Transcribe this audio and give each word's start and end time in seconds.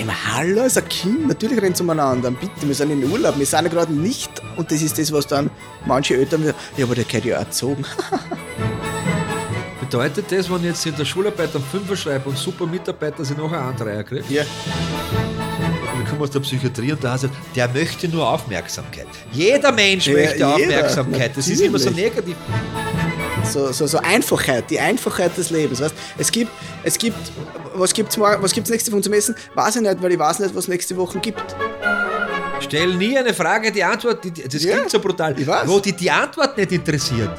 ich 0.00 0.06
mir, 0.06 0.34
hallo, 0.34 0.64
ist 0.64 0.78
ein 0.78 0.88
Kind, 0.88 1.28
natürlich 1.28 1.60
rennt 1.60 1.74
es 1.74 1.80
umeinander. 1.80 2.30
Bitte, 2.30 2.52
wir 2.66 2.74
sind 2.74 2.90
in 2.90 3.10
Urlaub, 3.10 3.38
wir 3.38 3.46
sind 3.46 3.64
ja 3.64 3.68
gerade 3.68 3.92
nicht. 3.92 4.30
Und 4.56 4.70
das 4.70 4.82
ist 4.82 4.98
das, 4.98 5.12
was 5.12 5.26
dann 5.26 5.50
manche 5.84 6.16
Eltern 6.16 6.44
sagen, 6.44 6.56
ja, 6.76 6.84
aber 6.84 6.94
der 6.94 7.04
gehört 7.04 7.24
ja 7.24 7.36
auch 7.36 7.40
erzogen. 7.40 7.84
Bedeutet 9.80 10.32
das, 10.32 10.50
wenn 10.50 10.58
ich 10.58 10.64
jetzt 10.64 10.86
in 10.86 10.96
der 10.96 11.04
Schularbeit 11.04 11.54
am 11.54 11.62
Fünfer 11.62 11.96
schreibe 11.96 12.28
und 12.28 12.36
super 12.36 12.66
Mitarbeiter 12.66 13.24
sind 13.24 13.38
noch 13.38 13.52
einen 13.52 13.76
Dreier 13.76 14.02
kriegt? 14.02 14.28
ja. 14.30 14.42
Wir 15.96 16.04
kommen 16.04 16.22
aus 16.22 16.30
der 16.30 16.40
Psychiatrie 16.40 16.92
und 16.92 17.02
da 17.02 17.12
heißt 17.12 17.24
es, 17.24 17.30
der 17.54 17.68
möchte 17.68 18.08
nur 18.08 18.28
Aufmerksamkeit. 18.28 19.06
Jeder 19.32 19.72
Mensch 19.72 20.06
Ja, 20.06 20.12
möchte 20.12 20.34
jeder, 20.34 20.54
Aufmerksamkeit. 20.54 21.36
Das 21.36 21.48
ist 21.48 21.60
immer 21.60 21.78
so 21.78 21.90
negativ. 21.90 22.36
So, 23.52 23.72
so, 23.72 23.86
so 23.86 23.98
Einfachheit, 23.98 24.70
die 24.70 24.78
Einfachheit 24.78 25.36
des 25.36 25.50
Lebens. 25.50 25.80
Weißt? 25.80 25.94
Es 26.18 26.30
gibt, 26.30 26.50
es 26.82 26.98
gibt, 26.98 27.16
was 27.74 27.92
gibt's 27.94 28.16
morgen, 28.16 28.42
was 28.42 28.52
gibt's 28.52 28.68
nächste 28.70 28.92
Woche 28.92 29.00
zum 29.02 29.12
Essen? 29.14 29.34
Weiß 29.54 29.76
ich 29.76 29.82
nicht, 29.82 30.02
weil 30.02 30.12
ich 30.12 30.18
weiß 30.18 30.40
nicht, 30.40 30.54
was 30.54 30.64
es 30.64 30.68
nächste 30.68 30.96
Woche 30.96 31.18
gibt. 31.20 31.42
Stell 32.60 32.94
nie 32.96 33.16
eine 33.16 33.32
Frage, 33.32 33.70
die 33.70 33.82
Antwort, 33.84 34.24
die, 34.24 34.32
das 34.32 34.62
Ja, 34.62 34.74
klingt 34.76 34.90
so 34.90 34.98
brutal, 34.98 35.34
wo 35.66 35.78
die, 35.78 35.92
die 35.92 36.10
Antwort 36.10 36.56
nicht 36.56 36.72
interessiert. 36.72 37.30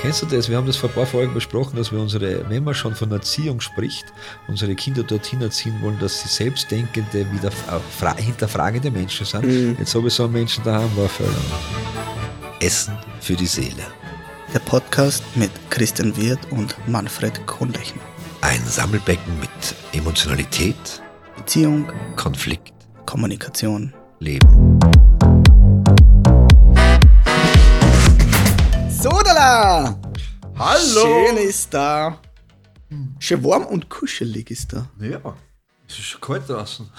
Kennst 0.00 0.20
du 0.22 0.26
das? 0.26 0.48
Wir 0.50 0.58
haben 0.58 0.66
das 0.66 0.76
vor 0.76 0.90
ein 0.90 0.94
paar 0.94 1.06
Folgen 1.06 1.32
besprochen, 1.32 1.76
dass 1.76 1.90
wir 1.90 1.98
unsere, 1.98 2.48
wenn 2.50 2.62
man 2.62 2.74
schon 2.74 2.94
von 2.94 3.10
Erziehung 3.10 3.60
spricht, 3.60 4.04
unsere 4.48 4.74
Kinder 4.74 5.02
dorthin 5.02 5.40
erziehen 5.40 5.76
wollen, 5.80 5.98
dass 5.98 6.20
sie 6.20 6.28
selbstdenkende, 6.28 7.26
wieder 7.32 7.48
äh, 7.48 7.80
fra- 7.98 8.14
hinterfragende 8.16 8.90
Menschen 8.90 9.24
sind. 9.24 9.46
Mhm. 9.46 9.76
Jetzt 9.78 9.94
habe 9.94 10.08
ich 10.08 10.14
so 10.14 10.24
einen 10.24 10.34
Menschen 10.34 10.62
daheim, 10.62 10.90
war 10.94 11.08
völlig. 11.08 11.32
Essen 12.60 12.98
für 13.20 13.34
die 13.34 13.46
Seele. 13.46 13.82
Der 14.54 14.60
Podcast 14.60 15.24
mit 15.34 15.50
Christian 15.68 16.16
Wirth 16.16 16.52
und 16.52 16.76
Manfred 16.86 17.44
Kohnlechner. 17.44 18.00
Ein 18.40 18.64
Sammelbecken 18.64 19.40
mit 19.40 19.50
Emotionalität, 19.92 21.02
Beziehung, 21.36 21.90
Konflikt, 22.14 22.72
Kommunikation. 23.04 23.92
Leben. 24.20 24.78
Sodala! 28.90 29.98
Hallo! 30.56 31.26
Schön 31.26 31.36
ist 31.36 31.74
da. 31.74 32.20
Schön 33.18 33.42
warm 33.42 33.66
und 33.66 33.88
kuschelig 33.88 34.52
ist 34.52 34.72
da. 34.72 34.88
Ja, 35.00 35.34
es 35.94 36.00
ist 36.00 36.06
schon 36.06 36.20
kalt 36.20 36.48
draußen. 36.48 36.88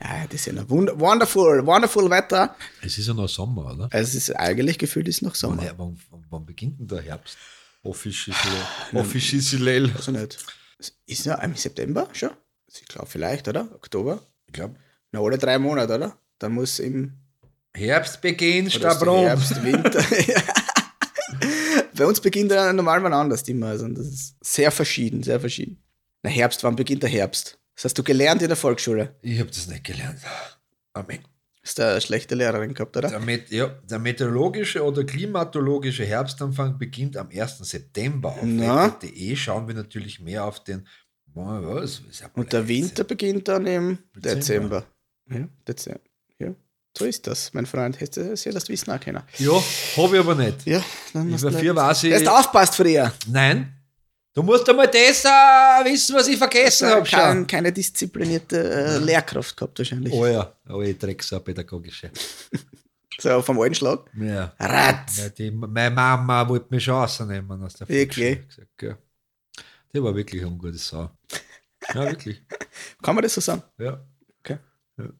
Ja, 0.00 0.24
das 0.26 0.34
ist 0.34 0.46
ja 0.46 0.52
noch 0.54 0.68
wonderful, 0.70 1.64
wonderful 1.66 2.08
Wetter. 2.08 2.54
Es 2.82 2.96
ist 2.96 3.08
ja 3.08 3.14
noch 3.14 3.28
Sommer, 3.28 3.66
oder? 3.74 3.88
Also 3.92 4.08
es 4.08 4.14
ist 4.14 4.30
eigentlich 4.36 4.78
gefühlt 4.78 5.08
ist 5.08 5.20
noch 5.22 5.32
Wann, 5.32 5.36
Sommer. 5.58 5.62
wann, 5.76 5.98
wann, 6.10 6.24
wann 6.30 6.46
beginnt 6.46 6.78
denn 6.80 6.88
der 6.88 7.02
Herbst? 7.02 7.36
Offiziell. 7.82 8.34
Also 9.94 10.10
nicht. 10.12 10.38
Es 10.78 10.92
Ist 11.06 11.26
ja 11.26 11.34
im 11.36 11.54
September 11.54 12.08
schon? 12.12 12.30
Ich 12.72 12.86
glaube 12.86 13.08
vielleicht, 13.08 13.48
oder? 13.48 13.68
Oktober? 13.74 14.20
Ich 14.46 14.52
glaube, 14.52 14.76
Na, 15.12 15.20
alle 15.20 15.36
drei 15.38 15.58
Monate, 15.58 15.94
oder? 15.96 16.16
Dann 16.38 16.52
muss 16.52 16.78
im 16.78 17.14
Herbst 17.74 18.20
beginnt, 18.20 18.74
oder 18.76 18.90
Stabrum. 18.92 19.20
Herbst, 19.26 19.62
Winter. 19.62 20.04
Bei 21.94 22.06
uns 22.06 22.20
beginnt 22.20 22.52
er 22.52 22.72
normal 22.72 23.02
wann 23.02 23.12
anders 23.12 23.42
immer. 23.42 23.66
Also 23.68 23.88
das 23.88 24.06
ist 24.06 24.36
sehr 24.40 24.70
verschieden, 24.70 25.22
sehr 25.22 25.40
verschieden. 25.40 25.82
Na, 26.22 26.30
Herbst, 26.30 26.62
wann 26.64 26.76
beginnt 26.76 27.02
der 27.02 27.10
Herbst? 27.10 27.58
Das 27.78 27.84
hast 27.84 27.94
du 27.98 28.02
gelernt 28.02 28.42
in 28.42 28.48
der 28.48 28.56
Volksschule. 28.56 29.14
Ich 29.22 29.38
habe 29.38 29.50
das 29.50 29.68
nicht 29.68 29.84
gelernt. 29.84 30.18
Amen. 30.94 31.20
Hast 31.62 31.78
du 31.78 31.88
eine 31.88 32.00
schlechte 32.00 32.34
Lehrerin 32.34 32.74
gehabt, 32.74 32.96
oder? 32.96 33.08
Der, 33.08 33.20
Met 33.20 33.50
ja, 33.50 33.68
der 33.68 34.00
meteorologische 34.00 34.82
oder 34.82 35.04
klimatologische 35.04 36.04
Herbstanfang 36.04 36.76
beginnt 36.76 37.16
am 37.16 37.28
1. 37.30 37.58
September. 37.58 38.30
Auf 38.30 38.42
Na? 38.42 38.86
wetter.de 38.86 39.36
schauen 39.36 39.68
wir 39.68 39.76
natürlich 39.76 40.18
mehr 40.18 40.44
auf 40.44 40.64
den. 40.64 40.88
Was, 41.34 42.00
ist 42.10 42.20
ja 42.20 42.30
Und 42.34 42.52
der. 42.52 42.66
Winter 42.66 43.04
beginnt 43.04 43.46
dann 43.46 43.64
im 43.66 43.98
Dezember. 44.16 44.84
Dezember. 45.28 45.38
Ja, 45.38 45.48
Dezember. 45.68 46.00
Ja, 46.40 46.54
so 46.96 47.04
ist 47.04 47.28
das, 47.28 47.54
mein 47.54 47.66
Freund. 47.66 48.00
Hättest 48.00 48.16
du 48.16 48.36
sehr 48.36 48.52
das 48.54 48.68
Wissen 48.68 48.90
auch 48.90 48.98
können. 48.98 49.22
Ja, 49.38 49.52
habe 49.96 50.16
ich 50.16 50.20
aber 50.20 50.34
nicht. 50.34 50.66
Ja, 50.66 50.82
dann 51.12 51.32
hast 51.32 51.42
Über 51.42 51.52
vier 51.52 51.76
weiß 51.76 52.02
ich. 52.02 52.10
Erst 52.10 52.28
aufpasst 52.28 52.74
früher. 52.74 53.12
Nein. 53.28 53.77
Du 54.38 54.44
musst 54.44 54.68
einmal 54.68 54.86
das 54.86 55.24
äh, 55.24 55.28
wissen, 55.90 56.14
was 56.14 56.28
ich 56.28 56.38
vergessen 56.38 56.88
habe. 56.88 57.02
Kein, 57.02 57.44
keine 57.44 57.72
disziplinierte 57.72 58.70
äh, 58.72 58.98
Lehrkraft 58.98 59.56
gehabt 59.56 59.76
wahrscheinlich. 59.76 60.12
Oh 60.12 60.26
ja, 60.26 60.54
oh, 60.68 60.80
ich 60.80 60.96
Drecksau 60.96 61.40
pädagogische. 61.40 62.10
So 63.20 63.42
vom 63.42 63.58
alten 63.58 63.74
Schlag. 63.74 64.08
Ja. 64.14 64.52
Ratz. 64.60 65.18
Ja, 65.18 65.28
die, 65.30 65.50
meine 65.50 65.92
Mama 65.92 66.48
wollte 66.48 66.68
mich 66.70 66.84
schon 66.84 66.94
rausnehmen 66.94 67.60
aus 67.64 67.74
der 67.74 67.88
Wirklich? 67.88 68.36
Volksschule. 68.36 68.66
Gesagt, 68.76 68.82
ja. 68.82 69.64
Die 69.92 70.00
war 70.00 70.14
wirklich 70.14 70.40
eine 70.40 70.52
ungute 70.52 70.78
Sau. 70.78 71.10
Ja, 71.94 72.04
wirklich. 72.04 72.40
Kann 73.02 73.16
man 73.16 73.22
das 73.22 73.34
so 73.34 73.40
sagen? 73.40 73.64
Ja. 73.76 74.00
Okay. 74.38 74.58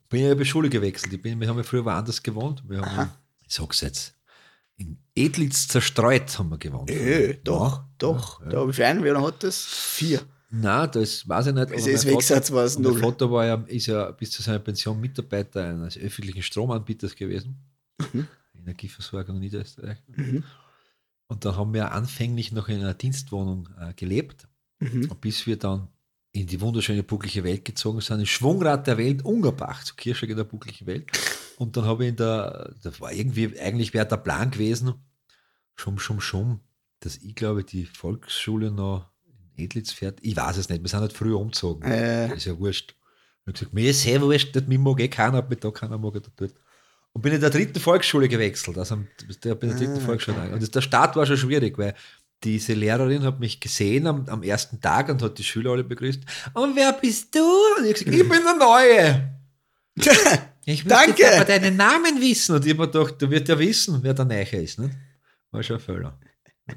Bin 0.08 0.22
ja 0.22 0.30
über 0.30 0.44
Schule 0.44 0.68
gewechselt. 0.68 1.12
Ich 1.12 1.20
bin, 1.20 1.40
wir 1.40 1.48
haben 1.48 1.56
ja 1.56 1.64
früher 1.64 1.84
woanders 1.84 2.22
gewohnt. 2.22 2.62
Wir 2.68 2.82
haben, 2.82 3.10
ich 3.44 3.52
sag's 3.52 3.80
jetzt, 3.80 4.14
in 4.78 4.98
Edlitz 5.14 5.68
zerstreut 5.68 6.38
haben 6.38 6.48
wir 6.50 6.58
gewohnt. 6.58 6.90
Äh, 6.90 7.38
doch, 7.44 7.78
Ja. 7.78 7.88
doch. 7.98 8.40
Ja. 8.42 8.48
Da 8.48 8.60
habe 8.60 8.70
ich 8.70 8.82
einen, 8.82 9.04
wer 9.04 9.20
hat 9.20 9.42
das? 9.42 9.62
Vier. 9.64 10.22
Nein, 10.50 10.88
das 10.92 11.28
weiß 11.28 11.48
ich 11.48 11.54
nicht. 11.54 11.70
Ist 11.72 12.04
mein 12.06 12.14
Wegsatz, 12.14 12.50
war 12.52 12.64
es 12.64 12.76
Vater- 12.76 12.88
Mein 12.88 12.92
null. 12.94 13.02
Vater 13.02 13.30
war 13.30 13.44
ja, 13.44 13.54
ist 13.66 13.86
ja 13.86 14.10
bis 14.12 14.30
zu 14.30 14.40
seiner 14.40 14.60
Pension 14.60 14.98
Mitarbeiter 14.98 15.62
eines 15.68 15.98
öffentlichen 15.98 16.42
Stromanbieters 16.42 17.14
gewesen. 17.14 17.56
Energieversorgung 18.56 19.38
Niederösterreich. 19.38 19.98
Mhm. 20.08 20.44
Und 21.28 21.44
dann 21.44 21.56
haben 21.56 21.74
wir 21.74 21.92
anfänglich 21.92 22.52
noch 22.52 22.68
in 22.68 22.80
einer 22.80 22.94
Dienstwohnung 22.94 23.68
äh, 23.78 23.92
gelebt, 23.94 24.48
Mhm. 24.80 25.10
bis 25.20 25.46
wir 25.46 25.58
dann 25.58 25.88
in 26.32 26.46
die 26.46 26.60
wunderschöne 26.60 27.02
bucklige 27.02 27.42
Welt 27.44 27.64
gezogen 27.64 28.00
sind, 28.00 28.20
im 28.20 28.26
Schwungrad 28.26 28.86
der 28.86 28.96
Welt, 28.96 29.24
Ungerbach, 29.24 29.82
zu 29.84 29.94
Kirschberg 29.96 30.30
in 30.30 30.36
der 30.36 30.44
bucklichen 30.44 30.86
Welt. 30.86 31.10
Und 31.58 31.76
dann 31.76 31.86
habe 31.86 32.04
ich 32.04 32.10
in 32.10 32.16
der, 32.16 32.72
das 32.84 33.00
war 33.00 33.12
irgendwie, 33.12 33.58
eigentlich 33.58 33.92
wäre 33.92 34.06
der 34.06 34.16
Plan 34.18 34.50
gewesen, 34.52 34.94
schum, 35.74 35.98
schum, 35.98 36.20
schum, 36.20 36.60
dass 37.00 37.16
ich 37.16 37.34
glaube, 37.34 37.64
die 37.64 37.84
Volksschule 37.84 38.70
noch 38.70 39.06
in 39.56 39.64
Edlitz 39.64 39.90
fährt. 39.90 40.20
Ich 40.22 40.36
weiß 40.36 40.56
es 40.56 40.68
nicht, 40.68 40.82
wir 40.82 40.88
sind 40.88 41.00
halt 41.00 41.12
früher 41.12 41.38
umgezogen. 41.38 41.82
Äh. 41.82 42.28
Das 42.28 42.38
ist 42.38 42.44
ja 42.44 42.56
wurscht. 42.58 42.92
Ich 42.92 43.40
habe 43.48 43.52
gesagt, 43.54 43.74
mir 43.74 43.90
ist 43.90 44.02
sehr 44.02 44.20
wurscht, 44.20 44.54
nicht, 44.54 44.68
mir 44.68 44.78
mag 44.78 45.00
eh 45.00 45.08
keiner, 45.08 45.38
ob 45.38 45.50
mich 45.50 45.58
da 45.58 45.70
keiner 45.72 45.98
mag 45.98 46.14
oder 46.14 46.30
dort. 46.36 46.54
Und 47.12 47.22
bin 47.22 47.32
in 47.32 47.40
der 47.40 47.50
dritten 47.50 47.80
Volksschule 47.80 48.28
gewechselt. 48.28 48.78
Also 48.78 48.94
bin 48.96 49.06
in 49.18 49.36
der 49.42 49.54
dritten 49.56 49.96
Ah, 49.96 50.00
Volksschule. 50.00 50.36
gegangen. 50.36 50.54
Und 50.62 50.74
der 50.74 50.80
Start 50.80 51.16
war 51.16 51.26
schon 51.26 51.38
schwierig, 51.38 51.76
weil 51.76 51.94
diese 52.44 52.74
Lehrerin 52.74 53.24
hat 53.24 53.40
mich 53.40 53.58
gesehen 53.58 54.06
am, 54.06 54.28
am 54.28 54.44
ersten 54.44 54.80
Tag 54.80 55.08
und 55.08 55.20
hat 55.22 55.38
die 55.38 55.44
Schüler 55.44 55.72
alle 55.72 55.82
begrüßt. 55.82 56.22
Und 56.54 56.76
wer 56.76 56.92
bist 56.92 57.34
du? 57.34 57.40
Und 57.78 57.84
ich 57.86 57.94
gesagt, 57.94 58.14
ich 58.14 58.28
bin 58.28 58.42
der 58.44 58.54
Neue. 58.54 59.34
Ich 60.70 60.84
möchte 60.84 61.06
Danke. 61.06 61.34
aber 61.34 61.44
deinen 61.46 61.76
Namen 61.76 62.20
wissen. 62.20 62.54
Und 62.56 62.66
ich 62.66 62.72
habe 62.74 62.82
mir 62.86 62.92
gedacht, 62.92 63.14
du 63.22 63.30
wirst 63.30 63.48
ja 63.48 63.58
wissen, 63.58 64.02
wer 64.02 64.12
der 64.12 64.26
Neue 64.26 64.44
ist. 64.44 64.78
Ne? 64.78 64.90
War 65.50 65.62
schon 65.62 65.80
ein. 65.80 66.12
Ja. 66.68 66.74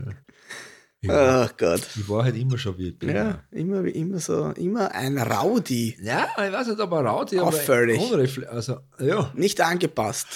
Ich, 1.02 1.09
war, 1.09 1.50
Ach 1.50 1.57
Gott. 1.57 1.81
ich 1.97 2.07
war 2.07 2.24
halt 2.24 2.38
immer 2.38 2.57
schon 2.57 2.78
wie 2.78 2.90
ich 2.90 2.97
bin. 3.00 3.09
Ja, 3.09 3.44
immer, 3.51 3.84
wie 3.84 3.90
immer 3.90 4.19
so, 4.19 4.51
immer 4.51 4.91
ein 4.94 5.18
Rowdy. 5.18 5.97
Ja, 6.01 6.30
ich 6.38 6.53
weiß 6.53 6.68
nicht, 6.68 6.80
ob 6.80 6.91
ist, 7.34 7.41
Auffällig. 7.41 8.00
aber 8.00 8.51
Also, 8.53 8.78
ja, 9.00 9.30
Nicht 9.35 9.59
angepasst. 9.59 10.28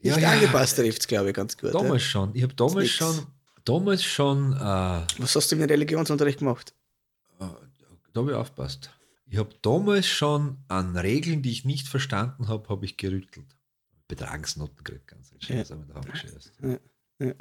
Ja, 0.00 0.14
Nicht 0.14 0.22
ja. 0.22 0.30
angepasst 0.30 0.76
trifft 0.76 1.00
es, 1.00 1.06
glaube 1.06 1.28
ich, 1.30 1.34
ganz 1.34 1.58
gut. 1.58 1.74
damals 1.74 2.02
Ja. 2.04 2.08
schon. 2.08 2.30
Ich 2.34 2.42
habe 2.44 2.54
damals 2.54 2.88
schon, 2.88 3.26
damals 3.64 4.04
schon, 4.04 4.52
äh, 4.54 4.58
da 4.58 5.06
Was 5.18 5.36
hast 5.36 5.50
du 5.52 5.56
im 5.56 5.62
Religionsunterricht 5.64 6.38
gemacht? 6.38 6.72
habe 8.22 8.30
ich 8.30 8.36
aufgepasst. 8.36 8.90
Ich 9.32 9.38
habe 9.38 9.48
damals 9.62 10.06
schon 10.06 10.58
an 10.68 10.94
Regeln, 10.94 11.40
die 11.40 11.52
ich 11.52 11.64
nicht 11.64 11.88
verstanden 11.88 12.48
habe, 12.48 12.68
habe 12.68 12.84
ich 12.84 12.98
gerüttelt. 12.98 13.46
Betragsnoten 14.06 14.84
gekriegt, 14.84 15.06
ganz 15.06 15.32
schön. 15.38 15.56
Ja. 15.56 15.64
Das. 15.64 16.52
Ja, 16.60 17.26
ja. 17.26 17.34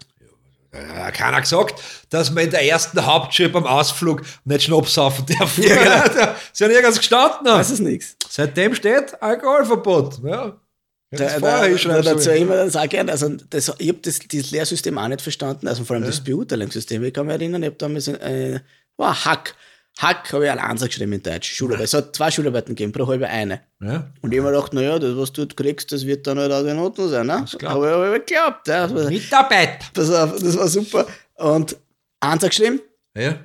Ja, 0.74 1.10
äh, 1.10 1.12
keiner 1.12 1.42
gesagt, 1.42 1.84
dass 2.10 2.32
man 2.32 2.46
in 2.46 2.52
der 2.52 2.64
ersten 2.64 3.06
Hauptschule 3.06 3.50
beim 3.50 3.66
Ausflug 3.66 4.22
nicht 4.46 4.64
Schnaps 4.64 4.94
saufen 4.94 5.26
darf. 5.38 5.58
Ja, 5.58 6.06
genau. 6.06 6.34
Sie 6.54 6.64
haben 6.64 6.72
nirgends 6.72 6.98
gestanden. 6.98 7.44
Das 7.44 7.70
ist 7.70 7.82
nichts. 7.82 8.16
Seitdem 8.30 8.74
steht 8.74 9.22
Alkoholverbot. 9.22 10.24
Ja. 10.24 10.62
Da, 11.10 11.40
da, 11.40 11.68
da, 11.68 12.02
dazu 12.04 12.32
immer 12.32 12.70
sage 12.70 12.88
gerne, 12.88 13.12
also 13.12 13.28
das, 13.50 13.70
ich 13.80 13.90
habe 13.90 14.00
das, 14.02 14.20
dieses 14.20 14.52
Lehrsystem 14.52 14.98
auch 14.98 15.10
nicht 15.10 15.22
verstanden, 15.22 15.68
also 15.68 15.84
vor 15.84 15.98
allem 15.98 16.06
das 16.06 16.24
Beurteilungssystem. 16.24 17.04
Ich 17.04 17.14
kann 17.14 17.26
mich 17.26 17.36
erinnern, 17.36 17.64
ich 17.64 17.68
habe 17.68 17.76
damals 17.76 18.08
äh, 18.08 18.62
war 18.96 19.26
Hack. 19.26 19.56
Hack 20.00 20.32
habe 20.34 20.46
ich 20.46 20.52
Ansatz 20.52 20.90
geschrieben 20.90 21.14
in 21.14 21.22
Deutsch. 21.24 21.52
Schularbeit. 21.54 21.86
Es 21.86 21.94
hat 21.94 22.16
zwei 22.16 22.32
Schularbeiten 22.32 22.76
gegeben, 22.76 22.92
pro 22.92 23.08
halbe 23.08 23.28
eine. 23.28 23.62
Ja. 23.82 24.12
Und 24.22 24.32
ich 24.34 24.40
habe 24.40 24.50
mir 24.50 24.56
gedacht, 24.56 24.74
naja, 24.74 24.98
das, 24.98 25.16
was 25.16 25.32
du 25.34 25.46
kriegst, 25.48 25.92
das 25.92 26.06
wird 26.06 26.26
dann 26.26 26.40
halt 26.40 26.52
auch 26.52 26.64
die 26.64 26.74
Noten 26.74 27.10
sein. 27.10 27.28
Ne? 27.28 27.46
Aber 27.66 27.88
ich 27.88 27.94
habe 27.96 28.20
geglaubt. 28.20 28.68
Ja. 28.68 28.88
Mitarbeit. 28.88 29.92
Pass 29.94 30.10
auf, 30.12 30.40
das 30.40 30.58
war 30.58 30.68
super. 30.68 31.06
Und 31.36 31.76
Ansatz 32.20 32.50
geschrieben, 32.58 32.82
Ja. 33.16 33.38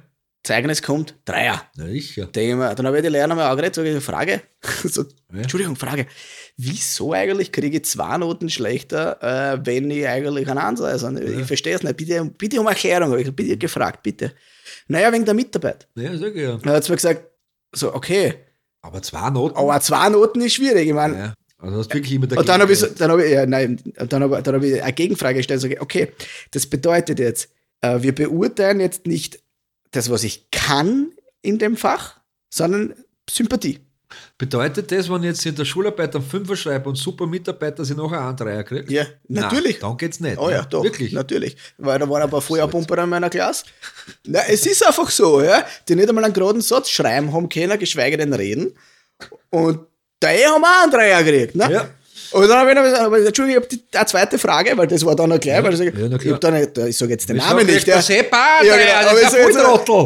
Zeugnis 0.45 0.81
kommt, 0.81 1.15
Dreier. 1.25 1.61
Na 1.77 1.87
sicher. 1.87 2.29
Mir, 2.37 2.75
Dann 2.77 2.87
habe 2.87 2.99
ich 2.99 3.03
die 3.03 3.09
Lehrer 3.09 3.35
mal 3.35 3.51
angeredet, 3.51 3.75
sage 3.75 3.89
ich, 3.89 3.95
eine 3.95 4.01
Frage. 4.01 4.43
so, 4.85 5.03
Ja. 5.33 5.41
Entschuldigung, 5.41 5.75
Frage. 5.75 6.07
Wieso 6.57 7.13
eigentlich 7.13 7.51
kriege 7.51 7.79
ich 7.79 7.85
zwei 7.85 8.17
Noten 8.17 8.49
schlechter, 8.49 9.21
äh, 9.55 9.59
wenn 9.67 9.91
ich 9.91 10.07
eigentlich 10.07 10.49
einen 10.49 10.59
Ansatz 10.59 11.03
also, 11.03 11.19
Ich 11.21 11.47
verstehe 11.47 11.75
es 11.75 11.83
nicht. 11.83 11.97
Bitte, 11.97 12.25
bitte 12.39 12.61
um 12.61 12.67
Erklärung, 12.69 13.11
habe 13.11 13.21
ich 13.23 13.35
bitte 13.35 13.57
gefragt, 13.57 14.05
bitte. 14.05 14.33
Naja, 14.89 15.13
wegen 15.13 15.25
der 15.25 15.35
Mitarbeit. 15.35 15.89
Ja, 15.95 16.17
sag 16.17 16.35
ich 16.35 16.43
ja. 16.43 16.57
Dann 16.57 16.73
hat 16.75 16.89
mir 16.89 16.97
gesagt, 16.97 17.31
so, 17.73 17.95
okay, 17.95 18.35
Aber 18.83 19.03
zwei 19.03 19.31
Noten. 19.31 19.57
Aber 19.57 19.81
zwei 19.81 20.09
Noten 20.09 20.41
ist 20.41 20.55
schwierig. 20.55 20.87
Ich 20.87 20.95
meine, 20.95 21.19
ja. 21.19 21.35
Also 21.59 21.79
hast 21.79 21.95
wirklich 21.95 22.13
immer 22.13 22.29
und 22.37 22.49
dann 22.49 22.61
habe 22.61 22.73
ich, 22.73 22.79
so, 22.79 22.87
dann 22.87 23.11
hab 23.11 23.19
ich, 23.19 23.33
ja, 23.33 23.47
nein, 23.47 23.81
dann 23.95 24.23
hab, 24.23 24.45
dann 24.45 24.55
hab 24.57 24.63
ich 24.63 24.83
eine 24.83 24.93
Gegenfrage 24.93 25.39
gestellt. 25.39 25.61
Sage, 25.61 25.81
okay, 25.81 26.13
das 26.51 26.67
bedeutet 26.67 27.19
jetzt, 27.19 27.49
äh, 27.81 28.03
wir 28.03 28.15
beurteilen 28.15 28.79
jetzt 28.79 29.07
nicht 29.07 29.41
das, 29.91 30.11
was 30.11 30.23
ich 30.23 30.51
kann 30.51 31.12
in 31.41 31.59
dem 31.59 31.77
Fach, 31.77 32.21
sondern 32.51 32.95
Sympathie. 33.29 33.81
Bedeutet 34.38 34.93
das, 34.93 35.11
wenn 35.11 35.23
ich 35.23 35.31
jetzt 35.31 35.47
in 35.47 35.55
der 35.55 35.64
Schularbeit 35.64 36.14
einen 36.14 36.25
Fünfer 36.25 36.56
schreibe 36.56 36.88
und 36.88 36.97
super 36.97 37.26
Mitarbeiter 37.26 37.85
sie 37.85 37.94
noch 37.94 38.12
einen 38.12 38.37
Dreier 38.37 38.62
kriegt? 38.62 38.91
Ja, 38.91 39.05
natürlich. 39.29 39.81
Nein, 39.81 39.91
dann 39.91 39.97
geht's 39.97 40.20
nicht. 40.20 40.38
Oh 40.38 40.50
ja, 40.50 40.62
ne? 40.62 40.67
doch. 40.70 40.85
Wirklich? 40.85 41.12
Natürlich. 41.12 41.56
Weil 41.79 41.99
da 41.99 42.08
waren 42.08 42.23
ein 42.23 42.31
paar 42.31 42.41
Feuerpumper 42.41 43.03
in 43.03 43.08
meiner 43.08 43.31
Klasse. 43.31 43.64
Na, 44.25 44.41
es 44.49 44.67
ist 44.67 44.87
einfach 44.87 45.11
so, 45.11 45.43
ja, 45.43 45.64
die 45.88 45.97
nicht 45.97 46.08
einmal 46.08 46.25
einen 46.25 46.35
geraden 46.35 46.61
Satz 46.61 46.91
schreiben 46.91 47.32
haben 47.32 47.49
können, 47.49 47.79
geschweige 47.79 48.17
denn 48.17 48.32
reden. 48.32 48.75
Und 49.50 49.81
da 50.20 50.29
haben 50.29 50.61
wir 50.61 50.69
auch 50.69 50.82
einen 50.82 50.93
Dreier 50.93 51.23
gekriegt. 51.23 51.56
Ne? 51.56 51.73
Ja. 51.73 51.91
Und 52.32 52.49
dann 52.49 52.58
habe 52.58 52.70
ich 52.70 52.76
noch 52.76 52.82
gesagt, 52.82 53.26
Entschuldigung, 53.26 53.64
ich 53.70 53.78
habe 53.78 53.99
eine 53.99 54.06
zweite 54.06 54.38
Frage, 54.38 54.76
weil 54.76 54.87
das 54.87 55.05
war 55.05 55.14
dann 55.14 55.31
noch 55.31 55.40
gleich, 55.40 55.56
ja, 55.56 55.64
weil 55.64 55.75
ich, 55.75 55.81
ja, 55.81 56.32
ich, 56.32 56.38
dann 56.38 56.55
nicht, 56.55 56.78
ich 56.78 56.96
sage 56.96 57.12
jetzt 57.12 57.28
den 57.28 57.37
Namen 57.37 57.67
nicht. 57.67 57.87
Der 57.87 58.02
Sepp 58.02 58.32
auch, 58.32 58.64
ja, 58.64 58.76
genau, 58.76 59.17
ich 59.17 59.28
sage 59.28 59.43
jetzt, 59.43 59.56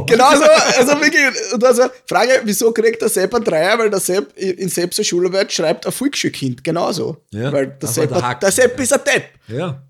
genau 0.06 0.36
so, 0.36 0.44
also 0.78 1.00
wirklich, 1.00 1.52
und 1.52 1.64
also 1.64 1.84
Frage, 2.06 2.40
wieso 2.44 2.72
kriegt 2.72 3.00
der 3.00 3.08
Sepp 3.08 3.34
einen 3.34 3.44
Dreier, 3.44 3.78
weil 3.78 3.90
der 3.90 4.00
Sepp 4.00 4.36
in 4.36 4.68
Sepps 4.68 5.04
Schularbeit 5.06 5.52
schreibt 5.52 5.86
ein 5.86 5.92
Volksschulkind, 5.92 6.62
genauso. 6.62 7.18
Ja, 7.32 7.52
weil 7.52 7.68
der 7.80 7.88
Sepp, 7.88 8.12
der, 8.12 8.34
der 8.34 8.52
Sepp 8.52 8.78
ist 8.80 8.92
ein 8.92 9.00
Depp. 9.04 9.24
Ja. 9.48 9.82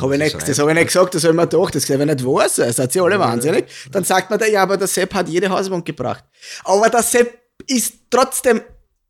Hab 0.00 0.10
ich 0.10 0.18
nicht, 0.18 0.48
das 0.48 0.58
habe 0.58 0.70
ich 0.72 0.76
nicht 0.76 0.86
gesagt, 0.88 1.14
das 1.14 1.22
habe 1.22 1.34
ich 1.34 1.36
mir 1.36 1.46
gedacht, 1.46 1.74
das 1.74 1.88
habe 1.88 2.02
ich 2.02 2.08
nicht 2.08 2.26
wahr 2.26 2.48
sein, 2.48 2.72
seid 2.72 2.96
ihr 2.96 3.02
alle 3.04 3.18
wahnsinnig. 3.18 3.66
Dann 3.92 4.02
sagt 4.02 4.28
man 4.28 4.40
ja, 4.50 4.62
aber 4.62 4.76
der 4.76 4.88
Sepp 4.88 5.14
hat 5.14 5.28
jede 5.28 5.48
Hausbank 5.48 5.84
gebracht. 5.84 6.24
Aber 6.64 6.88
der 6.88 7.02
Sepp 7.02 7.32
ist 7.66 7.94
trotzdem 8.10 8.60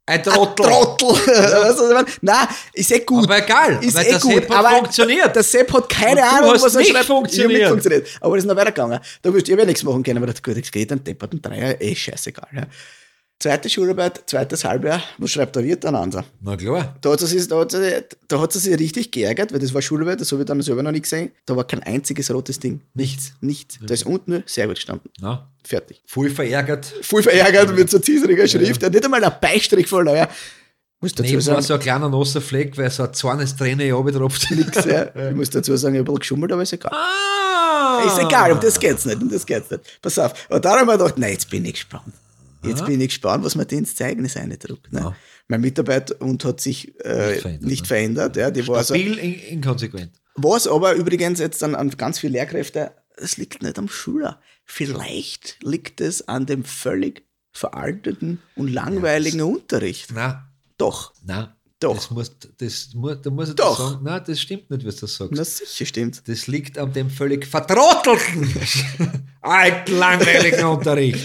ein 0.07 0.23
Trottel. 0.23 0.67
Ein 0.67 0.73
Trottel. 0.73 1.17
Ja. 1.95 2.05
Nein, 2.21 2.49
ist 2.73 2.93
eh 2.93 3.01
gut. 3.01 3.25
Aber 3.25 3.39
egal, 3.39 3.79
ist 3.83 3.95
weil 3.95 4.07
eh 4.07 4.11
der 4.11 4.19
gut. 4.21 4.33
Sepp 4.35 4.51
hat 4.51 4.59
aber 4.59 4.71
funktioniert. 4.77 5.37
Der 5.37 5.43
Sepp 5.43 5.73
hat 5.73 5.89
keine 5.89 6.21
Und 6.21 6.27
Ahnung, 6.27 6.51
was 6.61 6.75
er 6.75 6.81
nicht 6.81 6.91
schreibt. 6.91 7.07
Funktioniert. 7.07 7.51
Ich 7.51 7.59
nicht 7.59 7.69
funktioniert. 7.69 8.09
Aber 8.21 8.37
das 8.37 8.45
ist 8.45 8.49
noch 8.49 8.57
weitergegangen. 8.57 9.01
Da 9.23 9.33
wirst 9.35 9.49
du 9.49 9.53
ja 9.53 9.65
nichts 9.65 9.83
machen 9.83 10.03
können, 10.03 10.19
aber 10.19 10.27
das, 10.27 10.43
gut, 10.43 10.59
das 10.61 10.71
geht 10.71 10.91
dann 10.91 11.03
depperten 11.03 11.41
Dreier, 11.41 11.81
eh 11.81 11.95
scheißegal. 11.95 12.49
Ja. 12.55 12.63
Zweite 13.41 13.69
Schularbeit, 13.69 14.23
zweites 14.27 14.65
Halbjahr, 14.65 15.03
was 15.19 15.31
schreibt 15.31 15.55
der 15.57 15.65
Wirt? 15.65 15.85
Ein 15.85 15.97
anderer. 15.97 16.25
Na 16.41 16.57
klar. 16.57 16.97
Da 17.01 17.11
hat, 17.13 17.21
sie 17.21 17.27
sich, 17.27 17.47
da, 17.47 17.59
hat 17.59 17.73
sie, 17.73 18.03
da 18.29 18.41
hat 18.41 18.53
sie 18.53 18.59
sich 18.59 18.79
richtig 18.79 19.11
geärgert, 19.11 19.53
weil 19.53 19.59
das 19.59 19.75
war 19.75 19.83
Schularbeit, 19.83 20.21
das 20.21 20.33
habe 20.33 20.43
ich 20.43 20.47
dann 20.47 20.63
selber 20.63 20.83
noch 20.83 20.93
nicht 20.93 21.03
gesehen. 21.03 21.31
Da 21.45 21.57
war 21.57 21.65
kein 21.65 21.83
einziges 21.83 22.33
rotes 22.33 22.59
Ding. 22.59 22.81
Nichts. 22.95 23.35
Nichts. 23.41 23.79
Da 23.85 23.93
ist 23.93 24.07
unten 24.07 24.31
nur 24.31 24.43
sehr 24.47 24.67
gut 24.67 24.77
gestanden. 24.77 25.11
Na. 25.21 25.51
Fertig. 25.63 26.03
Voll 26.07 26.31
verärgert. 26.31 26.87
Voll 27.03 27.23
verärgert 27.23 27.75
mit 27.75 27.91
so 27.91 27.99
zieseriger 27.99 28.47
Schrift. 28.47 28.83
Ja. 28.83 28.89
Nicht 28.89 29.05
einmal 29.05 29.23
ein 29.23 29.33
Beistrich 29.41 29.89
voll. 29.89 30.09
Ja. 30.09 30.29
Muss 31.01 31.13
dazu 31.13 31.29
Neben 31.29 31.41
sagen, 31.43 31.57
war 31.57 31.63
so 31.63 31.75
ein 31.75 31.81
kleiner 31.81 32.09
nasser 32.09 32.41
Fleck, 32.41 32.79
weil 32.79 32.91
so 32.91 33.03
ein 33.03 33.13
zornes 33.13 33.57
Träne 33.57 33.93
runtertropft. 33.93 34.51
Nix, 34.53 34.85
ja. 34.87 35.15
Ich 35.29 35.35
muss 35.35 35.51
dazu 35.51 35.77
sagen, 35.77 35.97
ich 35.97 35.99
habe 35.99 36.11
ein 36.11 36.15
bisschen 36.15 36.21
geschummelt, 36.21 36.53
aber 36.53 36.63
ist 36.63 36.73
egal. 36.73 36.93
Ah. 36.95 38.03
Ist 38.07 38.19
egal, 38.19 38.53
um 38.53 38.61
das 38.61 38.81
geht's 38.81 39.05
nicht, 39.05 39.21
um 39.21 39.29
das 39.29 39.45
geht's 39.45 39.71
nicht. 39.71 39.83
Pass 40.01 40.19
auf. 40.19 40.33
Und 40.49 40.65
dann 40.65 40.79
haben 40.79 40.87
wir 40.87 40.97
gedacht, 40.97 41.19
nein, 41.19 41.33
jetzt 41.33 41.51
bin 41.51 41.65
ich 41.67 41.75
gespannt. 41.75 42.15
Jetzt 42.65 42.83
ah. 42.83 42.87
bin 42.87 43.01
ich 43.01 43.09
gespannt, 43.09 43.45
was 43.45 43.55
mir 43.55 43.67
den 43.67 43.81
ins 43.81 43.95
Zeugnis 43.95 44.37
eindruckt. 44.37 44.93
Ne? 44.93 45.01
Ja. 45.01 45.17
Mein 45.49 45.61
Mitarbeiter 45.61 46.21
und 46.21 46.45
hat 46.45 46.61
sich 46.61 46.99
äh, 47.05 47.31
nicht 47.31 47.41
verändert. 47.41 47.63
Nicht 47.63 47.83
ne? 47.83 47.87
verändert 47.87 48.37
ja, 48.37 48.51
die 48.51 48.63
Stabil, 48.63 48.77
war 48.77 48.85
so, 48.85 48.95
inkonsequent. 48.95 50.13
Was 50.37 50.67
aber 50.67 50.95
übrigens 50.95 51.39
jetzt 51.39 51.63
dann 51.63 51.75
an 51.75 51.91
ganz 51.91 52.19
viele 52.19 52.35
Lehrkräfte, 52.35 52.93
es 53.17 53.37
liegt 53.37 53.63
nicht 53.63 53.79
am 53.79 53.89
Schüler. 53.89 54.41
Vielleicht 54.65 55.59
liegt 55.63 56.01
es 56.01 56.27
an 56.27 56.47
dem 56.47 56.65
völlig 56.65 57.25
veralteten 57.53 58.41
und 58.57 58.69
langweiligen 58.69 59.39
ja, 59.39 59.45
Unterricht. 59.45 60.11
Na, 60.13 60.51
doch. 60.77 61.13
Nein. 61.25 61.49
Doch. 61.81 61.97
Das 61.97 62.11
muss, 62.11 62.33
das, 62.57 62.91
da 63.23 63.31
muss 63.31 63.49
ich 63.51 63.57
Doch. 63.57 63.79
sagen, 63.79 64.05
nein, 64.05 64.23
das 64.27 64.41
stimmt 64.41 64.71
nicht, 64.71 64.87
was 64.87 64.97
du 64.97 65.07
sagst. 65.07 65.33
Na 65.35 65.45
sicher 65.45 65.85
stimmt. 65.85 66.27
Das 66.27 66.47
liegt 66.47 66.79
an 66.79 66.93
dem 66.95 67.11
völlig 67.11 67.47
vertrottelten, 67.47 68.49
alten, 69.43 69.99
langweiligen 69.99 70.65
Unterricht. 70.65 71.21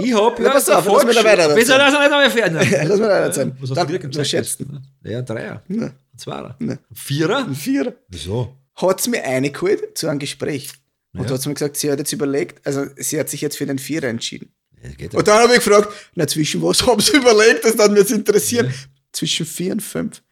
Ich 0.00 0.14
hab 0.14 0.38
ja, 0.38 0.50
pass 0.50 0.68
auf, 0.68 0.86
lass 0.86 1.04
mich 1.04 1.16
da 1.16 1.24
weiter 1.24 1.48
er 1.48 1.56
das 1.56 1.66
nicht 1.66 1.78
einmal 1.78 2.30
fertig 2.30 2.70
Lass 2.88 2.98
mich 2.98 3.08
da 3.08 3.20
weiter 3.22 3.32
sein. 3.32 3.56
Was 3.60 3.70
hast 3.76 3.90
du 3.90 3.98
dir 3.98 4.24
schätzt 4.24 4.60
Ja, 5.02 5.18
ein 5.18 5.26
Dreier. 5.26 5.62
Ja. 5.68 5.82
Ein 5.86 5.94
Zweier. 6.16 6.56
Ja. 6.60 6.72
Ein 6.72 6.78
Vierer? 6.94 7.38
Ein 7.38 7.54
Vierer. 7.54 7.92
Wieso? 8.08 8.56
Hat 8.76 9.00
sie 9.00 9.10
mir 9.10 9.22
reingeholt 9.22 9.98
zu 9.98 10.06
einem 10.08 10.18
Gespräch. 10.18 10.70
Und 11.14 11.28
Ja. 11.28 11.34
hat 11.34 11.46
mir 11.46 11.54
gesagt, 11.54 11.76
sie 11.76 11.90
hat 11.90 11.98
jetzt 11.98 12.12
überlegt, 12.12 12.64
also 12.66 12.86
sie 12.96 13.18
hat 13.18 13.28
sich 13.28 13.40
jetzt 13.40 13.56
für 13.56 13.66
den 13.66 13.78
Vierer 13.78 14.08
entschieden. 14.08 14.52
Ja, 14.82 14.90
geht 14.90 15.14
Und 15.14 15.26
dann 15.26 15.42
habe 15.42 15.54
ich 15.56 15.64
gefragt, 15.64 15.92
na 16.14 16.26
zwischen 16.26 16.62
was 16.62 16.80
haben 16.86 17.00
sie 17.00 17.16
überlegt, 17.16 17.64
das 17.64 17.76
hat 17.78 17.90
mich 17.90 18.10
interessieren. 18.10 18.66
Ja. 18.66 18.72
Zwischen 19.12 19.46
vier 19.46 19.72
und 19.72 19.82
fünf. 19.82 20.22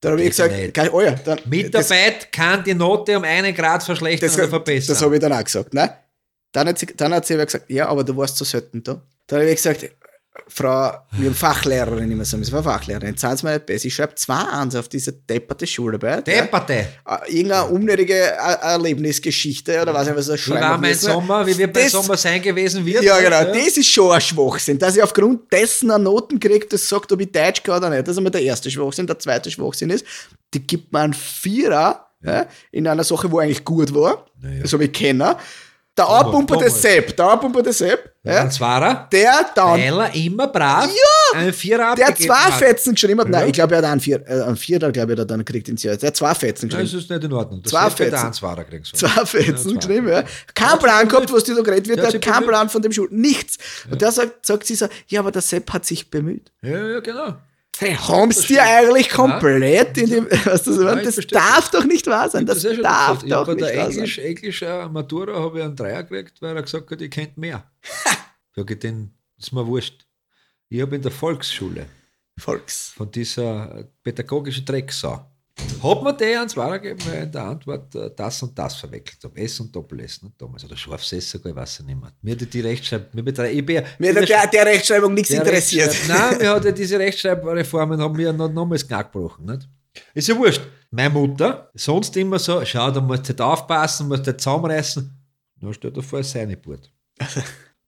Dann 0.00 0.12
habe 0.12 0.22
ich 0.22 0.30
gesagt, 0.30 0.74
kann, 0.74 0.90
oh 0.90 1.00
ja, 1.00 1.12
dann, 1.12 1.38
das, 1.38 1.46
Mitarbeit 1.46 2.30
kann 2.30 2.62
die 2.62 2.74
Note 2.74 3.16
um 3.16 3.24
einen 3.24 3.54
Grad 3.54 3.82
verschlechtern 3.82 4.28
das, 4.28 4.36
oder 4.36 4.48
verbessern. 4.48 4.94
das 4.94 5.00
habe 5.02 5.14
ich 5.14 5.20
dann 5.22 5.32
auch 5.32 5.42
gesagt. 5.42 5.72
Ne? 5.72 5.96
Dann, 6.54 6.68
hat 6.68 6.78
sie, 6.78 6.86
dann 6.86 7.12
hat 7.12 7.26
sie 7.26 7.36
gesagt, 7.36 7.68
ja, 7.68 7.88
aber 7.88 8.02
du 8.04 8.16
warst 8.16 8.36
so 8.36 8.44
selten 8.44 8.82
da. 8.82 9.02
Dann 9.26 9.40
habe 9.40 9.50
ich 9.50 9.56
gesagt, 9.56 9.90
Frau, 10.48 10.92
wir 11.12 11.28
haben 11.28 11.34
Fachlehrerin 11.34 12.10
immer 12.10 12.24
so, 12.24 12.36
wir 12.36 12.44
sind 12.44 12.62
Fachlehrerin, 12.62 13.16
sind 13.16 13.38
sie 13.38 13.46
mir 13.46 13.52
nicht 13.54 13.66
besser. 13.66 13.86
Ich 13.86 13.94
schreibe 13.94 14.14
zwei 14.16 14.34
Ans 14.34 14.74
auf 14.74 14.88
diese 14.88 15.12
depperte 15.12 15.66
Schularbeit. 15.66 16.26
ja. 16.28 16.42
Depperte. 16.42 16.72
Äh, 16.74 17.36
Irgendeine 17.38 17.66
unnötige 17.66 18.14
Er- 18.14 18.60
Erlebnisgeschichte 18.62 19.80
oder 19.80 19.94
was 19.94 20.08
ich 20.08 20.14
was 20.16 20.28
Wie 20.46 20.50
war 20.50 20.76
mein 20.78 20.90
müssen. 20.90 21.12
Sommer? 21.12 21.46
Wie 21.46 21.54
mein 21.54 21.72
Das- 21.72 21.92
Sommer 21.92 22.16
sein 22.16 22.42
gewesen 22.42 22.84
wird? 22.84 23.02
Ja, 23.04 23.18
genau. 23.20 23.44
Das 23.54 23.76
ist 23.76 23.86
schon 23.88 24.12
ein 24.12 24.20
Schwachsinn. 24.20 24.78
Dass 24.78 24.96
ich 24.96 25.02
aufgrund 25.02 25.52
dessen 25.52 25.90
eine 25.90 26.02
Noten 26.02 26.38
kriege, 26.40 26.66
das 26.66 26.88
sagt, 26.88 27.10
ob 27.12 27.20
ich 27.20 27.30
Deutsch 27.32 27.62
kann 27.62 27.78
oder 27.78 27.90
nicht. 27.90 28.02
Das 28.06 28.12
ist 28.12 28.18
einmal 28.18 28.32
der 28.32 28.42
erste 28.42 28.70
Schwachsinn. 28.70 29.06
Der 29.06 29.18
zweite 29.18 29.50
Schwachsinn 29.50 29.90
ist, 29.90 30.04
die 30.52 30.66
gibt 30.66 30.92
mir 30.92 31.00
einen 31.00 31.14
Vierer 31.14 32.06
ja. 32.22 32.46
in 32.72 32.86
einer 32.88 33.04
Sache, 33.04 33.30
wo 33.30 33.38
eigentlich 33.38 33.64
gut 33.64 33.94
war. 33.94 34.26
Naja. 34.40 34.62
Das 34.62 34.72
habe 34.72 34.84
ich 34.84 34.92
kennen. 34.92 35.34
Der 35.96 36.08
Abpumper 36.08 36.56
des 36.56 36.66
Thomas. 36.72 36.82
Sepp, 36.82 37.16
der 37.16 37.24
Abpumper 37.26 37.62
des 37.62 37.78
Sepp, 37.78 38.10
Ja. 38.24 38.40
Ein 38.40 38.50
Zweier. 38.50 39.08
der 39.12 39.46
dann, 39.54 39.72
Weil 39.78 40.00
er 40.00 40.14
immer 40.16 40.48
brav 40.48 40.86
Ja! 40.86 41.38
einen 41.38 41.52
Vierer 41.52 41.94
der 41.94 42.08
abgegeben 42.08 42.34
zwei 42.34 42.40
hat. 42.50 42.54
Fetzen 42.54 42.94
geschrieben 42.94 43.20
hat. 43.20 43.26
Ja. 43.28 43.30
Nein, 43.38 43.46
ich 43.46 43.52
glaube, 43.52 43.74
er 43.74 43.78
hat 43.78 43.84
einen 43.84 44.00
Vier, 44.00 44.20
äh, 44.26 44.42
einen 44.42 44.56
Vierer, 44.56 44.90
glaube 44.90 45.12
ich, 45.12 45.18
hat 45.20 45.24
er 45.24 45.26
dann 45.26 45.44
gekriegt 45.44 45.68
ins 45.68 45.84
Jahr. 45.84 45.96
Der 45.96 46.08
hat 46.08 46.16
zwei 46.16 46.34
Fetzen 46.34 46.68
geschrieben. 46.68 46.90
das 46.90 47.00
ist 47.00 47.08
nicht 47.10 47.22
in 47.22 47.32
Ordnung. 47.32 47.62
Das 47.62 47.70
Zwei 47.70 47.82
der 47.82 47.90
Fetzen. 47.92 48.14
einen 48.24 48.32
Zweier 48.32 48.64
kriegen 48.64 48.84
sollen. 48.84 49.12
Zwei 49.14 49.24
Fetzen 49.26 49.70
Ja, 49.70 49.76
geschrieben, 49.76 50.08
ja. 50.08 50.24
Kein 50.54 50.78
Plan 50.80 51.06
gehabt, 51.08 51.32
was 51.32 51.44
dir 51.44 51.54
da 51.54 51.62
geredet 51.62 51.86
wird, 51.86 51.98
Der 51.98 52.10
der 52.10 52.20
hat 52.20 52.26
hat 52.26 52.34
keinen. 52.34 52.46
Plan 52.48 52.68
von 52.68 52.82
dem 52.82 52.90
Schul. 52.92 53.06
Nichts. 53.12 53.58
Und 53.88 54.02
der 54.02 54.10
sagt, 54.10 54.44
sagt 54.44 54.66
sie 54.66 54.74
so, 54.74 54.88
ja, 55.06 55.20
aber 55.20 55.30
der 55.30 55.42
Sepp 55.42 55.72
hat 55.72 55.84
sich 55.86 56.10
bemüht. 56.10 56.50
Ja, 56.62 56.88
ja, 56.88 56.98
genau. 57.00 57.34
Hey, 57.78 57.94
haben 57.94 58.30
sie 58.30 58.46
dir 58.46 58.62
eigentlich 58.62 59.10
komplett 59.10 59.98
in 59.98 60.08
dem, 60.10 60.30
weißt 60.30 60.66
du, 60.68 60.82
Ja, 60.82 60.94
das 60.96 61.16
darf 61.26 61.70
doch 61.70 61.84
nicht 61.84 62.06
wahr 62.06 62.30
sein. 62.30 62.46
Das, 62.46 62.62
ja 62.62 62.72
schon 62.74 62.82
darf 62.82 63.22
gesagt. 63.22 63.24
Ich 63.24 63.30
doch 63.30 63.46
nicht 63.48 63.60
der 63.60 63.76
wahr 63.76 63.90
Englisch, 63.90 64.16
sein. 64.16 64.24
Englisch 64.26 64.62
äh, 64.62 64.88
Matura 64.88 65.34
habe 65.40 65.58
ich 65.58 65.64
einen 65.64 65.76
Dreier 65.76 66.02
gekriegt, 66.04 66.40
weil 66.40 66.56
er 66.56 66.62
gesagt 66.62 66.90
hat, 66.90 67.00
ich 67.00 67.10
kennt 67.10 67.36
mehr. 67.36 67.64
Sag 68.56 68.70
ich 68.70 68.78
den, 68.78 69.12
ist 69.38 69.52
mir 69.52 69.66
wurscht. 69.66 70.06
Ich 70.68 70.80
habe 70.80 70.94
in 70.96 71.02
der 71.02 71.10
Volksschule 71.10 71.86
Volks. 72.38 72.90
von 72.96 73.10
dieser 73.10 73.88
pädagogischen 74.02 74.64
Drecksau, 74.64 75.24
hat 75.84 76.02
mir 76.02 76.12
der 76.14 76.40
weil 76.56 76.84
ich 76.86 77.06
in 77.14 77.30
der 77.32 77.42
Antwort 77.44 77.94
äh, 77.94 78.10
das 78.16 78.42
und 78.42 78.58
das 78.58 78.74
verwechselt 78.76 79.22
habe. 79.24 79.40
S 79.40 79.60
und 79.60 79.74
Doppel-S, 79.74 80.22
nicht 80.22 80.40
damals. 80.40 80.64
Oder 80.64 80.76
Scharfs 80.76 81.10
sogar, 81.10 81.50
ich 81.52 81.56
weiß 81.56 81.80
es 81.80 81.86
nicht 81.86 82.00
mehr. 82.00 82.12
Mir 82.22 82.34
hat 82.36 82.52
die 82.52 82.60
Rechtschreibung, 82.60 83.08
mir 83.12 83.22
betrei- 83.22 83.50
ich 83.52 83.64
bin, 83.64 83.82
Mir 83.98 84.14
hat 84.14 84.28
der, 84.28 84.46
der 84.48 84.66
Rechtschreibung 84.66 85.14
nichts 85.14 85.28
der 85.30 85.42
interessiert. 85.42 85.90
Rechtschreib- 85.90 86.08
Nein, 86.30 86.38
mir 86.38 86.50
hat 86.50 86.64
ja 86.64 86.72
diese 86.72 86.98
Rechtschreibreformen 86.98 88.00
haben 88.00 88.16
mir 88.16 88.32
noch 88.32 88.50
nochmals 88.50 88.86
Knack 88.86 89.12
gebrochen. 89.12 89.44
Nicht? 89.46 89.68
Ist 90.14 90.28
ja 90.28 90.36
wurscht. 90.36 90.62
Meine 90.90 91.10
Mutter, 91.10 91.70
sonst 91.74 92.16
immer 92.16 92.38
so, 92.38 92.64
schau, 92.64 92.90
da 92.90 93.00
musst 93.00 93.28
du 93.28 93.32
nicht 93.32 93.40
aufpassen, 93.40 94.08
musst 94.08 94.26
du 94.26 94.30
nicht 94.30 94.40
zusammenreißen. 94.40 95.10
Na, 95.60 95.72
stell 95.72 95.92
dir 95.92 96.02
vor, 96.02 96.22
seine 96.22 96.56
Burt. 96.56 96.90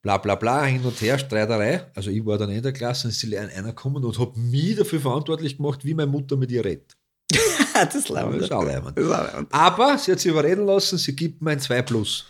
Bla 0.02 0.18
bla 0.18 0.36
bla, 0.36 0.64
hin 0.64 0.82
und 0.84 1.00
her, 1.00 1.18
Streiterei. 1.18 1.86
Also 1.94 2.10
ich 2.10 2.24
war 2.24 2.38
dann 2.38 2.50
in 2.50 2.62
der 2.62 2.72
Klasse 2.72 3.08
und 3.08 3.10
ist 3.10 3.24
einer 3.34 3.68
gekommen 3.70 4.04
und 4.04 4.16
hat 4.20 4.36
mich 4.36 4.76
dafür 4.76 5.00
verantwortlich 5.00 5.56
gemacht, 5.56 5.84
wie 5.84 5.94
meine 5.94 6.10
Mutter 6.10 6.36
mit 6.36 6.52
ihr 6.52 6.64
redet. 6.64 6.95
Das 7.30 7.94
ist 7.94 7.94
Das 7.94 7.94
ist 7.94 8.08
laut. 8.10 8.52
auch 8.52 8.64
leibend. 8.64 8.96
Das 8.96 9.04
ist 9.04 9.10
laut. 9.10 9.46
Aber 9.50 9.98
sie 9.98 10.12
hat 10.12 10.20
sich 10.20 10.30
überreden 10.30 10.64
lassen, 10.66 10.98
sie 10.98 11.14
gibt 11.16 11.42
mir 11.42 11.50
ein 11.52 11.60
2 11.60 11.82
Plus. 11.82 12.24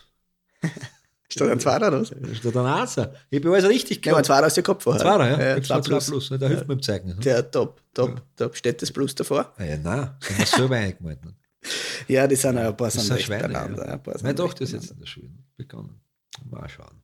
Steht 1.28 1.48
ein 1.50 1.58
Zweier 1.60 1.92
raus? 1.92 2.12
Da 2.18 2.34
steht 2.34 2.56
ein 2.56 2.66
Einser. 2.66 3.12
Ich 3.30 3.40
habe 3.44 3.52
alles 3.52 3.68
richtig 3.68 3.96
Ja, 4.06 4.12
ein 4.12 4.14
gemacht. 4.14 4.24
Zweier 4.26 4.46
aus 4.46 4.54
der 4.54 4.62
Kopf 4.62 4.84
vorher. 4.84 5.02
Zweier, 5.02 5.30
ja. 5.38 5.56
ja 5.56 5.62
zwei 5.62 5.74
ein 5.74 5.82
2 5.82 5.88
plus. 5.88 6.06
Plus. 6.06 6.30
ne? 6.30 6.38
Der 6.38 6.48
hilft 6.48 6.68
mir 6.68 6.74
im 6.74 6.82
Zeigen. 6.82 7.08
ne? 7.08 7.14
Der 7.16 7.50
top, 7.50 7.82
top, 7.92 8.22
top. 8.36 8.56
Steht 8.56 8.80
das 8.80 8.92
Plus 8.92 9.14
davor? 9.14 9.52
Ah 9.58 9.64
ja, 9.64 9.76
nein, 9.76 10.10
das 10.20 10.28
haben 10.30 10.38
wir 10.38 10.46
selber 10.46 10.76
eingemalt. 10.76 11.24
Ne? 11.24 11.34
Ja, 12.06 12.26
die 12.28 12.36
sind 12.36 12.54
ja 12.56 12.68
ein 12.68 12.76
paar 12.76 12.90
Das 12.90 13.04
sind 13.04 13.20
Schweine. 13.20 13.52
Ja. 13.52 13.64
ein 13.64 14.02
paar 14.02 14.14
Meine 14.22 14.34
Tochter 14.36 14.62
ist 14.62 14.72
jetzt 14.72 14.92
in 14.92 15.00
der 15.00 15.06
Schule 15.06 15.28
begonnen. 15.56 16.00
Mal 16.48 16.68
schauen. 16.68 17.02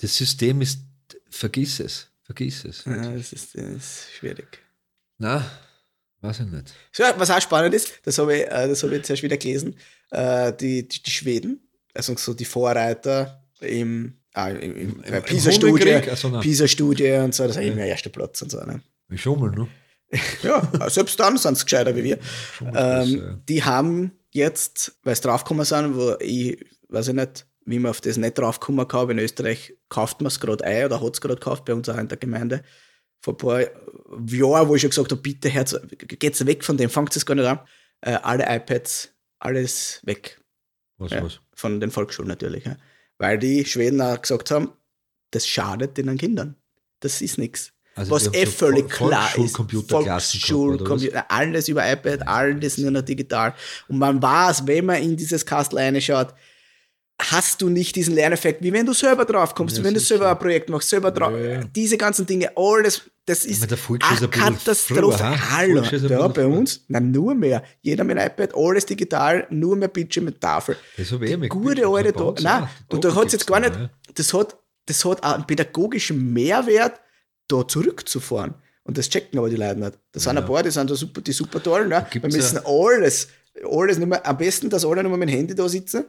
Das 0.00 0.16
System 0.16 0.60
ist, 0.62 0.78
vergiss 1.30 1.80
es, 1.80 2.06
vergiss 2.22 2.64
es. 2.64 2.84
Ja, 2.84 3.10
das 3.12 3.32
ist, 3.32 3.54
das 3.56 3.64
ist 3.64 4.06
schwierig. 4.16 4.58
Na, 5.18 5.44
weiß 6.24 6.40
ich 6.40 6.46
nicht. 6.46 6.72
So, 6.92 7.04
was 7.16 7.30
auch 7.30 7.40
spannend 7.40 7.74
ist, 7.74 8.00
das 8.04 8.18
habe 8.18 8.36
ich, 8.36 8.42
äh, 8.42 8.68
das 8.68 8.82
habe 8.82 8.92
ich 8.92 8.98
jetzt 8.98 9.10
erst 9.10 9.22
wieder 9.22 9.36
gelesen, 9.36 9.76
äh, 10.10 10.52
die, 10.52 10.88
die, 10.88 11.02
die 11.02 11.10
Schweden, 11.10 11.60
also 11.94 12.16
so 12.16 12.34
die 12.34 12.44
Vorreiter 12.44 13.44
im 13.60 14.18
Ah, 14.36 14.48
im, 14.50 14.76
im, 14.76 15.02
Im- 15.04 15.22
PISA-Studie, 15.22 15.84
Hungerkrieg? 15.84 16.10
Ach 16.12 16.16
so, 16.16 16.28
nein. 16.28 16.40
PISA-Studie 16.40 17.12
und 17.12 17.32
so, 17.32 17.46
das 17.46 17.56
ist 17.56 17.62
immer 17.62 17.84
erster 17.84 18.10
Platz 18.10 18.42
und 18.42 18.50
so. 18.50 18.58
Ne? 18.64 18.82
Wir 19.08 19.16
schummeln, 19.18 19.54
ne? 19.54 19.68
Ja, 20.42 20.90
selbst 20.90 21.18
dann 21.20 21.36
sind 21.36 21.56
sie 21.56 21.64
gescheiter 21.64 21.94
wie 21.94 22.02
wir. 22.04 22.18
Ähm, 22.60 23.08
ja. 23.16 23.38
die 23.48 23.62
haben 23.62 24.12
jetzt, 24.32 24.98
weil 25.04 25.14
sie 25.14 25.22
draufgekommen 25.22 25.64
sind, 25.64 25.96
wo 25.96 26.16
ich, 26.20 26.64
weiß 26.88 27.08
ich 27.08 27.14
nicht, 27.14 27.46
wie 27.64 27.78
man 27.78 27.90
auf 27.90 28.00
das 28.00 28.16
nicht 28.16 28.36
draufkommen 28.36 28.86
kann, 28.88 29.10
in 29.10 29.18
Österreich 29.20 29.74
kauft 29.88 30.20
man 30.20 30.28
es 30.28 30.40
gerade 30.40 30.64
ein 30.64 30.86
oder 30.86 31.00
hat 31.00 31.14
es 31.14 31.20
gerade 31.20 31.36
gekauft, 31.36 31.64
bei 31.64 31.74
uns 31.74 31.88
auch 31.88 31.96
in 31.98 32.08
der 32.08 32.18
Gemeinde. 32.18 32.62
Vor 33.24 33.32
ein 33.32 33.36
paar 33.38 33.60
Jahren, 34.28 34.68
wo 34.68 34.74
ich 34.74 34.82
schon 34.82 34.90
gesagt 34.90 35.10
habe, 35.10 35.22
bitte 35.22 35.48
Herz, 35.48 35.74
geht's 35.96 36.44
weg 36.44 36.62
von 36.62 36.76
dem, 36.76 36.90
fangt 36.90 37.16
es 37.16 37.24
gar 37.24 37.34
nicht 37.34 37.46
an. 37.46 37.58
Äh, 38.02 38.18
alle 38.22 38.44
iPads, 38.54 39.08
alles 39.38 40.02
weg. 40.04 40.42
Was, 40.98 41.10
Ja, 41.10 41.24
was? 41.24 41.40
von 41.54 41.80
den 41.80 41.90
Volksschulen 41.90 42.28
natürlich. 42.28 42.66
Ja. 42.66 42.76
Weil 43.16 43.38
die 43.38 43.64
Schweden 43.64 44.02
auch 44.02 44.20
gesagt 44.20 44.50
haben, 44.50 44.72
das 45.30 45.48
schadet 45.48 45.96
den 45.96 46.18
Kindern. 46.18 46.56
Das 47.00 47.22
ist 47.22 47.38
nichts. 47.38 47.72
Also 47.94 48.10
was 48.10 48.26
eh 48.34 48.44
so 48.44 48.50
völlig 48.50 48.84
Vol- 48.90 49.08
klar 49.08 49.38
ist. 49.38 49.56
Volksschulcomputer, 49.56 51.30
alles 51.30 51.68
über 51.68 51.90
iPad, 51.90 52.28
alles 52.28 52.76
nur 52.76 52.90
noch 52.90 53.02
digital. 53.02 53.54
Und 53.88 53.98
man 53.98 54.20
weiß, 54.20 54.66
wenn 54.66 54.84
man 54.84 55.02
in 55.02 55.16
dieses 55.16 55.46
Kastel 55.46 55.78
reinschaut, 55.78 56.34
hast 57.20 57.62
du 57.62 57.68
nicht 57.68 57.96
diesen 57.96 58.14
Lerneffekt, 58.14 58.62
wie 58.62 58.72
wenn 58.72 58.86
du 58.86 58.92
selber 58.92 59.24
drauf 59.24 59.54
kommst, 59.54 59.78
Ja, 59.78 59.84
wenn 59.84 59.94
du 59.94 60.00
selber 60.00 60.30
ein 60.30 60.38
Projekt 60.38 60.68
machst, 60.68 60.88
selber 60.88 61.10
drauf. 61.10 61.32
Ja, 61.32 61.38
ja. 61.38 61.64
Diese 61.64 61.96
ganzen 61.96 62.26
Dinge, 62.26 62.50
alles, 62.56 63.02
das 63.26 63.44
ist 63.44 63.62
eine 63.62 64.28
Katastrophe. 64.28 65.50
Hallo, 65.50 65.82
bisschen 65.82 66.32
bei 66.32 66.46
uns, 66.46 66.84
nein, 66.88 67.10
nur 67.10 67.34
mehr. 67.34 67.62
Jeder 67.82 68.04
mit 68.04 68.18
iPad, 68.18 68.54
alles 68.54 68.86
digital, 68.86 69.46
nur 69.50 69.76
mehr 69.76 69.88
Bildschirm 69.88 70.24
mit 70.24 70.40
Tafel. 70.40 70.76
Das 70.96 71.12
habe 71.12 71.24
ich 71.26 71.32
eh 71.32 71.48
Gute 71.48 71.86
mitgekriegt. 71.86 71.86
alte 71.86 72.12
da. 72.12 72.34
Nein, 72.42 72.62
auch. 72.64 72.94
und 72.94 73.04
da 73.04 73.14
hat 73.14 73.26
es 73.26 73.32
jetzt 73.32 73.46
gar 73.46 73.60
nicht, 73.60 73.72
das 74.14 74.34
hat, 74.34 74.56
das 74.86 75.04
hat 75.04 75.22
auch 75.22 75.34
einen 75.34 75.46
pädagogischen 75.46 76.32
Mehrwert, 76.32 77.00
da 77.48 77.66
zurückzufahren. 77.66 78.54
Und 78.84 78.98
das 78.98 79.08
checken 79.08 79.38
aber 79.38 79.48
die 79.48 79.56
Leute 79.56 79.80
nicht. 79.80 79.98
Das 80.12 80.24
sind 80.24 80.36
ein 80.36 80.44
paar, 80.44 80.62
die 80.62 80.70
sind 80.70 80.90
da 80.90 80.94
super, 80.94 81.20
die 81.20 81.32
super 81.32 81.62
toll. 81.62 81.88
Ne? 81.88 82.06
Wir 82.10 82.20
müssen 82.22 82.58
alles, 82.64 83.28
alles 83.64 83.98
nicht 83.98 84.08
mehr, 84.08 84.26
am 84.26 84.36
besten, 84.36 84.68
dass 84.68 84.84
alle 84.84 85.02
nur 85.02 85.16
mit 85.16 85.28
dem 85.28 85.34
Handy 85.34 85.54
da 85.54 85.66
sitzen. 85.68 86.04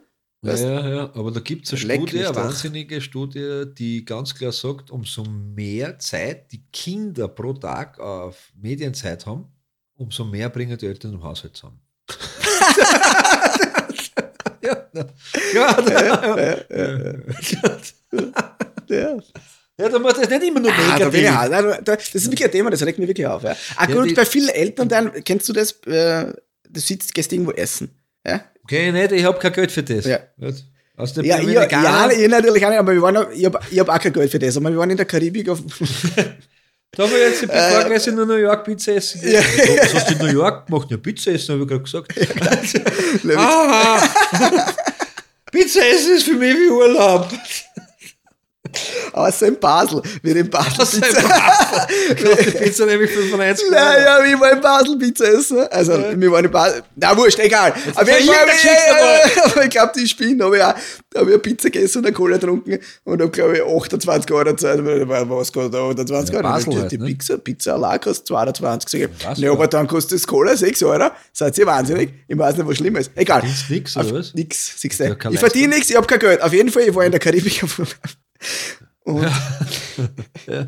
Ja, 0.46 0.54
Weißt- 0.54 0.64
ja, 0.64 0.90
ja, 0.90 1.04
aber 1.16 1.32
da 1.32 1.40
gibt 1.40 1.66
es 1.66 1.74
eine 1.74 1.82
Leck 1.84 2.02
Studie, 2.10 2.26
eine 2.26 2.36
wahnsinnige 2.36 3.02
Studie, 3.02 3.64
die 3.78 4.06
ganz 4.06 4.36
klar 4.36 4.52
sagt, 4.52 4.92
umso 4.92 5.24
mehr 5.24 5.98
Zeit 6.00 6.52
die 6.52 6.64
Kinder 6.72 7.28
pro 7.28 7.54
Tag 7.54 8.00
auf 8.00 8.52
Medienzeit 8.62 9.26
haben, 9.26 9.46
umso 9.96 10.24
mehr 10.26 10.50
bringen 10.50 10.78
die 10.78 10.86
Eltern 10.86 11.14
im 11.14 11.24
Haushalt 11.24 11.56
zusammen. 11.58 11.80
ja, 14.62 14.88
ja, 15.54 15.54
ja, 15.54 17.16
Ja. 18.88 19.18
ja, 19.80 19.90
da 19.90 20.00
muss 20.00 20.14
das 20.14 20.30
nicht 20.30 20.44
immer 20.44 20.60
nur 20.60 20.72
Ah, 20.72 20.98
da 21.00 21.10
negativ. 21.10 21.82
da- 21.84 21.96
das 21.96 22.14
ist 22.16 22.26
wirklich 22.26 22.46
ein 22.46 22.52
Thema, 22.52 22.70
das 22.70 22.84
regt 22.86 23.00
mich 23.00 23.08
wirklich 23.08 23.26
auf. 23.28 23.44
Ja. 23.44 23.56
Ah, 23.78 23.88
Ja, 23.90 23.96
gut, 23.96 24.10
die- 24.10 24.14
bei 24.14 24.26
vielen 24.26 24.50
Eltern 24.50 24.88
dann, 24.90 25.12
kennst 25.24 25.50
du 25.50 25.54
das, 25.54 25.72
äh, 25.88 26.34
du 26.70 26.80
sitzt, 26.80 27.14
gehst 27.14 27.32
irgendwo 27.34 27.52
essen. 27.52 27.90
Ja, 28.26 28.42
Okay, 28.66 28.92
nicht, 28.92 29.12
ich 29.12 29.24
habe 29.24 29.38
kein 29.38 29.54
Geld 29.54 29.72
für 29.72 29.84
das. 29.84 30.06
Ja. 30.06 30.20
Gut. 30.40 30.56
Aus 30.98 31.14
der 31.14 31.26
ja, 31.26 31.40
ich, 31.40 31.50
ja, 31.50 32.10
ich 32.10 32.28
natürlich 32.30 32.66
auch 32.66 32.70
nicht, 32.70 32.80
aber 32.80 32.94
wir 32.94 33.02
waren, 33.02 33.28
ich 33.34 33.46
habe 33.46 33.60
ich 33.70 33.80
hab 33.80 33.90
auch 33.90 34.00
kein 34.00 34.14
Geld 34.14 34.32
für 34.32 34.40
das. 34.40 34.58
Aber 34.58 34.72
wir 34.72 34.78
waren 34.78 34.90
in 34.90 34.98
der 34.98 35.06
Karibik 35.06 35.50
auf, 35.50 35.60
Da 36.92 37.04
habe 37.04 37.14
ich 37.14 37.20
jetzt 37.20 37.42
die 37.42 37.48
Frage, 37.48 37.94
äh, 37.94 38.10
in 38.10 38.16
New 38.16 38.36
York 38.36 38.64
Pizza 38.64 38.94
essen. 38.94 39.22
Ja. 39.30 39.42
Was 39.42 39.94
hast 39.94 40.10
du 40.10 40.14
in 40.14 40.20
New 40.20 40.40
York 40.40 40.66
gemacht? 40.68 40.88
Ja, 40.90 40.98
Pizza 41.04 41.32
essen, 41.32 41.54
habe 41.54 41.64
ich 41.64 41.68
gerade 41.68 41.84
gesagt. 41.84 43.36
Aha! 43.36 44.74
Pizza 45.52 45.86
essen 45.86 46.16
ist 46.16 46.24
für 46.24 46.34
mich 46.34 46.56
wie 46.56 46.70
Urlaub. 46.70 47.30
Außer 49.16 49.48
in 49.48 49.60
Basel. 49.60 50.02
Wir 50.22 50.36
in 50.36 50.50
Basel 50.50 50.82
ist 50.84 51.02
Pizza. 51.02 51.18
einfach- 51.18 51.88
Kostet 52.22 52.46
die 52.48 52.52
Pizza 52.58 52.86
nämlich 52.86 53.12
95 53.12 53.66
Euro. 53.66 53.74
Naja, 53.76 54.24
wir 54.24 54.40
waren 54.40 54.54
in 54.58 54.62
Basel 54.62 54.98
Pizza 55.00 55.26
essen. 55.26 55.68
Also, 55.72 55.94
wir 56.16 56.32
waren 56.32 56.46
in 56.46 56.52
Basel. 56.52 56.84
Na, 56.96 57.16
wurscht, 57.18 57.40
egal. 57.40 57.74
Aber, 57.96 58.10
ich, 58.10 58.26
geschickt, 58.26 59.46
aber 59.46 59.64
ich 59.64 59.70
glaube, 59.70 59.92
die 59.98 60.08
Spinnen 60.08 60.42
habe 60.44 60.58
ich 60.58 60.64
auch, 60.64 60.74
da 61.12 61.20
habe 61.22 61.30
ich 61.30 61.36
eine 61.36 61.40
Pizza 61.40 61.70
gegessen 61.70 62.00
und 62.00 62.06
eine 62.08 62.14
Cola 62.14 62.38
getrunken 62.38 62.80
und 63.06 63.22
habe, 63.22 63.32
glaube 63.32 63.58
ich, 63.58 63.64
28 63.64 64.32
Euro 64.32 64.44
gezahlt. 64.52 64.86
Weil, 64.86 65.30
Was 65.30 65.52
kostet 65.52 65.76
28 65.76 66.34
Ja, 66.34 66.40
Euro? 66.42 66.44
Basel 66.50 66.70
die 66.74 66.80
halt, 66.80 66.92
die 66.92 66.98
ne? 66.98 67.06
Pizza, 67.08 67.38
Pizza 67.38 67.74
allein 67.74 68.00
kostet 68.02 68.28
22. 68.28 68.90
Sag 68.90 69.00
ich, 69.00 69.26
was 69.26 69.40
Ja, 69.40 69.52
aber 69.52 69.68
dann 69.68 69.88
kostet 69.88 70.20
das 70.20 70.28
Cola 70.28 70.56
6 70.56 70.84
Euro. 70.84 71.10
Seid 71.34 71.58
ihr 71.58 71.66
wahnsinnig? 71.66 72.12
Ich 72.28 72.38
weiß 72.38 72.58
nicht, 72.58 72.68
was 72.68 72.78
schlimm 72.78 72.96
ist. 72.98 73.12
Egal. 73.16 73.40
Verdienst 73.42 73.70
nix, 73.70 73.98
oder 73.98 74.14
was? 74.14 74.34
Nix, 74.34 74.74
siehst 74.82 75.00
du. 75.00 75.04
Ja, 75.06 75.16
keine 75.16 75.34
ich 75.36 75.40
verdiene 75.40 75.76
nichts, 75.76 75.90
ich 75.90 75.96
habe 75.96 76.08
kein 76.08 76.20
Geld. 76.20 76.42
Auf 76.42 76.54
jeden 76.54 76.70
Fall, 76.72 76.84
ich 76.84 76.94
war 76.96 77.06
in 77.06 77.12
der 77.12 77.20
Karibik. 77.20 77.64
Und, 79.06 79.32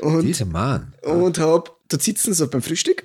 und 0.00 0.22
Dieser 0.22 0.44
Mann. 0.46 0.94
und 1.02 1.38
hab, 1.38 1.76
da 1.88 1.98
sitzen 1.98 2.32
so 2.32 2.48
beim 2.48 2.62
Frühstück 2.62 3.04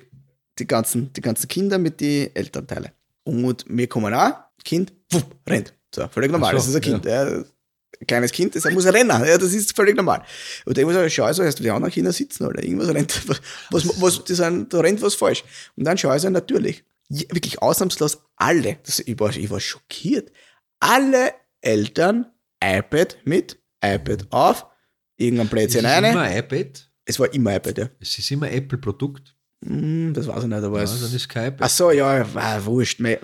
die 0.58 0.66
ganzen, 0.66 1.12
die 1.12 1.20
ganzen 1.20 1.48
Kinder 1.48 1.78
mit 1.78 2.00
den 2.00 2.34
Elternteilen. 2.34 2.90
Und 3.24 3.64
wir 3.68 3.88
kommen 3.88 4.14
auch, 4.14 4.32
Kind, 4.64 4.92
wupp, 5.10 5.36
rennt. 5.48 5.74
So, 5.94 6.06
völlig 6.08 6.30
normal. 6.30 6.52
So, 6.52 6.56
das 6.56 6.68
ist 6.68 6.76
ein 6.76 6.80
Kind. 6.80 7.04
Ja. 7.04 7.24
Ein 7.24 8.06
kleines 8.06 8.32
Kind, 8.32 8.54
das 8.54 8.70
muss 8.70 8.86
rennen. 8.86 9.10
Ja, 9.10 9.36
das 9.36 9.52
ist 9.52 9.74
völlig 9.74 9.96
normal. 9.96 10.24
Und 10.64 10.78
ich 10.78 10.84
muss 10.84 10.94
sagen, 10.94 11.10
schau 11.10 11.32
so, 11.32 11.44
hast 11.44 11.58
du 11.58 11.62
die 11.62 11.70
anderen 11.70 11.92
Kinder 11.92 12.12
sitzen, 12.12 12.46
oder? 12.46 12.62
Irgendwas 12.62 12.88
rennt, 12.88 13.28
was, 13.70 14.00
was, 14.00 14.24
die 14.24 14.34
sind, 14.34 14.72
da 14.72 14.80
rennt 14.80 15.02
was 15.02 15.14
falsch. 15.14 15.44
Und 15.76 15.84
dann 15.84 15.98
schaue 15.98 16.16
ich 16.16 16.22
so, 16.22 16.30
natürlich, 16.30 16.84
wirklich 17.08 17.60
ausnahmslos 17.60 18.18
alle, 18.36 18.78
das, 18.84 19.00
ich, 19.00 19.18
war, 19.18 19.36
ich 19.36 19.50
war 19.50 19.60
schockiert, 19.60 20.32
alle 20.80 21.32
Eltern 21.60 22.26
iPad 22.62 23.18
mit, 23.24 23.58
iPad 23.82 24.26
auf, 24.30 24.66
irgendein 25.16 25.46
Es 25.46 25.50
Plätzchen 25.50 25.84
ist 25.84 25.90
rein. 25.90 26.04
immer 26.04 26.36
iPad, 26.36 26.90
Es 27.04 27.18
war 27.18 27.32
immer 27.34 27.56
iPad, 27.56 27.78
ja. 27.78 27.88
es 28.00 28.18
ist 28.18 28.30
immer 28.30 28.50
Apple-Produkt. 28.50 29.34
Hm, 29.64 30.12
das 30.14 30.26
weiß 30.26 30.42
ich 30.44 30.48
nicht, 30.48 30.62
aber 30.62 30.78
Ja, 30.78 30.84
es. 30.84 31.00
dann 31.00 31.14
ist 31.14 31.28
kein 31.28 31.48
iPad. 31.48 31.60
Ach 31.62 31.70
so, 31.70 31.90
ja, 31.90 32.34
war 32.34 32.64
wurscht. 32.66 33.00
Me- 33.00 33.18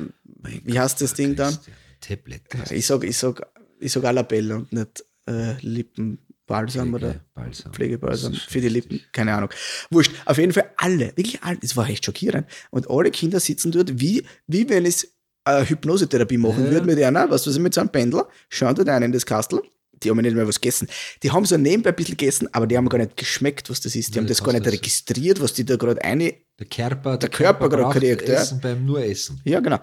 Wie 0.64 0.78
heißt 0.78 1.00
das 1.00 1.14
Ding 1.14 1.34
dann? 1.36 1.56
Tablet. 2.00 2.42
Ich 2.70 2.86
sag, 2.86 3.02
ich 3.04 3.16
sag, 3.16 3.44
ich 3.80 3.90
sag 3.92 4.04
Alabella 4.04 4.56
und 4.56 4.72
nicht 4.72 5.04
äh, 5.28 5.54
Lippenbalsam 5.60 6.94
oder 6.94 7.20
Balsam. 7.34 7.72
Pflegebalsam 7.72 8.32
ist 8.32 8.42
für 8.42 8.60
die 8.60 8.68
Lippen, 8.68 9.00
keine 9.12 9.34
Ahnung. 9.34 9.50
Wurscht. 9.90 10.12
Auf 10.24 10.38
jeden 10.38 10.52
Fall 10.52 10.70
alle, 10.76 11.06
wirklich 11.16 11.42
alle. 11.42 11.58
Es 11.62 11.76
war 11.76 11.88
echt 11.88 12.04
schockierend. 12.04 12.46
Und 12.70 12.88
alle 12.88 13.10
Kinder 13.10 13.40
sitzen 13.40 13.72
dort, 13.72 14.00
wie, 14.00 14.24
wie 14.46 14.68
wenn 14.68 14.86
es 14.86 15.12
eine 15.44 15.68
Hypnosetherapie 15.68 16.38
machen 16.38 16.66
Ja. 16.66 16.70
würde 16.70 16.86
mit 16.86 17.02
einer, 17.02 17.28
was 17.30 17.42
du 17.44 17.58
mit 17.60 17.74
so 17.74 17.80
einem 17.80 17.90
Pendel, 17.90 18.22
schauen 18.48 18.74
dort 18.74 18.88
einen 18.88 19.06
in 19.06 19.12
das 19.12 19.26
Kastel. 19.26 19.60
Die 20.02 20.10
haben 20.10 20.18
nicht 20.18 20.34
mehr 20.34 20.46
was 20.46 20.60
gegessen. 20.60 20.88
Die 21.22 21.30
haben 21.30 21.44
so 21.44 21.56
nebenbei 21.56 21.90
ein 21.90 21.96
bisschen 21.96 22.16
gegessen, 22.16 22.48
aber 22.52 22.66
die 22.66 22.76
haben 22.76 22.88
gar 22.88 22.98
nicht 22.98 23.16
geschmeckt, 23.16 23.68
was 23.70 23.80
das 23.80 23.94
ist. 23.96 24.08
Die 24.10 24.14
Ja, 24.16 24.20
haben 24.22 24.28
das 24.28 24.42
gar 24.42 24.52
nicht 24.52 24.66
das. 24.66 24.72
registriert, 24.72 25.40
was 25.40 25.52
die 25.52 25.64
da 25.64 25.76
gerade 25.76 26.02
eine. 26.02 26.34
Der 26.58 26.66
Körper, 26.66 27.16
Der 27.18 27.28
Körper 27.28 27.68
gerade 27.68 27.82
braucht 27.84 27.98
kriegt, 27.98 28.28
ja. 28.28 28.34
Essen 28.34 28.60
beim 28.60 28.84
nur 28.84 29.02
Essen. 29.02 29.40
Ja, 29.44 29.60
genau. 29.60 29.78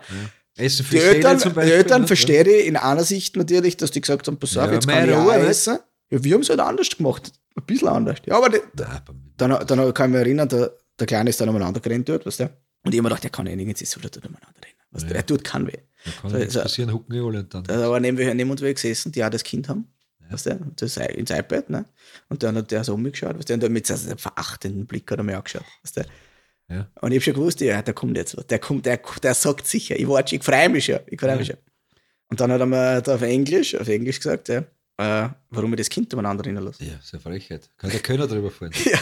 Essen 0.57 0.86
für 0.86 0.95
Die 0.95 1.01
Eltern, 1.01 1.39
zum 1.39 1.51
die 1.51 1.55
Beispiel. 1.55 1.74
Eltern 1.75 2.01
ne? 2.01 2.07
verstehe 2.07 2.43
ich 2.43 2.67
in 2.67 2.77
einer 2.77 3.03
Sicht 3.03 3.36
natürlich, 3.36 3.77
dass 3.77 3.91
die 3.91 4.01
gesagt 4.01 4.27
haben, 4.27 4.38
pass 4.38 4.55
auf, 4.57 4.67
Ja, 4.67 4.74
jetzt 4.74 4.88
kann 4.88 5.07
ich 5.10 5.15
auch 5.15 5.25
Ruhe, 5.25 5.38
ne? 5.39 5.48
essen. 5.48 5.79
Ja, 6.10 6.24
wir 6.24 6.34
haben 6.34 6.41
es 6.41 6.50
halt 6.50 6.60
anders 6.60 6.89
gemacht. 6.89 7.31
Ein 7.55 7.65
bisschen 7.65 7.88
anders. 7.88 8.17
Ja, 8.25 8.38
aber 8.38 8.50
die, 8.50 8.60
Nein, 8.77 9.01
dann, 9.38 9.67
dann 9.67 9.93
kann 9.93 10.10
ich 10.10 10.13
mich 10.13 10.22
erinnern, 10.25 10.48
der, 10.50 10.72
der 11.00 11.07
Kleine 11.07 11.29
ist 11.29 11.41
dann 11.41 11.50
umeinander 11.50 11.79
gerannt 11.79 12.07
dort, 12.07 12.25
weißt 12.25 12.41
du? 12.41 12.50
Und 12.84 12.93
ich 12.93 13.01
mir 13.01 13.10
gedacht, 13.10 13.24
der 13.24 13.31
kann 13.31 13.48
ja 13.48 13.55
nirgends 13.55 13.81
ist, 13.81 13.98
oder 13.98 14.10
tut 14.12 14.24
umeinander 14.25 14.48
rennen. 14.63 14.75
Weißt 14.91 15.05
du? 15.05 15.10
Ja. 15.10 15.15
Er 15.15 15.25
tut 15.25 15.43
kein 15.43 15.65
weh. 15.67 15.72
Da 16.05 16.12
kann 16.22 16.31
So, 16.31 16.38
nichts 16.38 16.53
so- 16.53 16.62
passieren, 16.62 16.93
hucken 16.93 17.13
die 17.13 17.19
alle 17.19 17.39
und 17.39 17.53
dann. 17.53 17.63
Da 17.63 17.89
war 17.89 18.00
neben, 18.00 18.17
wir- 18.17 18.34
neben 18.34 18.50
uns 18.51 18.62
wer 18.62 18.74
gesessen, 18.74 19.12
die 19.12 19.24
auch 19.25 19.29
das 19.29 19.43
Kind 19.43 19.67
haben. 19.67 19.88
Weißt 20.29 20.48
du? 20.48 20.51
Und 20.51 20.82
das 20.82 20.98
ins 20.98 21.32
iPad, 21.32 21.70
ne? 21.70 21.86
Und 22.29 22.44
dann 22.44 22.55
hat 22.55 22.72
der 22.72 22.84
so 22.84 22.94
umgeschaut, 22.94 23.38
weißt 23.38 23.50
du? 23.50 23.53
Und 23.53 23.60
der 23.62 23.70
mit 23.70 23.88
so 23.88 23.94
einem 23.94 24.17
verachtenden 24.17 24.86
Blick 24.86 25.10
hat 25.12 25.20
er 25.20 25.24
mir 25.24 25.38
angeschaut, 25.38 25.65
weißt 25.84 25.98
du? 25.98 26.05
Ja. 26.70 26.88
Und 27.01 27.12
ich 27.12 27.17
hab 27.17 27.24
schon 27.24 27.34
gewusst, 27.36 27.62
ja, 27.62 27.82
der 27.82 27.94
kommt 27.94 28.17
jetzt 28.17 28.36
was. 28.36 28.48
Der 28.48 28.60
kommt, 28.60 28.86
der, 28.86 29.00
der 29.22 29.34
sagt 29.34 29.67
sicher, 29.67 29.98
ich 29.98 30.08
warte, 30.08 30.36
ich 30.36 30.44
freue 30.44 30.70
mich 30.70 30.86
schon, 30.86 31.00
ich 31.08 31.20
freue 31.20 31.38
mich 31.38 31.48
schon. 31.48 31.58
Und 32.29 32.39
dann 32.39 32.51
hat 32.51 32.60
er 32.60 32.65
mir 32.65 33.01
da 33.01 33.15
auf 33.15 33.22
Englisch, 33.22 33.75
auf 33.75 33.88
Englisch 33.88 34.17
gesagt, 34.17 34.50
ja, 34.50 34.63
äh, 34.98 35.29
warum 35.50 35.74
ich 35.74 35.77
das 35.77 35.89
Kind 35.89 36.13
umeinander 36.13 36.46
rennen 36.46 36.63
lasse. 36.63 36.84
Ja, 36.84 37.00
eine 37.12 37.22
Frechheit. 37.22 37.70
Kann 37.77 37.91
der 37.91 38.00
Kölner 38.00 38.27
drüber 38.27 38.51
fahren. 38.51 38.72
Ja. 38.86 39.00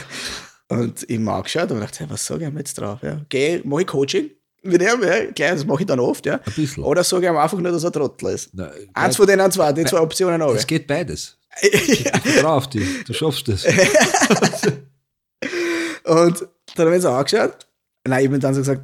Und 0.69 1.07
ich 1.07 1.19
habe 1.19 1.31
angeschaut 1.31 1.69
und 1.71 1.79
gedacht, 1.79 1.99
hey, 1.99 2.09
was 2.09 2.25
sage 2.25 2.45
ich 2.45 2.49
ihm 2.49 2.57
jetzt 2.57 2.75
drauf? 2.75 3.03
Ja? 3.03 3.21
Geh, 3.29 3.61
mach 3.63 3.79
ich 3.79 3.87
Coaching 3.87 4.31
mit 4.63 4.81
ihm, 4.81 5.03
ja, 5.03 5.25
gleich, 5.31 5.51
das 5.51 5.65
mache 5.65 5.81
ich 5.81 5.87
dann 5.87 5.99
oft, 5.99 6.25
ja. 6.25 6.35
Ein 6.35 6.53
bisschen. 6.55 6.83
Oder 6.83 7.03
sage 7.03 7.25
ich 7.25 7.31
ihm 7.31 7.37
einfach 7.37 7.57
nur, 7.59 7.71
dass 7.71 7.83
er 7.83 7.91
Trottel 7.91 8.29
ist. 8.29 8.49
Na, 8.53 8.71
Eins 8.93 9.17
von 9.17 9.27
denen 9.27 9.51
zwei, 9.51 9.73
die 9.73 9.83
zwei 9.83 9.99
Optionen 9.99 10.41
habe 10.41 10.53
es 10.53 10.61
ich. 10.61 10.67
geht 10.67 10.87
beides. 10.87 11.37
ja. 11.61 12.17
Vertrau 12.19 12.57
auf 12.57 12.69
dich, 12.69 13.03
du 13.03 13.13
schaffst 13.13 13.49
es. 13.49 13.65
Und 16.05 16.47
dann 16.75 16.85
habe 16.87 16.95
ich 16.95 17.01
so 17.01 17.09
angeschaut. 17.09 17.67
Nein, 18.05 18.21
ich 18.21 18.27
habe 18.27 18.39
dann 18.39 18.53
so 18.53 18.61
gesagt, 18.61 18.81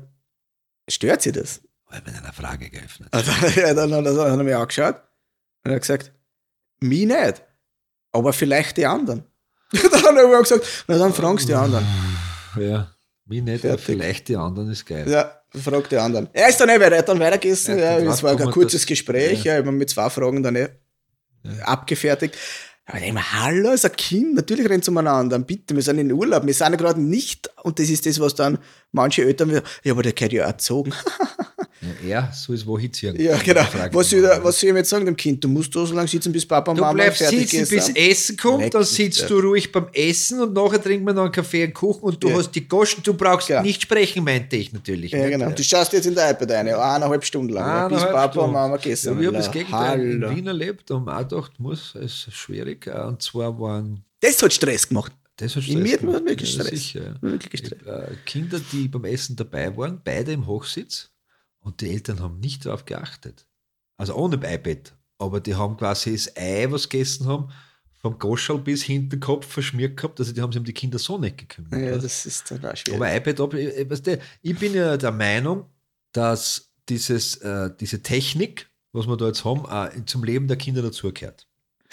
stört 0.90 1.22
sie 1.22 1.32
das? 1.32 1.62
Ich 1.90 1.96
habe 1.96 2.12
mit 2.12 2.22
einer 2.22 2.34
Frage 2.34 2.70
geöffnet. 2.70 3.10
Und 3.14 3.28
dann, 3.28 3.54
ja, 3.56 3.74
dann, 3.74 4.04
dann 4.04 4.50
angeschaut 4.52 4.96
und 5.64 5.72
er 5.72 5.76
hat 5.76 5.82
gesagt, 5.82 6.12
mich 6.80 7.06
nicht, 7.06 7.44
aber 8.12 8.34
vielleicht 8.34 8.78
die 8.78 8.86
anderen. 8.86 9.24
dann 9.72 10.04
habe 10.04 10.22
ich 10.22 10.28
mir 10.28 10.42
gesagt, 10.42 10.84
na 10.88 10.98
dann 10.98 11.14
fragst 11.14 11.46
du 11.46 11.48
die 11.48 11.56
anderen. 11.56 11.86
Ja, 12.58 12.92
mich 13.26 13.44
nicht, 13.44 13.66
aber 13.66 13.78
vielleicht 13.78 14.28
die 14.30 14.38
anderen 14.38 14.72
ist 14.72 14.86
geil. 14.86 15.10
Ja, 15.10 15.39
frag 15.56 15.90
die 15.90 15.98
anderen. 15.98 16.30
Er 16.34 16.50
ist 16.50 16.60
dann 16.60 16.70
eh 16.70 16.80
weiter, 16.80 16.96
er 16.96 17.04
dann 17.04 17.20
weitergegessen. 17.20 17.80
Er 17.80 18.02
Ja, 18.02 18.12
es 18.12 18.24
war 18.24 18.40
ein 18.40 18.52
kurzes 18.52 18.86
Gespräch, 18.86 19.44
ja. 19.44 19.54
ja, 19.54 19.60
habe 19.60 19.72
mit 19.72 19.90
zwei 19.90 20.10
Fragen 20.10 20.44
dann 20.44 20.56
eh 20.56 20.68
abgefertigt. 21.64 22.38
Aber 22.86 23.00
mir, 23.00 23.34
hallo, 23.34 23.72
ist 23.72 23.86
ein 23.86 23.96
Kind, 23.96 24.34
natürlich 24.34 24.68
rennt 24.68 24.84
es 24.84 24.90
umeinander. 24.90 25.38
Bitte, 25.40 25.76
wir 25.76 25.84
sind 25.84 26.00
in 26.00 26.12
Urlaub, 26.12 26.46
wir 26.46 26.54
sind 26.54 26.72
ja 26.72 26.76
gerade 26.76 27.00
nicht, 27.00 27.50
und 27.64 27.78
das 27.78 27.90
ist 27.90 28.06
das, 28.06 28.20
was 28.20 28.34
dann 28.34 28.58
manche 28.92 29.24
Eltern 29.24 29.62
ja, 29.84 29.92
aber 29.92 30.02
der 30.02 30.14
gehört 30.14 30.34
ja 30.34 30.46
erzogen. 30.46 30.94
Ja, 32.06 32.28
er 32.28 32.32
soll 32.34 32.56
es 32.56 32.66
wo 32.68 32.78
hinziehen. 32.78 33.16
Ja, 33.20 33.38
genau. 33.38 33.62
Was 33.94 34.10
soll, 34.10 34.20
ich, 34.20 34.44
was 34.44 34.60
soll 34.60 34.70
ich 34.72 34.76
jetzt 34.76 34.90
sagen 34.90 35.06
dem 35.06 35.16
Kind? 35.16 35.42
Du 35.42 35.48
musst 35.48 35.74
da 35.74 35.86
so 35.86 35.94
lange 35.96 36.10
sitzen, 36.10 36.32
bis 36.32 36.46
Papa 36.46 36.72
und 36.72 36.78
Du 36.78 36.82
Mama 36.82 36.94
bleibst 36.94 37.20
fertig 37.20 37.50
sitzen, 37.50 37.74
bis. 37.74 37.90
Essen 37.90 38.36
kommt, 38.36 38.64
Leck 38.64 38.72
dann 38.72 38.84
sitzt 38.84 39.22
ja. 39.22 39.28
du 39.28 39.40
ruhig 39.40 39.72
beim 39.72 39.88
Essen 39.94 40.42
und 40.42 40.54
nachher 40.54 40.82
trinkt 40.84 41.06
man 41.06 41.16
noch 41.16 41.24
einen 41.24 41.32
Kaffee 41.32 41.64
und 41.64 41.74
Kuchen 41.74 42.02
und 42.04 42.22
du 42.22 42.28
Ja. 42.30 42.38
hast 42.38 42.52
die 42.52 42.68
Goschen, 42.68 43.02
du 43.04 43.14
brauchst 43.14 43.48
Genau. 43.48 43.62
nicht 43.62 43.82
sprechen, 43.82 44.26
meinte 44.26 44.58
ich 44.58 44.74
natürlich. 44.74 45.12
Ja, 45.14 45.20
nicht? 45.20 45.32
genau. 45.32 45.52
Du 45.52 45.64
schaust 45.64 45.94
jetzt 45.94 46.06
in 46.06 46.16
der 46.16 46.32
iPad 46.32 46.52
rein, 46.52 46.68
eineinhalb 46.68 47.24
Stunden 47.24 47.54
lang, 47.54 47.66
ja, 47.66 47.88
bis 47.88 47.98
Eineinhalb 48.00 48.14
Papa 48.14 48.32
Stunden. 48.34 48.48
und 48.50 48.54
Mama 48.54 48.76
gegessen 48.78 49.14
Ja, 49.14 49.20
wir 49.22 49.28
haben 49.28 49.36
haben. 49.36 49.44
das 49.44 49.52
Gegenteil 49.52 50.02
in. 50.02 50.36
Wien 50.36 50.48
erlebt 50.48 50.92
und 50.92 51.08
auch 51.08 51.18
gedacht, 51.20 51.52
muss, 51.60 51.96
es 51.96 52.28
ist 52.28 52.34
schwierig. 52.34 52.88
äh, 52.88 52.92
Und 53.08 53.22
zwar 53.22 53.58
waren, 53.58 54.04
Das 54.20 54.44
hat 54.44 54.52
Stress 54.52 54.86
gemacht. 54.90 55.14
das 55.38 55.56
hat 55.56 55.64
In 55.68 55.80
Stress 55.80 55.84
mir 55.84 55.94
hat 55.94 56.00
gemacht. 56.02 56.26
wirklich 56.26 56.56
Ja, 56.58 56.64
Stress. 56.66 56.80
sicher, 56.80 57.02
ja. 57.06 57.14
Wirklich 57.22 57.66
Stress. 57.66 57.82
Äh, 57.88 58.16
Kinder, 58.26 58.60
die 58.74 58.90
beim 58.90 59.06
Essen 59.06 59.38
dabei 59.38 59.76
waren, 59.78 60.02
beide 60.04 60.34
im 60.34 60.46
Hochsitz 60.46 61.09
und 61.62 61.82
die 61.82 61.90
Eltern 61.90 62.20
haben 62.22 62.40
nicht 62.40 62.66
darauf 62.66 62.86
geachtet. 62.86 63.46
Also 63.98 64.16
ohne 64.16 64.36
iPad. 64.38 64.94
Aber 65.18 65.40
die 65.42 65.56
haben 65.56 65.76
quasi 65.78 66.14
das 66.14 66.36
Ei, 66.38 66.68
was 66.70 66.88
gegessen 66.88 67.28
haben, 67.28 67.50
vom 68.02 68.18
Goschal 68.18 68.60
bis 68.60 68.84
hinten 68.84 69.20
Kopf 69.20 69.46
verschmiert 69.46 69.98
gehabt. 69.98 70.20
Also 70.20 70.32
die 70.32 70.42
haben 70.42 70.52
sich 70.54 70.60
um 70.60 70.66
die 70.66 70.74
Kinder 70.74 70.98
so 70.98 71.18
nicht 71.18 71.38
gekümmert. 71.38 71.74
Ja, 71.74 71.92
weißt? 71.96 72.06
das 72.06 72.26
ist 72.26 72.50
dann 72.52 72.64
auch 72.66 72.76
schwierig. 72.78 72.96
Aber 73.02 73.14
iPad, 73.16 73.40
ob- 73.42 73.54
äh, 73.56 73.90
weißt 73.90 74.08
du, 74.08 74.20
ich 74.42 74.58
bin 74.58 74.74
ja 74.74 74.96
der 74.96 75.12
Meinung, 75.12 75.66
dass 76.14 76.72
dieses, 76.88 77.36
äh, 77.38 77.70
diese 77.78 78.02
Technik, 78.02 78.70
was 78.94 79.06
wir 79.06 79.18
da 79.18 79.28
jetzt 79.28 79.44
haben, 79.44 79.66
auch 79.66 79.90
zum 80.06 80.24
Leben 80.24 80.48
der 80.48 80.56
Kinder 80.58 80.82
dazugehört. 80.82 81.46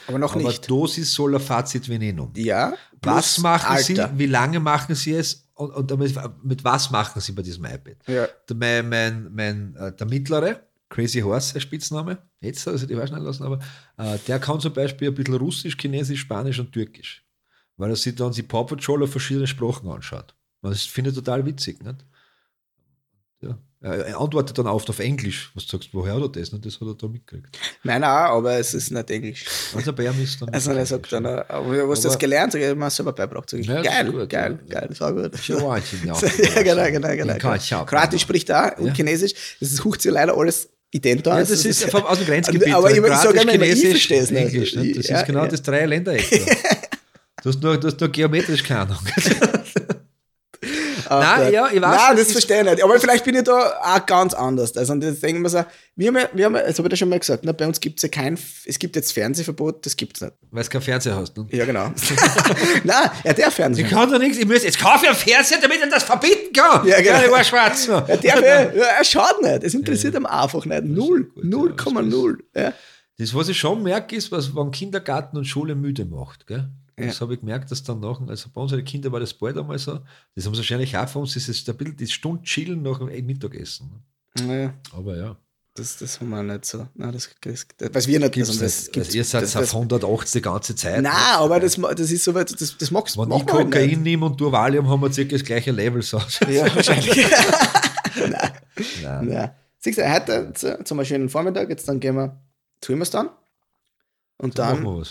Aber 0.06 0.18
noch 0.20 0.34
Aber 0.36 0.42
nicht. 0.44 0.70
Dosis 0.70 1.12
sola 1.12 1.38
Fazit 1.40 1.88
venenum. 1.88 2.30
Ja. 2.36 2.74
Was 3.02 3.38
machen 3.38 3.66
Alter. 3.74 4.10
Sie, 4.12 4.18
wie 4.18 4.26
lange 4.26 4.60
machen 4.60 4.94
Sie 4.94 5.12
es 5.14 5.45
und, 5.56 5.70
und 5.70 5.90
damit, 5.90 6.14
mit 6.42 6.62
was 6.64 6.90
machen 6.90 7.20
Sie 7.20 7.32
bei 7.32 7.42
diesem 7.42 7.64
iPad? 7.64 7.96
Ja. 8.06 8.28
Der, 8.48 8.82
mein, 8.82 9.32
mein, 9.32 9.74
äh, 9.76 9.92
der 9.94 10.06
mittlere, 10.06 10.60
Crazy 10.88 11.20
Horse, 11.20 11.54
der 11.54 11.60
Spitzname, 11.60 12.18
jetzt 12.40 12.68
also 12.68 12.86
die 12.86 12.94
schnell 12.94 13.22
lassen, 13.22 13.42
aber 13.42 13.58
äh, 13.96 14.18
der 14.28 14.38
kann 14.38 14.60
zum 14.60 14.72
Beispiel 14.72 15.08
ein 15.08 15.14
bisschen 15.14 15.34
Russisch, 15.34 15.76
Chinesisch, 15.76 16.20
Spanisch 16.20 16.60
und 16.60 16.72
Türkisch, 16.72 17.24
weil 17.76 17.90
er 17.90 17.96
sich 17.96 18.14
dann 18.14 18.32
die 18.32 18.42
Paw 18.42 18.64
Patrol 18.64 19.02
auf 19.02 19.10
verschiedene 19.10 19.46
Sprachen 19.46 19.88
anschaut. 19.88 20.34
Das 20.62 20.82
finde 20.84 21.10
ich 21.10 21.16
total 21.16 21.44
witzig. 21.46 21.82
Nicht? 21.82 22.04
Ja. 23.40 23.58
Er 23.86 24.20
antwortet 24.20 24.58
dann 24.58 24.66
oft 24.66 24.88
auf 24.90 24.98
Englisch, 24.98 25.50
was 25.54 25.66
du 25.66 25.76
sagst, 25.76 25.90
woher 25.92 26.14
hat 26.14 26.22
er 26.22 26.28
das? 26.28 26.48
Und 26.50 26.66
das 26.66 26.74
hat 26.80 26.88
er 26.88 26.94
da 26.94 27.06
mitgekriegt. 27.06 27.56
Meiner 27.84 28.08
auch, 28.08 28.38
aber 28.38 28.58
es 28.58 28.74
ist 28.74 28.90
nicht 28.90 29.10
Englisch. 29.10 29.44
Also 29.74 29.92
bei 29.92 30.06
ihm 30.06 30.22
ist 30.22 30.42
dann. 30.42 30.48
Also 30.50 30.72
er 30.72 30.84
sagt 30.86 31.12
dann, 31.12 31.24
aber 31.26 31.48
Aber- 31.82 31.94
das 31.94 32.18
gelernt, 32.18 32.54
ich, 32.54 32.62
ich 32.62 32.74
mir 32.74 32.90
selber 32.90 33.12
beibracht. 33.12 33.48
Sag 33.50 33.60
ich, 33.60 33.66
Ja, 33.66 33.82
das 33.82 33.86
ist 33.86 33.90
geil, 33.92 34.10
gut, 34.12 34.28
geil, 34.28 34.58
ja. 34.68 34.74
geil, 34.80 34.86
das 34.88 35.00
war 35.00 35.12
gut. 35.12 35.32
Ja, 35.48 35.62
Wahnsinn, 35.62 36.00
ja. 36.04 36.14
ja, 36.16 36.62
genau, 36.62 37.14
genau, 37.14 37.34
genau. 37.36 37.84
Kroatisch 37.84 38.22
spricht 38.22 38.50
auch 38.52 38.76
und 38.78 38.86
Ja. 38.88 38.94
Chinesisch. 38.94 39.32
Das 39.60 39.76
sucht 39.76 40.02
sich 40.02 40.10
leider 40.12 40.36
alles 40.36 40.68
ident 40.90 41.26
Ja, 41.26 41.38
das 41.38 41.50
ist 41.64 41.84
vom, 41.90 42.02
aus 42.04 42.18
dem 42.18 42.26
Grenzgebiet. 42.26 42.72
Aber 42.74 42.90
ich, 42.90 42.96
ich 42.96 43.02
Kroatisch, 43.04 43.22
sage 43.24 43.40
immer, 43.40 43.52
ich 43.52 43.60
Chinesisch, 43.60 43.90
verstehe 43.90 44.20
es 44.22 44.30
nicht. 44.30 44.52
Englisch. 44.52 44.74
Nicht? 44.76 44.98
Das 44.98 45.20
ist 45.20 45.26
genau 45.26 45.46
das 45.46 45.62
drei 45.62 45.86
Ländereck. 45.86 46.28
da. 46.30 46.38
Du 47.42 47.50
hast 47.50 47.62
nur, 47.62 47.78
du 47.78 47.86
hast 47.86 48.00
nur 48.00 48.08
geometrisch 48.08 48.64
keine 48.64 48.80
Ahnung. 48.80 48.98
Nein, 51.08 51.52
ja, 51.52 51.68
ich 51.72 51.80
weiß, 51.80 51.96
Nein, 52.08 52.16
das 52.16 52.32
verstehe 52.32 52.58
ich 52.62 52.64
nicht. 52.70 52.82
Aber 52.84 52.98
vielleicht 53.00 53.24
bin 53.24 53.34
ich 53.34 53.42
da 53.44 53.80
auch 53.82 54.06
ganz 54.06 54.34
anders. 54.34 54.76
Also, 54.76 54.92
und 54.92 55.02
jetzt 55.04 55.22
denken 55.22 55.42
wir 55.42 55.48
so, 55.48 55.64
wir 55.96 56.08
haben, 56.08 56.16
ja- 56.16 56.28
wir 56.32 56.44
haben, 56.46 56.54
ja- 56.56 56.62
das 56.66 56.78
habe 56.78 56.88
ich 56.88 56.92
ja 56.92 56.96
schon 56.96 57.08
mal 57.08 57.18
gesagt, 57.18 57.44
ne, 57.44 57.54
bei 57.54 57.66
uns 57.66 57.80
gibt 57.80 57.98
es 57.98 58.02
ja 58.02 58.08
kein, 58.08 58.38
es 58.66 58.78
gibt 58.78 58.96
jetzt 58.96 59.12
Fernsehverbot, 59.12 59.84
das 59.86 59.96
gibt 59.96 60.16
es 60.16 60.20
nicht. 60.22 60.32
Weil 60.50 60.62
du 60.64 60.68
keinen 60.70 60.82
Fernseher 60.82 61.16
hast. 61.16 61.36
Ne? 61.36 61.46
Ja, 61.50 61.64
genau. 61.64 61.90
Nein, 62.84 63.10
er 63.24 63.34
darf 63.34 63.54
Fernsehen. 63.54 63.86
Ich 63.86 63.90
kann 63.92 64.10
doch 64.10 64.18
nichts, 64.18 64.38
ich 64.38 64.46
muss 64.46 64.62
jetzt 64.62 64.78
kaufen 64.78 65.06
einen 65.06 65.16
Fernseher, 65.16 65.58
damit 65.60 65.80
er 65.80 65.88
das 65.88 66.02
verbieten 66.04 66.52
kann. 66.54 66.86
Ja, 66.86 67.00
genau. 67.00 67.24
ich 67.24 67.30
war 67.30 67.44
schwarz. 67.44 67.88
Er, 67.88 68.00
darf, 68.00 68.22
ja, 68.22 68.38
er 68.40 69.04
schaut 69.04 69.42
nicht. 69.42 69.62
Es 69.64 69.74
interessiert 69.74 70.14
ihn 70.14 70.26
einfach 70.26 70.64
nicht. 70.64 70.84
Null. 70.84 71.24
gut, 71.34 71.44
ja, 71.44 71.50
das 71.76 71.86
0,0. 71.86 72.36
Ja. 72.54 72.72
Das, 73.18 73.34
was 73.34 73.48
ich 73.48 73.58
schon 73.58 73.82
merke, 73.82 74.14
ist, 74.16 74.30
was, 74.30 74.54
wenn 74.54 74.70
Kindergarten 74.70 75.36
und 75.38 75.46
Schule 75.46 75.74
müde 75.74 76.04
macht. 76.04 76.46
Gell? 76.46 76.68
Das 76.96 77.20
habe 77.20 77.34
ich 77.34 77.40
gemerkt, 77.40 77.70
dass 77.70 77.82
dann 77.82 78.00
nach, 78.00 78.20
also 78.26 78.48
bei 78.54 78.60
unseren 78.60 78.82
Kindern 78.84 79.12
war 79.12 79.20
das 79.20 79.34
bald 79.34 79.58
einmal 79.58 79.78
so. 79.78 80.00
Das 80.34 80.46
haben 80.46 80.54
sie 80.54 80.58
wahrscheinlich 80.60 80.96
auch 80.96 81.06
für 81.08 81.18
uns, 81.18 81.34
das 81.34 81.46
ist 81.48 81.68
ein 81.68 81.76
bisschen 81.76 81.96
die 81.96 82.06
Stunde 82.06 82.42
chillen 82.42 82.80
nach 82.82 82.98
dem 83.00 83.26
Mittagessen. 83.26 84.02
Naja, 84.40 84.72
Aber 84.94 85.14
ja. 85.16 85.36
das, 85.74 85.98
das 85.98 86.18
haben 86.20 86.30
wir 86.30 86.42
nicht 86.42 86.64
so. 86.64 86.86
Nein, 86.94 87.12
das, 87.12 87.28
das, 87.42 87.66
das, 87.76 87.90
was 87.94 88.06
wir 88.06 88.18
nicht 88.18 88.32
Gibt's 88.32 88.48
also, 88.48 88.62
das, 88.64 88.90
gibt's- 88.90 89.14
ihr 89.14 89.24
seid 89.24 89.42
das, 89.42 89.56
auf 89.56 89.62
das, 89.62 89.74
180 89.74 90.32
die 90.32 90.40
ganze 90.42 90.74
Zeit. 90.74 91.02
Nein, 91.02 91.12
aber 91.12 91.60
das, 91.60 91.76
das 91.76 92.10
ist 92.10 92.24
so 92.24 92.32
weit, 92.34 92.58
das, 92.58 92.78
das 92.78 92.90
magst 92.90 93.18
Wenn 93.18 93.28
machen 93.28 93.42
ich 93.42 93.46
wir 93.46 93.52
halt 93.54 93.64
Kokain 93.72 94.02
nehme 94.02 94.24
und 94.26 94.40
du 94.40 94.50
Valium, 94.50 94.88
haben 94.88 95.02
wir 95.02 95.12
circa 95.12 95.32
das 95.32 95.44
gleiche 95.44 95.72
Level. 95.72 96.00
So. 96.00 96.16
Ja, 96.48 96.74
wahrscheinlich. 96.74 97.14
Nein. 98.30 99.26
Nein. 99.26 99.50
Siehst 99.78 99.98
du, 99.98 100.10
heute 100.10 100.52
zu, 100.54 100.82
zum 100.84 101.04
schönen 101.04 101.28
Vormittag, 101.28 101.68
jetzt 101.68 101.86
dann 101.88 102.00
gehen 102.00 102.16
wir 102.16 102.40
zu 102.80 102.92
ihm 102.92 103.04
dann. 103.10 103.28
Und 104.38 104.58
Dann 104.58 105.02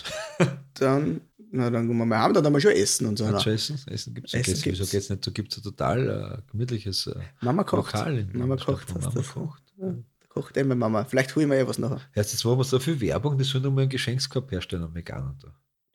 dann, 0.74 1.20
na, 1.52 1.70
dann 1.70 1.86
gehen 1.88 1.96
wir 1.96 2.04
mal 2.04 2.22
heim, 2.22 2.34
dann 2.34 2.44
haben 2.44 2.52
wir 2.52 2.60
schon 2.60 2.72
Essen 2.72 3.06
und 3.06 3.18
so. 3.18 3.26
Ne? 3.28 3.40
du 3.42 3.50
essen? 3.50 3.78
Essen 3.86 4.14
gibt 4.14 4.28
es 4.28 4.34
Essen 4.34 4.52
Essen 4.52 4.64
Wieso 4.64 4.78
gibt's. 4.78 4.90
geht's 4.90 5.10
nicht? 5.10 5.26
Da 5.26 5.30
gibt 5.30 5.52
es 5.52 5.58
ein 5.58 5.62
total 5.62 6.40
äh, 6.42 6.50
gemütliches 6.50 7.06
äh, 7.06 7.14
Mama 7.40 7.64
kocht. 7.64 7.92
Lokal. 7.94 8.18
In 8.18 8.38
Mama 8.38 8.56
kocht. 8.56 8.88
hast 8.94 9.02
Mama 9.04 9.14
das. 9.14 9.28
kocht. 9.32 9.62
Ja, 9.78 9.86
da 9.88 10.26
kocht 10.28 10.56
immer 10.56 10.74
Mama. 10.74 11.04
Vielleicht 11.04 11.34
hole 11.36 11.44
ich 11.44 11.48
mir 11.48 11.56
ja 11.58 11.66
was 11.68 11.78
nachher. 11.78 12.00
Jetzt 12.14 12.44
machen 12.44 12.58
wir 12.58 12.64
so 12.64 12.78
viel 12.78 13.00
Werbung, 13.00 13.38
die 13.38 13.44
sollen 13.44 13.64
noch 13.64 13.70
mal 13.72 13.82
einen 13.82 13.90
Geschenkskorb 13.90 14.50
herstellen 14.50 14.82
an 14.84 14.94
Veganern 14.94 15.38
da. 15.42 15.48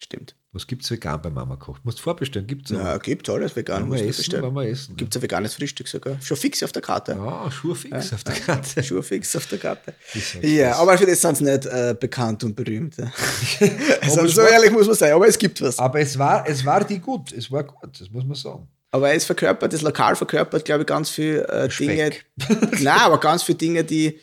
Stimmt. 0.03 0.35
Was 0.51 0.67
gibt 0.67 0.83
es 0.83 0.91
vegan 0.91 1.21
bei 1.21 1.29
Mama 1.29 1.55
kocht? 1.55 1.85
Musst 1.85 2.01
vorbestellen, 2.01 2.47
gibt 2.47 2.69
es 2.69 2.75
Ja, 2.75 2.97
gibt 2.97 3.29
alles 3.29 3.55
vegan. 3.55 3.87
Man 3.87 3.99
essen, 3.99 4.07
bestellen. 4.07 4.53
wir 4.53 4.67
essen. 4.67 4.97
Gibt 4.97 5.13
es 5.15 5.19
ein 5.19 5.23
veganes 5.23 5.53
Frühstück 5.53 5.87
sogar. 5.87 6.19
Schon 6.21 6.35
fix 6.35 6.61
auf 6.63 6.71
der 6.71 6.81
Karte. 6.81 7.13
Ja, 7.13 7.49
Schurfix 7.51 8.11
auf 8.11 8.23
der 8.23 8.33
Karte. 8.33 8.83
Schon 8.83 9.03
fix 9.03 9.35
auf 9.35 9.45
der 9.45 9.59
Karte. 9.59 9.93
Ja, 10.41 10.69
das. 10.69 10.79
aber 10.79 10.97
für 10.97 11.05
das 11.05 11.21
sind 11.21 11.37
sie 11.37 11.43
nicht 11.45 11.65
äh, 11.67 11.95
bekannt 11.97 12.43
und 12.43 12.55
berühmt. 12.55 12.97
Ja. 12.97 13.05
also, 14.01 14.21
es 14.25 14.33
so 14.35 14.41
war- 14.41 14.49
ehrlich 14.49 14.71
muss 14.71 14.87
man 14.87 14.95
sein, 14.95 15.13
aber 15.13 15.27
es 15.27 15.37
gibt 15.37 15.61
was. 15.61 15.77
Aber 15.79 15.99
es 15.99 16.17
war, 16.17 16.45
es 16.49 16.65
war 16.65 16.83
die 16.83 16.99
gut, 16.99 17.31
es 17.31 17.49
war 17.51 17.63
gut, 17.63 18.01
das 18.01 18.09
muss 18.09 18.25
man 18.25 18.35
sagen. 18.35 18.67
Aber 18.89 19.13
es 19.13 19.23
verkörpert, 19.23 19.71
das 19.71 19.83
Lokal 19.83 20.17
verkörpert, 20.17 20.65
glaube 20.65 20.81
ich, 20.81 20.87
ganz 20.87 21.09
viel 21.11 21.45
äh, 21.47 21.69
Dinge. 21.69 22.11
Nein, 22.81 22.87
aber 22.87 23.19
ganz 23.19 23.43
viele 23.43 23.57
Dinge, 23.59 23.83
die 23.85 24.19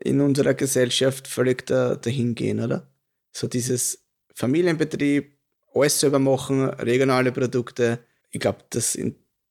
in 0.00 0.20
unserer 0.20 0.52
Gesellschaft 0.52 1.28
völlig 1.28 1.64
da, 1.66 1.94
dahin 1.94 2.34
gehen, 2.34 2.60
oder? 2.60 2.90
So 3.30 3.46
dieses 3.46 4.01
Familienbetrieb, 4.34 5.32
alles 5.74 5.98
selber 6.00 6.18
machen, 6.18 6.64
regionale 6.70 7.32
Produkte. 7.32 7.98
Ich 8.30 8.40
glaube, 8.40 8.58
dass 8.70 8.98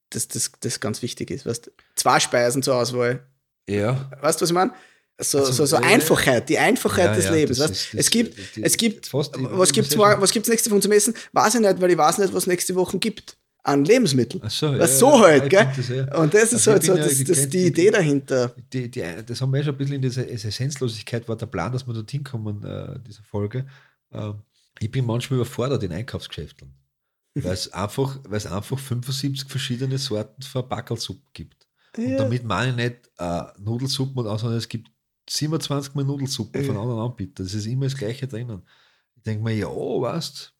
dass 0.09 0.27
das, 0.27 0.51
das 0.59 0.79
ganz 0.81 1.01
wichtig 1.01 1.31
ist. 1.31 1.45
Weißt? 1.45 1.71
Zwei 1.95 2.19
Speisen 2.19 2.61
zur 2.61 2.75
Auswahl. 2.75 3.25
Ja. 3.67 4.11
Weißt 4.21 4.41
du, 4.41 4.43
was 4.43 4.49
ich 4.49 4.53
meine? 4.53 4.71
So, 5.19 5.37
Also, 5.39 5.51
so, 5.53 5.65
so 5.65 5.75
äh, 5.77 5.85
Einfachheit, 5.85 6.49
die 6.49 6.57
Einfachheit 6.57 7.05
Ja, 7.05 7.15
des 7.15 7.25
ja, 7.25 7.31
Lebens. 7.31 7.57
das 7.59 7.69
Weißt? 7.69 7.79
ist- 7.81 7.93
das- 7.93 7.99
es 8.01 8.09
gibt, 8.09 8.37
die- 8.37 8.41
die- 8.55 8.63
es 8.63 8.75
gibt 8.75 9.07
fast 9.07 9.33
was 9.37 9.71
gibt's 9.71 9.95
morgen, 9.95 10.21
was 10.21 10.31
gibt's 10.31 10.49
nächste 10.49 10.69
Woche 10.71 10.81
zum 10.81 10.91
Essen? 10.91 11.13
Weiß 11.31 11.55
ich 11.55 11.61
nicht, 11.61 11.79
weil 11.79 11.91
ich 11.91 11.97
weiß 11.97 12.17
nicht, 12.17 12.33
was 12.33 12.45
nächste 12.47 12.75
Woche 12.75 12.97
gibt. 12.99 13.37
An 13.63 13.85
Lebensmitteln. 13.85 14.41
Ach 14.43 14.49
so, 14.49 14.71
Was 14.79 14.93
ja, 14.93 14.97
so 14.97 15.11
ja, 15.17 15.21
halt, 15.21 15.49
gell? 15.51 15.67
das, 15.77 15.87
ja. 15.89 16.17
Und 16.17 16.33
das 16.33 16.45
ist 16.45 16.67
Also 16.67 16.71
halt 16.71 16.83
so, 16.83 16.95
das, 16.97 17.23
das, 17.23 17.41
die 17.43 17.47
die- 17.49 17.67
Idee 17.67 17.91
dahinter. 17.91 18.55
Die, 18.73 18.89
die, 18.89 19.03
das 19.23 19.39
haben 19.39 19.51
wir 19.53 19.59
ja 19.59 19.65
schon 19.65 19.75
ein 19.75 19.77
bisschen 19.77 19.95
in 19.97 20.01
dieser 20.01 20.27
Essenzlosigkeit, 20.27 21.29
war 21.29 21.35
der 21.37 21.45
Plan, 21.45 21.71
dass 21.71 21.85
wir 21.85 21.93
dorthin 21.93 22.23
kommen, 22.23 22.63
äh, 22.63 22.97
dieser 23.07 23.21
Folge. 23.21 23.65
Ähm, 24.11 24.41
ich 24.81 24.91
bin 24.91 25.05
manchmal 25.05 25.39
überfordert 25.39 25.83
in 25.83 25.91
Einkaufsgeschäften, 25.91 26.73
weil 27.35 27.53
es 27.53 27.71
einfach, 27.71 28.19
weil 28.25 28.37
es 28.37 28.47
einfach 28.47 28.79
75 28.79 29.49
verschiedene 29.49 29.97
Sorten 29.97 30.41
von 30.41 30.67
Backelsuppen 30.67 31.29
gibt. 31.33 31.67
Und 31.97 32.07
Ja. 32.09 32.17
damit 32.17 32.43
meine 32.43 32.71
ich 32.71 32.75
nicht 32.77 33.11
äh, 33.19 33.43
Nudelsuppen 33.59 34.17
und 34.17 34.27
auch, 34.27 34.39
sondern 34.39 34.57
es 34.57 34.67
gibt 34.67 34.89
27 35.29 35.93
Mal 35.93 36.03
Nudelsuppen 36.03 36.63
von 36.63 36.77
anderen 36.77 36.99
Anbietern. 36.99 37.45
Das 37.45 37.53
ist 37.53 37.65
immer 37.65 37.85
das 37.85 37.95
Gleiche 37.97 38.27
drinnen. 38.27 38.63
Ich 39.15 39.23
denke 39.23 39.43
mir, 39.43 39.53
ja, 39.53 39.67
weißt 39.67 40.50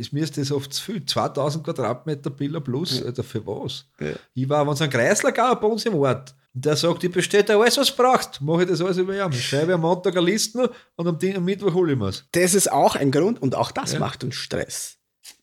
ist 0.00 0.12
mir 0.12 0.24
ist 0.24 0.36
das 0.38 0.50
oft 0.50 0.72
zu 0.72 0.82
viel. 0.82 1.04
2000 1.04 1.64
Quadratmeter 1.64 2.30
Billa 2.30 2.60
plus, 2.60 3.02
Alter, 3.02 3.22
für 3.22 3.46
was? 3.46 3.84
Ja. 4.00 4.12
Ich 4.34 4.48
war, 4.48 4.66
wenn 4.66 4.72
es 4.74 4.82
einen 4.82 4.90
Kreisler 4.90 5.32
gab 5.32 5.60
bei 5.60 5.68
uns 5.68 5.84
im 5.86 5.94
Ort, 5.94 6.34
der 6.52 6.74
sagt, 6.76 7.04
ich 7.04 7.12
bestelle 7.12 7.44
dir 7.44 7.56
alles, 7.60 7.78
was 7.78 7.94
du 7.94 8.02
brauchst, 8.02 8.40
mache 8.40 8.62
ich 8.62 8.68
das 8.68 8.80
alles 8.80 8.96
über 8.98 9.14
ihn. 9.16 9.30
Ich 9.32 9.48
schreibe 9.48 9.74
am 9.74 9.82
Montag 9.82 10.16
eine 10.16 10.26
Liste 10.26 10.70
und 10.96 11.06
am, 11.06 11.16
Dien- 11.18 11.36
am 11.36 11.44
Mittwoch 11.44 11.72
hole 11.74 11.92
ich 11.92 11.98
mir's. 11.98 12.24
Das 12.32 12.54
ist 12.54 12.72
auch 12.72 12.96
ein 12.96 13.12
Grund 13.12 13.40
und 13.40 13.54
auch 13.54 13.70
das 13.70 13.92
Ja. 13.92 14.00
macht 14.00 14.24
uns 14.24 14.34
Stress. 14.34 14.96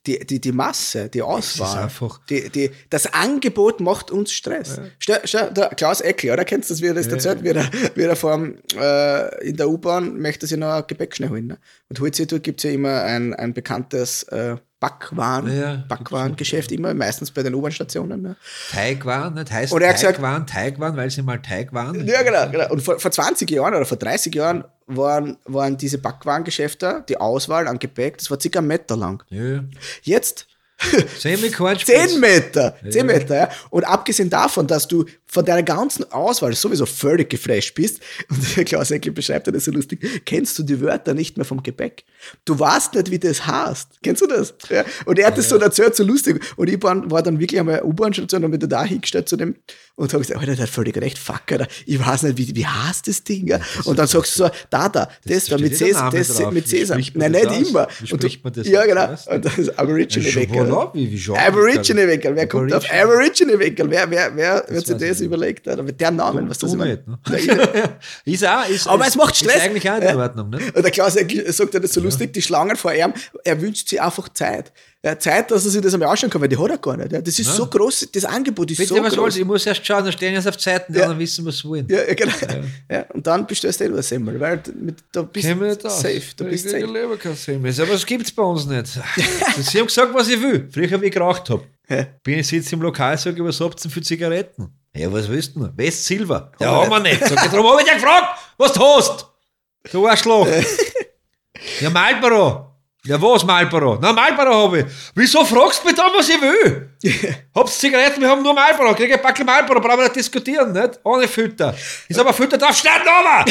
Die, 0.06 0.26
die, 0.26 0.40
die 0.40 0.54
Masse, 0.54 1.10
die 1.10 1.22
Auswahl, 1.22 1.90
die, 2.30 2.50
die, 2.50 2.72
das 2.90 3.14
Angebot 3.14 3.82
macht 3.82 4.10
uns 4.10 4.32
Stress. 4.32 4.80
Stell, 5.00 5.20
stell, 5.26 5.52
der 5.52 5.70
Klaus 5.70 6.00
Eckli, 6.00 6.32
oder? 6.32 6.46
Kennst 6.46 6.70
du 6.70 6.76
das, 6.76 6.82
wie 6.82 6.88
er 6.88 6.94
das 6.94 7.08
erzählt? 7.08 7.44
Wie 7.44 7.50
er, 7.50 7.70
wie 7.96 8.04
er 8.04 8.16
vor 8.16 8.38
dem, 8.38 8.58
äh, 8.80 9.50
in 9.50 9.58
der 9.58 9.70
U-Bahn 9.70 10.18
möchte 10.18 10.48
sich 10.48 10.58
noch 10.58 10.72
ein 10.72 10.84
Gepäck 10.88 11.14
schnell 11.14 11.30
holen. 11.30 11.48
Ne? 11.48 11.58
Und 11.90 12.00
dort 12.00 12.44
gibt 12.44 12.62
es 12.62 12.64
ja 12.64 12.72
immer 12.72 13.04
ein, 13.04 13.34
ein 13.34 13.54
bekanntes 13.54 14.24
äh, 14.24 14.56
Backwaren, 14.80 15.48
Ja, 15.48 15.54
ja, 15.74 15.84
Backwarengeschäft 15.88 16.72
immer, 16.72 16.94
meistens 16.94 17.32
bei 17.32 17.42
den 17.42 17.56
U-Bahn-Stationen. 17.56 18.22
Ne? 18.22 18.36
Teigwaren, 18.72 19.34
nicht? 19.34 19.52
Heißt 19.52 19.74
Und 19.74 19.82
er 19.82 19.90
hat 19.90 19.96
gesagt- 19.96 20.16
Teigwaren, 20.18 20.46
Teigwaren, 20.46 20.96
weil 20.98 21.10
sie 21.10 21.24
mal 21.24 21.42
Teig 21.42 21.74
waren. 21.74 22.06
Ja, 22.06 22.22
genau, 22.22 22.50
genau. 22.52 22.72
Und 22.72 22.82
vor, 22.84 23.00
vor 23.00 23.10
20 23.12 23.50
Jahren 23.50 23.74
oder 23.74 23.86
vor 23.86 23.98
30 23.98 24.36
Jahren 24.36 24.64
waren, 24.86 25.38
waren 25.46 25.78
diese 25.78 25.98
Backwarengeschäfte, 25.98 27.04
die 27.10 27.18
Auswahl 27.18 27.68
an 27.68 27.80
Gepäck, 27.80 28.20
das 28.20 28.30
war 28.30 28.40
circa 28.40 28.60
einen 28.60 28.68
Meter 28.68 28.96
lang. 28.96 29.24
Ja. 29.30 29.64
Jetzt. 30.04 30.48
10 31.86 32.20
Meter, 32.20 32.76
10 32.88 33.06
Meter, 33.06 33.36
ja. 33.36 33.50
Und 33.72 33.84
abgesehen 33.84 34.30
davon, 34.30 34.68
dass 34.68 34.88
du 34.88 35.06
von 35.26 35.44
deiner 35.44 35.64
ganzen 35.64 36.12
Auswahl 36.12 36.54
sowieso 36.54 36.86
völlig 36.86 37.30
geflasht 37.30 37.74
bist, 37.74 38.00
und 38.30 38.56
der 38.56 38.64
Klaus 38.64 38.92
Eckel 38.92 39.12
beschreibt 39.12 39.48
das 39.48 39.66
so 39.66 39.72
lustig, 39.72 40.24
kennst 40.26 40.58
du 40.60 40.64
die 40.64 40.80
Wörter 40.80 41.14
nicht 41.14 41.36
mehr 41.36 41.46
vom 41.46 41.64
Gepäck. 41.64 42.04
Du 42.46 42.58
weißt 42.58 42.94
nicht, 42.94 43.10
wie 43.10 43.20
das 43.20 43.48
heißt. 43.48 43.90
Kennst 44.04 44.22
du 44.22 44.28
das? 44.28 44.54
Ja. 44.70 44.86
Und 45.06 45.18
er 45.18 45.28
hat 45.28 45.38
das 45.38 45.50
so 45.50 45.58
erzählt, 45.58 45.96
so 45.96 46.04
lustig. 46.04 46.44
Und 46.58 46.70
ich 46.70 46.82
war, 46.84 47.10
war 47.10 47.24
dann 47.24 47.40
wirklich 47.40 47.60
einmal 47.60 47.82
U-Bahn-Station 47.84 48.44
und 48.44 48.52
bin 48.52 48.70
da 48.70 48.84
hingestellt 48.84 49.28
zu 49.28 49.36
dem 49.36 49.56
und 49.98 50.12
gesagt, 50.12 50.40
Alter, 50.40 50.56
der 50.56 50.64
hat 50.64 50.70
völlig 50.70 50.96
recht, 51.02 51.18
fuck, 51.18 51.42
Alter. 51.52 51.68
Ich 51.88 52.00
weiß 52.00 52.22
nicht, 52.24 52.38
wie, 52.38 52.56
wie 52.56 52.66
heißt 52.68 53.08
das 53.08 53.24
Ding? 53.24 53.48
Ja? 53.48 53.60
Und 53.84 53.98
dann 53.98 54.06
sagst 54.06 54.38
du 54.40 54.44
so, 54.44 54.50
da, 54.70 54.88
da, 54.90 55.10
das, 55.26 55.46
da 55.46 55.58
mit 55.58 55.76
Cäsar, 55.76 56.12
das 56.12 56.28
drauf. 56.36 56.52
mit 56.54 56.68
Cäsar. 56.68 56.98
spricht 56.98 57.18
Nein, 57.18 57.34
das 57.34 57.42
nicht 57.42 57.62
aus? 57.64 57.70
immer. 57.70 57.88
Wie 58.02 58.12
Und 58.14 58.24
du- 58.24 58.28
spricht 58.30 58.44
man 58.44 58.54
das 58.54 58.68
Ja, 58.68 58.82
aus? 58.82 58.86
genau. 58.88 59.08
Du? 59.08 59.32
Und 59.36 59.46
das 59.46 59.58
ist 59.58 59.80
Aborigine 59.80 60.26
Jean- 60.30 61.38
Aborigine 61.38 62.08
Weckerl. 62.08 62.36
Wer 62.36 62.48
kommt 62.48 62.74
auf 62.74 62.84
Aborigine. 62.86 63.04
Aborigine 63.54 63.60
Weckerl? 63.60 63.90
Wer, 63.90 64.10
wer, 64.12 64.36
wer 64.36 64.54
hat 64.56 64.86
sich 64.86 64.98
das 64.98 65.22
überlegt? 65.22 65.68
Oder 65.68 65.82
mit 65.82 66.00
der 66.00 66.12
Namen, 66.12 66.48
was 66.48 66.60
das 66.60 66.74
immer. 66.74 66.86
ne? 66.86 67.04
ist 68.26 68.46
auch, 68.48 68.70
ist, 68.70 68.88
Aber 68.88 69.08
es 69.08 69.16
macht 69.16 69.36
Stress. 69.36 69.56
Ist 69.56 69.62
eigentlich 69.64 69.90
auch 69.90 69.98
in. 70.00 70.16
Ordnung, 70.16 70.50
ne? 70.52 70.60
Und 70.76 70.84
der 70.84 70.92
Klaus 70.92 71.14
sagt 71.16 71.32
ja 71.74 71.80
das 71.80 71.92
so 71.94 72.02
lustig, 72.02 72.34
die 72.34 72.42
Schlangen 72.44 72.76
vor 72.76 72.94
ihm, 72.94 73.14
er 73.44 73.60
wünscht 73.62 73.90
sich 73.90 74.00
einfach 74.00 74.30
Zeit. 74.30 74.72
Ja, 75.06 75.18
Zeit, 75.18 75.52
dass 75.52 75.64
er 75.64 75.70
sich 75.72 75.82
das 75.82 75.94
einmal 75.94 76.10
anschauen 76.10 76.30
kann, 76.30 76.42
weil 76.42 76.50
die 76.50 76.58
hat 76.58 76.70
er 76.72 76.78
gar 76.80 76.98
nicht. 76.98 77.12
Ja, 77.12 77.22
das 77.22 77.38
ist 77.38 77.54
so 77.56 77.68
groß, 77.68 78.10
das 78.12 78.26
Angebot 78.26 78.72
ist 78.72 78.78
Bitte, 78.78 78.96
so 78.96 79.04
was 79.04 79.14
groß. 79.14 79.18
wollt? 79.22 79.38
Ich 79.38 79.46
muss 79.46 79.66
erst 79.66 79.86
schauen, 79.86 80.04
dann 80.04 80.12
stehen 80.12 80.34
jetzt 80.34 80.48
auf 80.48 80.58
Zeiten, 80.58 80.92
die 80.92 80.98
Ja. 80.98 81.04
anderen 81.06 81.20
wissen, 81.20 81.46
was 81.46 81.60
sie 81.60 81.68
wollen. 81.70 81.88
Ja, 81.88 82.00
ja, 82.04 82.14
genau. 82.16 82.34
Ja. 82.92 83.06
und 83.14 83.26
dann 83.26 83.46
bestellst 83.46 83.80
du 83.80 83.90
nur 83.90 84.02
Semmel, 84.02 84.40
weil 84.40 84.58
du 84.58 84.72
mit, 84.74 84.96
da 85.12 85.22
bist 85.22 85.86
aus. 85.86 86.02
safe. 86.02 86.22
Du 86.36 86.46
Ich 86.46 86.50
bist 86.50 86.66
kriege 86.66 86.82
safe. 86.88 86.94
Leberkassemmels. 86.94 87.80
Aber 87.80 87.92
das 87.94 88.06
gibt 88.06 88.26
es 88.26 88.32
bei 88.32 88.42
uns 88.44 88.66
nicht. 88.66 88.88
Sie 89.62 89.80
haben 89.80 89.86
gesagt, 89.88 90.14
was 90.16 90.28
ich 90.30 90.42
will. 90.42 90.68
Früher, 90.74 91.00
wie 91.00 91.06
ich 91.06 91.14
geraucht 91.14 91.48
habe. 91.52 91.64
Ja. 91.88 92.06
Bin 92.24 92.40
ich 92.40 92.48
sitze 92.48 92.76
im 92.76 92.82
Lokal, 92.82 93.18
sage, 93.20 93.42
was 93.46 93.62
habt 93.62 93.86
ihr 93.86 93.92
für 93.92 94.02
Zigaretten? 94.02 94.68
Ja, 94.96 95.14
was 95.14 95.30
willst 95.30 95.56
du 95.56 95.60
denn? 95.64 95.78
West 95.78 96.06
Silver. 96.06 96.52
Ja, 96.60 96.72
haben 96.72 96.90
wir 96.90 97.00
nicht. 97.00 97.20
Sag 97.26 97.46
ich, 97.46 97.52
darum 97.52 97.68
habe 97.68 97.82
ich 97.82 97.86
dich 97.88 97.94
gefragt, 97.96 98.40
was 98.58 98.74
du 98.74 98.82
hast. 98.82 99.28
Du 99.92 100.08
Arschloch. 100.08 100.48
ja, 101.80 101.90
Marlboro. 101.92 102.67
Ja, 103.08 103.22
was 103.22 103.46
Marlboro? 103.46 103.98
Na, 104.02 104.12
Marlboro 104.12 104.54
habe 104.54 104.80
ich. 104.80 104.86
Wieso 105.16 105.46
fragst 105.46 105.82
du 105.82 105.88
mich 105.88 105.96
dann, 105.96 106.12
was 106.14 106.28
ich 106.28 106.42
will? 106.42 106.90
Hab's 107.56 107.80
Zigaretten, 107.80 108.20
wir 108.22 108.30
haben 108.30 108.44
nur 108.44 108.54
Marlboro. 108.54 108.94
Krieg 108.94 109.14
ein 109.14 109.22
Backel 109.22 109.46
Marlboro, 109.46 109.80
brauchen 109.80 110.00
wir 110.00 110.04
nicht 110.04 110.18
diskutieren, 110.18 110.74
nicht? 110.74 111.00
Ohne 111.04 111.26
Filter. 111.28 111.74
Ist 112.10 112.20
aber 112.20 112.34
Filter 112.34 112.58
drauf, 112.58 112.76
schneiden 112.76 113.08
aber! 113.08 113.46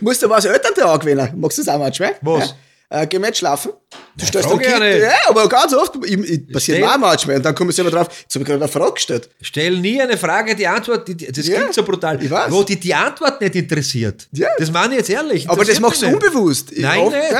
Musst 0.00 0.22
du 0.22 0.30
was 0.30 0.46
Elternteil 0.46 0.84
angewöhnen? 0.84 1.30
Magst 1.38 1.58
du 1.58 1.62
das 1.62 1.74
auch 1.74 1.78
manchmal? 1.78 2.16
Was? 2.22 2.54
Ja. 2.90 3.02
Äh, 3.02 3.06
geh 3.06 3.18
mal 3.18 3.26
jetzt 3.26 3.38
schlafen. 3.38 3.72
Du 4.18 4.24
stellst 4.24 4.48
frag 4.48 4.62
dann 4.62 4.82
ich 4.82 4.98
ja 5.00 5.08
ja, 5.08 5.12
aber 5.28 5.46
ganz 5.48 5.74
oft, 5.74 5.92
ich, 6.06 6.50
passiert 6.50 6.78
stell- 6.78 6.84
auch 6.88 6.96
manchmal. 6.96 7.36
Und 7.36 7.44
dann 7.44 7.54
komme 7.54 7.70
ich 7.70 7.76
selber 7.76 7.90
drauf, 7.90 8.08
jetzt 8.22 8.34
habe 8.34 8.42
ich 8.42 8.46
gerade 8.48 8.64
eine 8.64 8.72
Frage 8.72 8.92
gestellt. 8.94 9.28
Stell 9.42 9.78
nie 9.78 10.00
eine 10.00 10.16
Frage, 10.16 10.56
die 10.56 10.66
Antwort, 10.66 11.06
die, 11.06 11.16
das 11.16 11.46
Ja, 11.46 11.58
klingt 11.58 11.74
so 11.74 11.82
brutal, 11.82 12.18
wo 12.50 12.62
die, 12.62 12.80
die 12.80 12.94
Antwort 12.94 13.40
nicht 13.42 13.54
interessiert. 13.54 14.26
Ja. 14.32 14.48
Das 14.58 14.70
meine 14.70 14.94
ich 14.94 15.00
jetzt 15.00 15.10
ehrlich. 15.10 15.48
Aber 15.50 15.64
das 15.64 15.78
machst 15.80 16.00
du 16.00 16.06
unbewusst. 16.06 16.72
Ich 16.72 16.78
Nein, 16.80 17.00
oft, 17.00 17.14
nicht. 17.16 17.30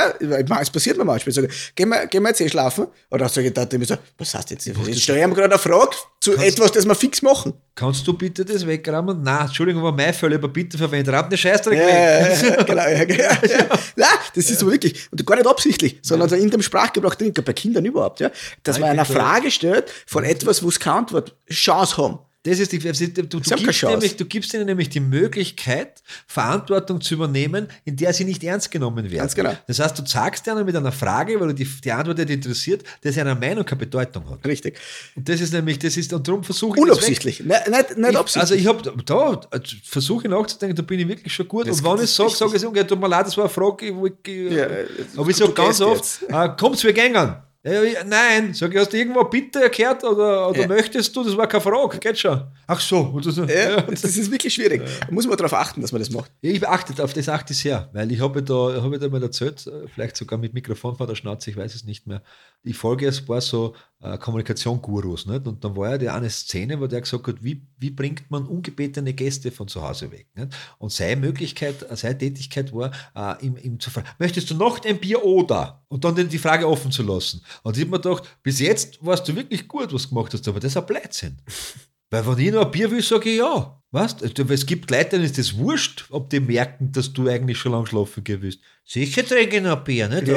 Ja, 0.49 0.59
es 0.61 0.69
passiert 0.69 0.97
mir 0.97 1.05
manchmal. 1.05 1.29
Ich 1.29 1.35
sage, 1.35 1.49
geh 1.75 1.85
mal, 1.85 2.07
geh 2.07 2.19
mal 2.19 2.29
jetzt 2.29 2.41
eh 2.41 2.49
schlafen. 2.49 2.85
Oder 3.09 3.19
dann 3.25 3.29
sage 3.29 3.47
ich 3.47 3.53
dann 3.53 3.67
immer 3.69 3.85
so, 3.85 3.95
was 4.17 4.33
heißt 4.35 4.51
jetzt? 4.51 4.65
Jetzt 4.67 5.01
stelle 5.01 5.19
ich 5.21 5.27
mir 5.27 5.33
gerade 5.33 5.53
eine 5.55 5.59
Frage 5.59 5.95
zu 6.19 6.33
etwas, 6.37 6.71
das 6.73 6.85
wir 6.85 6.95
fix 6.95 7.21
machen. 7.23 7.53
Kannst 7.73 8.07
du 8.07 8.13
bitte 8.13 8.43
das 8.43 8.65
wegrammen? 8.65 9.21
Nein, 9.21 9.45
Entschuldigung, 9.45 9.81
aber 9.85 9.95
mein 9.95 10.13
Fälle 10.13 10.35
aber 10.35 10.47
bitte 10.47 10.77
verwendet. 10.77 11.13
Ramm 11.13 11.25
eine 11.25 11.37
Scheißdreck 11.37 11.77
Ja, 11.77 11.85
weg. 11.85 12.67
ja, 12.67 12.89
ja, 12.89 13.03
genau, 13.03 13.23
ja. 13.23 13.37
Ja. 13.57 13.67
Nein, 13.95 14.07
das 14.35 14.49
ist 14.49 14.59
so 14.59 14.71
wirklich, 14.71 15.07
und 15.11 15.25
gar 15.25 15.35
nicht 15.35 15.47
absichtlich, 15.47 15.99
sondern 16.01 16.27
in 16.33 16.49
dem 16.49 16.61
Sprachgebrauch 16.67 17.15
drin, 17.15 17.33
bei 17.33 17.53
Kindern 17.53 17.85
überhaupt, 17.85 18.19
ja, 18.19 18.31
dass 18.63 18.79
man 18.79 18.91
eine. 18.91 19.05
Frage 19.07 19.51
stellt 19.51 19.91
von 20.05 20.23
etwas, 20.23 20.61
wo 20.63 20.69
es 20.69 20.79
keine 20.79 20.97
Antwort, 20.97 21.35
Chance 21.49 21.97
haben. 21.97 22.19
Das 22.43 22.59
ist 22.59 22.71
die, 22.71 22.77
ist- 22.77 23.17
du, 23.17 23.23
du, 23.23 23.39
Sie 23.43 23.55
gibst 23.55 23.83
nämlich, 23.83 24.15
du 24.15 24.23
gibst 24.23 24.53
ihnen 24.53 24.67
nämlich 24.67 24.87
die 24.89 25.01
Möglichkeit, 25.01 26.01
Verantwortung 26.27 27.01
zu 27.01 27.15
übernehmen, 27.15 27.67
in 27.83 27.97
der 27.97 28.13
sie 28.13 28.23
nicht 28.23 28.41
ernst 28.43 28.71
genommen 28.71 29.03
werden. 29.05 29.17
Ganz 29.17 29.35
genau. 29.35 29.57
Das 29.67 29.79
heißt, 29.79 29.97
du 29.99 30.05
sagst 30.05 30.47
ihnen 30.47 30.63
mit 30.65 30.75
einer 30.75 30.91
Frage, 30.93 31.37
weil 31.41 31.47
du 31.49 31.53
die, 31.55 31.65
die 31.65 31.91
Antwort 31.91 32.17
nicht 32.19 32.29
interessiert, 32.29 32.83
dass 33.01 33.17
einer 33.17 33.35
Meinung 33.35 33.65
keine 33.65 33.79
Bedeutung 33.79 34.29
hat. 34.29 34.45
Richtig. 34.45 34.77
Und 35.15 35.27
das 35.27 35.41
ist 35.41 35.51
nämlich, 35.51 35.79
das 35.79 35.97
ist, 35.97 36.13
und 36.13 36.25
darum 36.25 36.43
versuche 36.43 36.77
ich 36.77 36.83
Unabsichtlich. 36.83 37.39
Ne- 37.41 37.61
Nicht, 37.69 37.97
nicht 37.97 38.11
Ich, 38.11 38.17
absichtlich. 38.17 38.41
also 38.41 38.55
ich 38.55 38.67
habe 38.67 39.03
da 39.03 39.41
also 39.49 39.75
versuche 39.83 40.29
nachzudenken, 40.29 40.75
da 40.75 40.83
bin 40.83 40.99
ich 40.99 41.07
wirklich 41.07 41.33
schon 41.33 41.47
gut. 41.49 41.67
Das- 41.67 41.81
und 41.81 41.97
wenn 41.97 42.03
ich 42.05 42.09
sage, 42.11 42.29
sage 42.29 42.51
ich 42.51 42.57
es 42.57 42.63
ungefähr, 42.63 42.87
tut 42.87 42.99
mir 42.99 43.09
leid, 43.09 43.27
das 43.27 43.35
war 43.35 43.45
eine 43.45 43.53
Frage, 43.53 43.93
wo 43.95 44.05
ich, 44.05 44.13
Ja, 44.25 44.65
äh, 44.67 44.85
aber 45.17 45.29
ich 45.29 45.35
sage 45.35 45.51
ganz 45.51 45.81
oft, 45.81 46.19
äh, 46.29 46.49
kommt's, 46.57 46.83
wir 46.83 46.93
gängen. 46.93 47.35
Ja, 47.67 48.03
nein, 48.03 48.53
sag 48.53 48.71
ich, 48.73 48.79
hast 48.79 48.93
du 48.93 48.97
irgendwo 48.97 49.23
bitte 49.25 49.69
gehört 49.69 50.03
oder, 50.03 50.49
oder 50.49 50.61
Ja. 50.61 50.67
möchtest 50.67 51.15
du? 51.15 51.23
Das 51.23 51.35
war 51.35 51.47
keine 51.47 51.61
Frage, 51.61 51.97
geht 51.99 52.17
schon. 52.17 52.41
Ach 52.67 52.79
so. 52.79 53.19
Das, 53.23 53.35
ja, 53.37 53.81
das 53.81 54.03
ist 54.03 54.31
wirklich 54.31 54.53
schwierig. 54.53 54.81
Da 55.01 55.07
muss 55.11 55.27
man 55.27 55.35
darauf 55.37 55.53
achten, 55.53 55.81
dass 55.81 55.91
man 55.91 55.99
das 56.01 56.09
macht. 56.11 56.31
Ich 56.41 56.65
achte 56.67 57.03
auf 57.03 57.13
das 57.13 57.27
achte 57.29 57.53
ich 57.53 57.59
sehr, 57.59 57.89
weil 57.93 58.11
ich 58.11 58.19
habe 58.21 58.41
da, 58.43 58.81
habe 58.81 58.97
da 58.99 59.09
mal 59.09 59.21
erzählt, 59.21 59.65
äh, 59.67 59.87
vielleicht 59.93 60.15
sogar 60.17 60.39
mit 60.39 60.53
Mikrofon 60.53 60.95
vor 60.95 61.07
der 61.07 61.15
Schnauze, 61.15 61.49
ich 61.49 61.57
weiß 61.57 61.75
es 61.75 61.83
nicht 61.83 62.07
mehr. 62.07 62.21
Ich 62.63 62.77
folge 62.77 63.07
ein 63.07 63.25
paar 63.25 63.41
so 63.41 63.75
äh, 63.99 64.17
Kommunikation-Gurus, 64.17 65.25
nicht? 65.25 65.47
Und 65.47 65.63
dann 65.63 65.75
war 65.75 65.91
ja 65.91 65.97
die 65.97 66.09
eine 66.09 66.29
Szene, 66.29 66.79
wo 66.79 66.87
der 66.87 67.01
gesagt 67.01 67.27
hat, 67.27 67.43
wie, 67.43 67.63
wie 67.77 67.89
bringt 67.89 68.29
man 68.29 68.45
ungebetene 68.45 69.13
Gäste 69.13 69.51
von 69.51 69.67
zu 69.67 69.81
Hause 69.81 70.11
weg? 70.11 70.27
Nicht? 70.35 70.55
Und 70.77 70.91
seine 70.91 71.19
Möglichkeit, 71.19 71.89
äh, 71.89 71.95
seine 71.95 72.17
Tätigkeit 72.17 72.71
war, 72.73 72.91
äh, 73.15 73.45
ihm, 73.45 73.57
ihm 73.57 73.79
zu 73.79 73.89
fragen, 73.89 74.07
möchtest 74.19 74.51
du 74.51 74.55
noch 74.55 74.83
ein 74.85 74.99
Bier 74.99 75.23
oder? 75.25 75.83
Und 75.87 76.03
dann 76.03 76.29
die 76.29 76.37
Frage 76.37 76.67
offen 76.67 76.91
zu 76.91 77.01
lassen. 77.01 77.41
Und 77.63 77.75
ich 77.75 77.83
habe 77.83 77.91
mir 77.91 77.99
gedacht, 77.99 78.23
bis 78.43 78.59
jetzt 78.59 79.03
warst 79.03 79.27
du 79.27 79.35
wirklich 79.35 79.67
gut, 79.67 79.91
was 79.91 80.03
du 80.03 80.09
gemacht 80.09 80.33
hast, 80.33 80.47
aber 80.47 80.59
das 80.59 80.71
ist 80.73 80.77
ein 80.77 80.85
Blödsinn. 80.85 81.37
Weil 82.09 82.25
wenn 82.25 82.37
ich 82.37 82.51
noch 82.53 82.65
ein 82.65 82.71
Bier 82.71 82.89
will, 82.89 83.01
sage 83.01 83.29
ich 83.29 83.39
ja. 83.39 83.81
Weißt 83.91 84.21
du, 84.21 84.43
es 84.43 84.65
gibt 84.65 84.91
Leute, 84.91 85.11
denen 85.11 85.23
ist 85.23 85.37
das 85.37 85.57
wurscht, 85.57 86.05
ob 86.09 86.29
die 86.29 86.39
merken, 86.39 86.91
dass 86.91 87.11
du 87.11 87.27
eigentlich 87.27 87.57
schon 87.57 87.71
lange 87.71 87.87
schlafen 87.87 88.23
gehen 88.23 88.41
willst. 88.41 88.59
Sicher 88.85 89.25
trinke 89.25 89.57
ich 89.57 89.63
noch 89.63 89.77
ein 89.77 89.83
Bier, 89.83 90.07
nicht? 90.07 90.27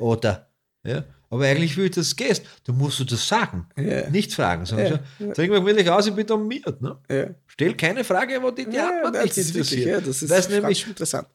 Oder? 0.00 0.48
Ja. 0.84 1.04
Aber 1.32 1.44
eigentlich 1.44 1.76
will 1.76 1.84
ich, 1.86 1.92
dass 1.92 2.10
du 2.10 2.16
gehst. 2.16 2.42
Du 2.64 2.72
musst 2.72 2.98
du 2.98 3.04
das 3.04 3.26
sagen. 3.26 3.66
Ja. 3.76 4.10
Nicht 4.10 4.34
fragen. 4.34 4.66
Sondern 4.66 5.00
Ja. 5.18 5.26
ja. 5.26 5.32
trink 5.32 5.50
mir 5.50 5.60
gemütlich 5.60 5.88
aus, 5.88 6.06
ich 6.06 6.14
bin 6.14 6.26
dominiert. 6.26 6.82
Ne? 6.82 6.98
Ja. 7.08 7.26
Stell 7.46 7.74
keine 7.76 8.02
Frage, 8.02 8.42
wo 8.42 8.50
die, 8.50 8.68
die 8.68 8.78
Antwort 8.78 9.14
das 9.14 9.24
nicht 9.24 9.36
wirklich, 9.36 9.48
interessiert. 9.72 9.86
ja, 9.86 10.00
das 10.00 10.22
ist 10.22 10.30
es 10.30 10.48
nämlich 10.48 10.86
interessant. 10.86 11.28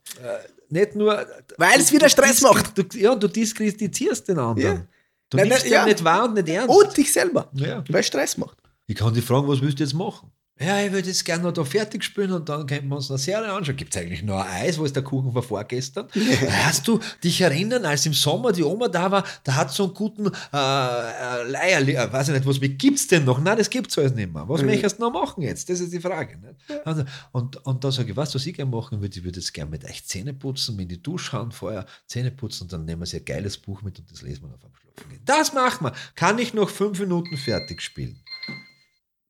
nicht 0.70 0.96
nur... 0.96 1.26
Weil 1.58 1.80
es 1.80 1.94
wieder 1.94 2.10
Stress 2.10 2.42
macht. 2.42 2.78
Du, 2.78 2.84
ja, 2.98 3.16
du 3.16 3.28
diskreditierst 3.30 4.28
den 4.28 4.40
anderen. 4.40 4.78
Ja. 4.78 4.88
Du 5.30 5.38
Nein, 5.38 5.48
nimmst 5.48 5.64
nein, 5.64 5.74
ja. 5.74 5.86
nicht 5.86 6.04
wahr 6.04 6.26
und 6.26 6.34
nicht 6.36 6.50
ernst. 6.50 6.76
Und 6.76 6.98
dich 6.98 7.12
selber. 7.12 7.50
Ja. 7.54 7.84
Weil 7.88 8.02
es 8.02 8.08
Stress 8.08 8.38
macht. 8.38 8.58
Ich 8.88 8.96
kann 8.96 9.14
dich 9.14 9.24
fragen, 9.24 9.48
was 9.48 9.62
willst 9.62 9.80
du 9.80 9.84
jetzt 9.84 9.94
machen? 9.94 10.30
Ja, 10.58 10.82
ich 10.82 10.94
würde 10.94 11.10
jetzt 11.10 11.26
gerne 11.26 11.44
noch 11.44 11.52
da 11.52 11.66
fertig 11.66 12.02
spielen 12.02 12.32
und 12.32 12.48
dann 12.48 12.66
könnten 12.66 12.88
wir 12.88 12.96
uns 12.96 13.12
eine 13.12 13.18
Serie 13.18 13.52
anschauen. 13.52 13.76
Gibt 13.76 13.94
es 13.94 14.02
eigentlich 14.02 14.24
noch 14.24 14.40
ein 14.40 14.64
Eis? 14.68 14.78
Wo 14.78 14.86
ist 14.86 14.96
der 14.96 15.04
Kuchen 15.04 15.34
von 15.34 15.44
vorgestern? 15.44 16.08
Hast 16.64 16.88
du 16.88 17.02
dich 17.22 17.42
erinnern, 17.42 17.84
als 17.84 18.06
im 18.06 18.14
Sommer 18.14 18.54
die 18.54 18.64
Oma 18.64 18.88
da 18.88 19.12
war, 19.12 19.26
da 19.44 19.56
hat 19.56 19.74
so 19.74 19.84
einen 19.84 19.94
guten 19.94 20.28
äh, 20.28 20.30
äh, 20.54 21.44
Leier, 21.50 21.82
äh, 21.82 22.14
weiß 22.14 22.30
ich 22.30 22.36
nicht, 22.36 22.46
was 22.46 22.62
gibt 22.62 22.98
es 22.98 23.08
denn 23.08 23.26
noch? 23.26 23.42
Nein, 23.42 23.58
das 23.58 23.70
gibt 23.70 23.92
es 23.92 23.98
alles 23.98 24.14
nicht 24.14 24.34
mehr. 24.34 24.48
Was 24.48 24.62
möchtest 24.62 24.98
du 24.98 25.02
noch 25.02 25.12
machen 25.12 25.44
jetzt? 25.44 25.70
Das 25.70 25.82
ist 25.82 25.92
die 25.92 26.00
Frage. 26.00 26.38
Nicht? 26.38 26.88
Also, 26.88 27.04
und, 27.34 27.58
und 27.66 27.84
dann 27.84 27.92
sage 27.92 28.12
ich, 28.12 28.16
weißt 28.16 28.34
du, 28.34 28.40
was 28.40 28.46
ich 28.46 28.56
gerne 28.56 28.72
machen 28.72 29.02
würde? 29.02 29.20
Ich 29.20 29.26
würde 29.26 29.42
jetzt 29.42 29.54
gerne 29.54 29.72
mit 29.72 29.84
euch 29.84 30.06
Zähne 30.06 30.34
putzen, 30.34 30.78
mir 30.78 30.84
in 30.84 30.88
die 30.88 31.04
Dusche 31.04 31.32
schauen, 31.32 31.52
vorher 31.52 31.86
Zähne 32.08 32.32
putzen 32.32 32.64
und 32.64 32.72
dann 32.72 32.86
nehmen 32.86 33.06
wir 33.06 33.20
ein 33.20 33.26
geiles 33.26 33.58
Buch 33.58 33.82
mit 33.82 34.00
und 34.00 34.10
das 34.10 34.22
lesen 34.22 34.44
wir 34.44 34.56
auf 34.56 34.64
am 34.64 34.72
Schlafen. 34.74 35.20
Das 35.26 35.52
machen 35.52 35.88
wir. 35.88 35.94
Kann 36.16 36.40
ich 36.40 36.54
noch 36.54 36.70
fünf 36.70 36.98
Minuten 36.98 37.36
fertig 37.36 37.82
spielen? 37.82 38.22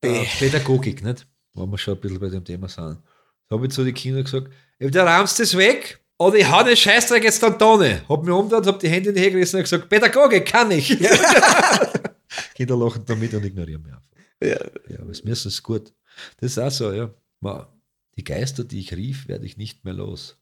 Äh, 0.02 0.26
Pädagogik, 0.40 1.04
nicht? 1.04 1.28
Wo 1.54 1.66
wir 1.66 1.78
schon 1.78 1.96
ein 1.96 2.00
bisschen 2.02 2.20
bei 2.20 2.30
dem 2.30 2.44
Thema 2.44 2.68
sind. 2.68 3.00
Da 3.48 3.56
habe 3.56 3.66
ich 3.66 3.74
zu 3.74 3.84
den 3.84 3.94
Kindern 3.94 4.24
gesagt, 4.24 4.52
der 4.80 5.06
rammst 5.06 5.40
das 5.40 5.56
weg 5.56 6.00
oder 6.18 6.38
ich 6.38 6.50
hau 6.50 6.64
den 6.64 6.76
Scheißdreck 6.76 7.24
jetzt 7.24 7.42
dann 7.44 7.58
da 7.58 7.78
nicht. 7.78 8.08
Hab 8.08 8.24
mich 8.24 8.34
umgedreht, 8.34 8.68
hab 8.68 8.80
die 8.80 8.90
Hände 8.90 9.10
in 9.10 9.16
die 9.16 9.22
Höhe 9.22 9.32
gerissen 9.32 9.58
und 9.58 9.64
gesagt, 9.64 9.90
Pädagogik 9.90 10.46
kann 10.46 10.72
ich. 10.72 10.88
Kinder 12.56 12.78
lachen 12.78 13.04
damit 13.06 13.34
und 13.34 13.46
ignorieren 13.46 13.84
mich 13.84 13.94
einfach. 13.94 14.10
Ja. 14.42 14.94
Ja, 14.94 15.02
aber 15.02 15.12
es 15.12 15.20
ist 15.20 15.46
es 15.46 15.64
gut. 15.64 15.94
Das 16.38 16.52
ist 16.52 16.60
auch 16.60 16.72
so, 16.72 16.92
ja. 16.92 17.14
Ma, 17.40 17.68
Die 18.18 18.24
Geister, 18.24 18.64
die 18.64 18.80
ich 18.80 18.94
rief, 18.94 19.28
werde 19.28 19.46
ich 19.46 19.58
nicht 19.58 19.84
mehr 19.84 19.94
los. 19.94 20.38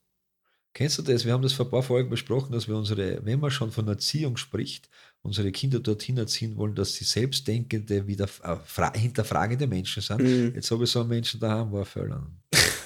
Kennst 0.74 0.98
du 0.98 1.02
das? 1.04 1.26
Wir 1.26 1.34
haben 1.34 1.44
das 1.44 1.54
vor 1.54 1.66
ein 1.66 1.72
paar 1.72 1.84
Folgen 1.84 2.10
besprochen, 2.10 2.52
dass 2.52 2.68
wir 2.68 2.76
unsere, 2.76 3.24
wenn 3.26 3.40
man 3.40 3.52
schon 3.52 3.72
von 3.72 3.88
Erziehung 3.88 4.38
spricht, 4.38 4.90
unsere 5.26 5.52
Kinder 5.52 5.80
dorthin 5.80 6.18
erziehen 6.18 6.56
wollen, 6.58 6.76
dass 6.76 6.94
sie 6.96 7.06
selbstdenkende, 7.06 8.06
wieder 8.08 8.26
äh, 8.26 8.56
fra- 8.66 8.94
hinterfragende 8.94 9.66
Menschen 9.68 10.02
sind. 10.04 10.22
Mhm. 10.22 10.52
Jetzt 10.54 10.70
habe 10.70 10.84
ich 10.84 10.92
so 10.92 11.00
einen 11.00 11.10
Menschen 11.10 11.40
daheim, 11.40 11.72
wo 11.72 11.80
er 11.80 11.86
völlig 11.86 12.14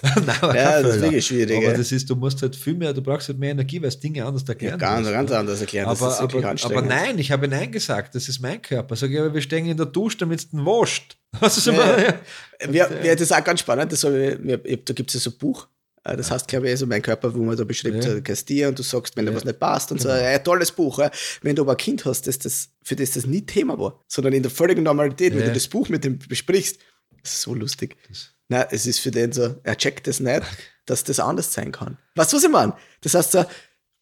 Nein, 0.03 0.37
Ja, 0.55 0.81
das 0.81 0.95
ist 0.97 1.01
wirklich 1.01 1.25
schwierig, 1.25 1.57
Aber 1.57 1.65
ja. 1.71 1.77
das 1.77 1.91
ist, 1.91 2.07
du 2.07 2.15
musst 2.15 2.39
halt 2.43 2.55
viel 2.55 2.75
mehr, 2.75 2.93
du 2.93 3.01
brauchst 3.01 3.27
halt 3.29 3.39
mehr 3.39 3.49
Energie, 3.51 3.81
weil 3.81 3.87
es 3.89 3.99
Dinge 3.99 4.23
anders 4.23 4.43
Ja, 4.43 4.49
erklären 4.49 4.77
ganz, 4.77 5.01
musst, 5.01 5.11
ganz 5.13 5.29
ne? 5.31 5.37
anders 5.39 5.61
erklären. 5.61 5.87
Aber, 5.87 6.19
aber, 6.19 6.55
aber 6.63 6.81
nein, 6.83 7.17
ich 7.17 7.31
habe 7.31 7.47
Nein 7.47 7.71
gesagt, 7.71 8.13
das 8.13 8.29
ist 8.29 8.39
mein 8.39 8.61
Körper. 8.61 8.95
Sag 8.95 9.09
ich, 9.09 9.19
aber 9.19 9.33
wir 9.33 9.41
stehen 9.41 9.65
in 9.65 9.75
der 9.75 9.87
Dusche, 9.87 10.19
damit 10.19 10.39
es 10.39 10.49
den 10.51 10.63
wascht. 10.65 11.17
Ja, 11.41 11.97
ja. 11.99 12.13
Ja, 12.71 12.87
ja, 13.03 13.13
das 13.13 13.21
ist 13.21 13.33
auch 13.33 13.43
ganz 13.43 13.59
spannend. 13.59 13.91
Das 13.91 14.03
ich, 14.03 14.85
da 14.85 14.93
gibt 14.93 15.09
es 15.09 15.13
ja 15.15 15.19
so 15.19 15.29
ein 15.31 15.37
Buch. 15.37 15.67
Äh, 16.13 16.17
Das 16.17 16.31
heißt, 16.31 16.47
glaube 16.47 16.65
ich, 16.67 16.71
also 16.71 16.85
mein 16.87 17.01
Körper, 17.01 17.33
wo 17.33 17.39
man 17.43 17.55
da 17.57 17.63
beschreibt, 17.63 18.03
Ja. 18.03 18.15
so 18.15 18.21
Kastier 18.21 18.67
und 18.69 18.77
du 18.79 18.83
sagst, 18.83 19.15
wenn 19.17 19.25
da 19.25 19.31
Ja. 19.31 19.37
was 19.37 19.45
nicht 19.45 19.59
passt 19.59 19.91
und 19.91 20.01
so. 20.01 20.07
Genau. 20.09 20.19
Ja, 20.21 20.29
ein 20.29 20.43
tolles 20.43 20.71
Buch. 20.71 20.99
Ja. 20.99 21.11
Wenn 21.41 21.55
du 21.55 21.61
aber 21.63 21.71
ein 21.73 21.77
Kind 21.77 22.05
hast, 22.05 22.27
das, 22.27 22.39
das, 22.39 22.69
für 22.83 22.95
das 22.95 23.11
das 23.11 23.25
nie 23.25 23.45
Thema 23.45 23.77
war, 23.77 24.03
sondern 24.07 24.33
in 24.33 24.43
der 24.43 24.51
völligen 24.51 24.83
Normalität, 24.83 25.33
wenn 25.33 25.41
Ja. 25.41 25.47
du 25.47 25.53
das 25.53 25.67
Buch 25.67 25.89
mit 25.89 26.03
dem 26.03 26.19
besprichst, 26.19 26.79
das 27.23 27.33
ist 27.33 27.41
so 27.41 27.53
lustig. 27.53 27.95
Das- 28.07 28.29
Nein, 28.49 28.65
es 28.71 28.85
ist 28.85 28.99
für 28.99 29.11
den 29.11 29.33
so, 29.33 29.55
er 29.63 29.75
checkt 29.77 30.07
das 30.07 30.19
nicht, 30.21 30.41
dass 30.85 31.03
das 31.03 31.19
anders 31.19 31.51
sein 31.51 31.73
kann. 31.73 31.97
Weißt 32.15 32.31
du, 32.31 32.37
was 32.37 32.43
ich 32.45 32.49
meine? 32.49 32.73
Das 33.01 33.13
heißt 33.13 33.33
so, 33.33 33.45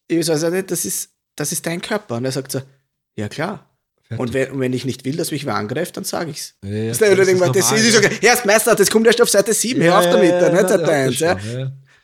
ich 0.06 0.26
weiß 0.28 0.44
auch 0.44 0.50
nicht, 0.50 0.70
das 0.70 0.84
ist, 0.84 1.10
das 1.34 1.50
ist 1.50 1.66
dein 1.66 1.80
Körper. 1.80 2.14
Und 2.16 2.24
er 2.24 2.30
sagt 2.32 2.52
so, 2.52 2.62
ja 3.16 3.28
klar. 3.28 3.68
Und 4.18 4.32
wenn, 4.34 4.52
und 4.52 4.60
wenn 4.60 4.72
ich 4.72 4.84
nicht 4.84 5.04
will, 5.04 5.16
dass 5.16 5.32
mich 5.32 5.46
wer 5.46 5.56
angreift, 5.56 5.96
dann 5.96 6.04
sage 6.04 6.30
ich's. 6.30 6.54
Ja, 6.62 6.70
ja, 6.70 6.88
Das 6.90 7.00
ist, 7.00 7.00
das, 7.02 7.16
das, 7.16 7.26
normal, 7.28 7.50
das, 7.52 7.72
ist, 7.72 7.92
ja. 7.94 8.02
so, 8.02 8.08
Erst 8.22 8.46
Meister, 8.46 8.76
das 8.76 8.88
kommt 8.88 9.04
erst 9.08 9.20
auf 9.20 9.28
Seite 9.28 9.52
7, 9.52 9.82
hör 9.82 9.98
auf 9.98 10.04
damit, 10.04 10.30
dann 10.30 10.52
nicht 10.54 10.68
Seite 10.68 10.88
1. 10.88 11.18
Ja. 11.18 11.36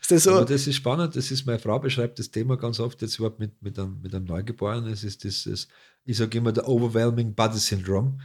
Das 0.09 0.23
so? 0.23 0.35
Aber 0.35 0.45
das 0.45 0.67
ist 0.67 0.75
spannend, 0.75 1.15
das 1.15 1.31
ist, 1.31 1.45
meine 1.45 1.59
Frau 1.59 1.79
beschreibt 1.79 2.19
das 2.19 2.31
Thema 2.31 2.57
ganz 2.57 2.79
oft 2.79 3.01
jetzt 3.01 3.17
überhaupt 3.17 3.39
mit, 3.39 3.61
mit, 3.61 3.79
einem, 3.79 4.01
mit 4.01 4.13
einem 4.13 4.25
Neugeborenen. 4.25 4.91
Es 4.91 5.03
ist 5.03 5.23
dieses, 5.23 5.67
ich 6.03 6.17
sage 6.17 6.37
immer, 6.37 6.51
der 6.51 6.67
Overwhelming 6.67 7.33
Body 7.33 7.57
Syndrome. 7.57 8.17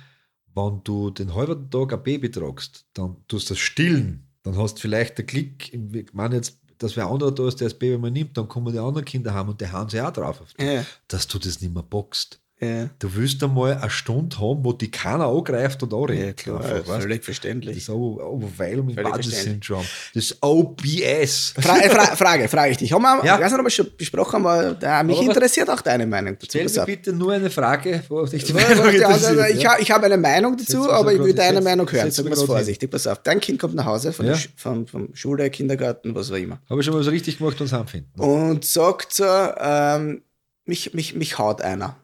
Wenn 0.54 0.80
du 0.82 1.10
den 1.10 1.34
halben 1.34 1.70
Tag 1.70 1.92
ein 1.92 2.02
Baby 2.02 2.30
tragst, 2.30 2.86
dann 2.94 3.16
tust 3.28 3.48
du 3.48 3.54
das 3.54 3.60
stillen, 3.60 4.26
dann 4.42 4.56
hast 4.56 4.76
du 4.76 4.80
vielleicht 4.80 5.18
den 5.18 5.26
Klick, 5.26 5.72
ich 5.72 6.12
meine 6.12 6.36
jetzt, 6.36 6.58
dass 6.78 6.96
wer 6.96 7.06
anderer 7.06 7.32
da 7.32 7.46
ist, 7.46 7.60
der 7.60 7.68
das 7.68 7.78
Baby 7.78 7.98
mal 7.98 8.10
nimmt, 8.10 8.36
dann 8.36 8.48
kommen 8.48 8.72
die 8.72 8.78
anderen 8.78 9.04
Kinder 9.04 9.34
haben 9.34 9.50
und 9.50 9.60
die 9.60 9.70
hauen 9.70 9.88
sie 9.88 10.00
auch 10.00 10.12
drauf, 10.12 10.40
auf 10.40 10.54
dich, 10.54 10.66
Ja, 10.66 10.84
dass 11.08 11.26
du 11.28 11.38
das 11.38 11.60
nicht 11.60 11.74
mehr 11.74 11.82
bockst. 11.82 12.40
Ja. 12.60 12.88
Du 12.98 13.14
willst 13.14 13.42
einmal 13.42 13.74
eine 13.76 13.90
Stunde 13.90 14.38
haben, 14.38 14.64
wo 14.64 14.72
die 14.72 14.90
keiner 14.90 15.26
angreift 15.26 15.82
und 15.82 15.94
anredet. 15.94 16.26
ja 16.26 16.32
klar, 16.32 16.60
Einfach, 16.64 16.88
weißt? 16.88 17.02
völlig 17.02 17.24
verständlich. 17.24 17.76
Das 17.86 17.90
Over- 17.94 18.30
Overwhelming 18.30 18.96
Body. 18.96 19.22
Syndrome. 19.28 19.84
Das 20.14 20.36
OBS. 20.42 21.54
Fra 21.58 21.78
äh, 21.78 21.88
Fra 21.90 22.16
Frage, 22.16 22.48
frage 22.48 22.72
ich 22.72 22.78
dich. 22.78 22.92
Haben 22.92 23.02
wir, 23.02 23.24
Ja. 23.24 23.36
ich 23.36 23.42
weiß 23.44 23.52
nicht, 23.52 23.60
ob 23.60 23.66
wir 23.66 23.70
schon 23.70 23.88
besprochen 23.96 24.44
haben, 24.44 24.76
aber 24.82 25.02
mich 25.04 25.18
Aber 25.18 25.26
interessiert 25.26 25.70
auch 25.70 25.80
deine 25.80 26.06
Meinung 26.06 26.34
dazu. 26.34 26.46
Stell 26.48 26.66
dir 26.66 26.80
auf. 26.80 26.86
bitte 26.86 27.12
nur 27.12 27.32
eine 27.32 27.50
Frage, 27.50 28.02
wo 28.08 28.24
dich 28.26 28.44
die 28.44 28.52
Ja, 28.52 28.68
Meinung 28.68 28.94
ja, 28.94 29.08
also, 29.08 29.40
ich, 29.44 29.62
ja. 29.62 29.76
ich 29.78 29.90
habe 29.90 30.06
eine 30.06 30.16
Meinung 30.16 30.56
dazu, 30.56 30.90
aber 30.90 31.12
ich 31.12 31.20
will 31.20 31.34
deine 31.34 31.60
Meinung 31.60 31.90
hören. 31.90 32.10
Sag 32.10 32.24
mal 32.28 32.36
vorsichtig. 32.36 32.90
Pass 32.90 33.06
auf, 33.06 33.18
dein 33.22 33.40
Kind 33.40 33.58
kommt 33.58 33.74
nach 33.74 33.84
Hause 33.86 34.12
von, 34.12 34.26
Ja. 34.26 34.34
von, 34.56 34.86
vom 34.86 35.14
Schule, 35.14 35.48
Kindergarten, 35.50 36.14
was 36.14 36.30
auch 36.30 36.36
immer. 36.36 36.60
Habe 36.68 36.80
ich 36.80 36.86
schon 36.86 36.94
mal 36.94 37.02
so 37.02 37.10
richtig 37.10 37.38
gemacht 37.38 37.60
und 37.60 37.66
es 37.66 37.72
anfinden. 37.72 38.20
Und 38.20 38.64
sagt 38.64 39.12
so, 39.12 39.24
ähm, 39.24 40.22
mich, 40.64 40.92
mich, 40.94 41.14
mich 41.14 41.38
haut 41.38 41.62
einer. 41.62 41.96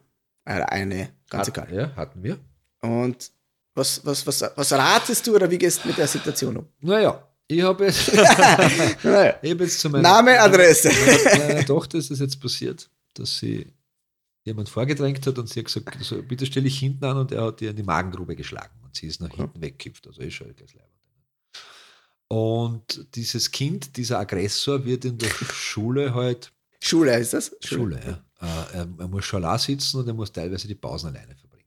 Eine, 0.45 1.09
ganz 1.29 1.47
egal. 1.47 1.73
Ja, 1.73 1.95
hatten 1.95 2.23
wir. 2.23 2.39
Und 2.81 3.31
was, 3.73 4.05
was, 4.05 4.25
was, 4.25 4.43
was 4.55 4.71
ratest 4.73 5.25
du 5.27 5.35
oder 5.35 5.49
wie 5.49 5.57
gehst 5.57 5.83
du 5.83 5.87
mit 5.87 5.97
der 5.97 6.07
Situation 6.07 6.55
um? 6.57 6.67
Naja, 6.79 7.27
ich 7.47 7.61
habe 7.61 7.85
jetzt, 7.85 8.13
Naja. 9.03 9.37
ich 9.41 9.51
habe 9.51 9.63
jetzt 9.63 9.79
zu 9.79 9.89
meiner, 9.89 10.03
Name, 10.03 10.39
Adresse. 10.39 10.89
meiner, 11.37 11.65
Tochter 11.65 11.97
ist 11.97 12.11
es 12.11 12.19
jetzt 12.19 12.39
passiert, 12.39 12.89
dass 13.15 13.37
sie 13.37 13.67
jemand 14.43 14.69
vorgedrängt 14.69 15.25
hat 15.25 15.37
und 15.37 15.49
sie 15.49 15.59
hat 15.59 15.65
gesagt, 15.65 16.03
so, 16.03 16.21
bitte 16.21 16.45
stelle 16.45 16.67
ich 16.67 16.79
hinten 16.79 17.03
an 17.05 17.17
und 17.17 17.31
er 17.31 17.45
hat 17.45 17.61
ihr 17.61 17.71
in 17.71 17.75
die 17.75 17.83
Magengrube 17.83 18.35
geschlagen 18.35 18.79
und 18.83 18.95
sie 18.95 19.07
ist 19.07 19.19
nach 19.19 19.31
hinten 19.33 19.61
weggekippt. 19.61 20.07
Also 20.07 20.21
ist 20.21 20.35
schon 20.35 20.55
gleich 20.55 20.73
leibend. 20.73 20.91
Und 22.27 23.05
dieses 23.15 23.51
Kind, 23.51 23.97
dieser 23.97 24.19
Aggressor, 24.19 24.85
wird 24.85 25.05
in 25.05 25.17
der 25.17 25.29
Schule 25.53 26.13
halt 26.13 26.51
Schule 26.81 27.13
heißt 27.13 27.33
das? 27.33 27.55
Schule, 27.63 27.99
ja. 28.05 28.24
Äh, 28.41 28.45
er, 28.73 28.87
er 28.99 29.07
muss 29.07 29.25
schon 29.25 29.43
allein 29.43 29.59
sitzen 29.59 29.99
und 29.99 30.07
er 30.07 30.13
muss 30.13 30.31
teilweise 30.31 30.67
die 30.67 30.75
Pausen 30.75 31.09
alleine 31.09 31.35
verbringen. 31.35 31.65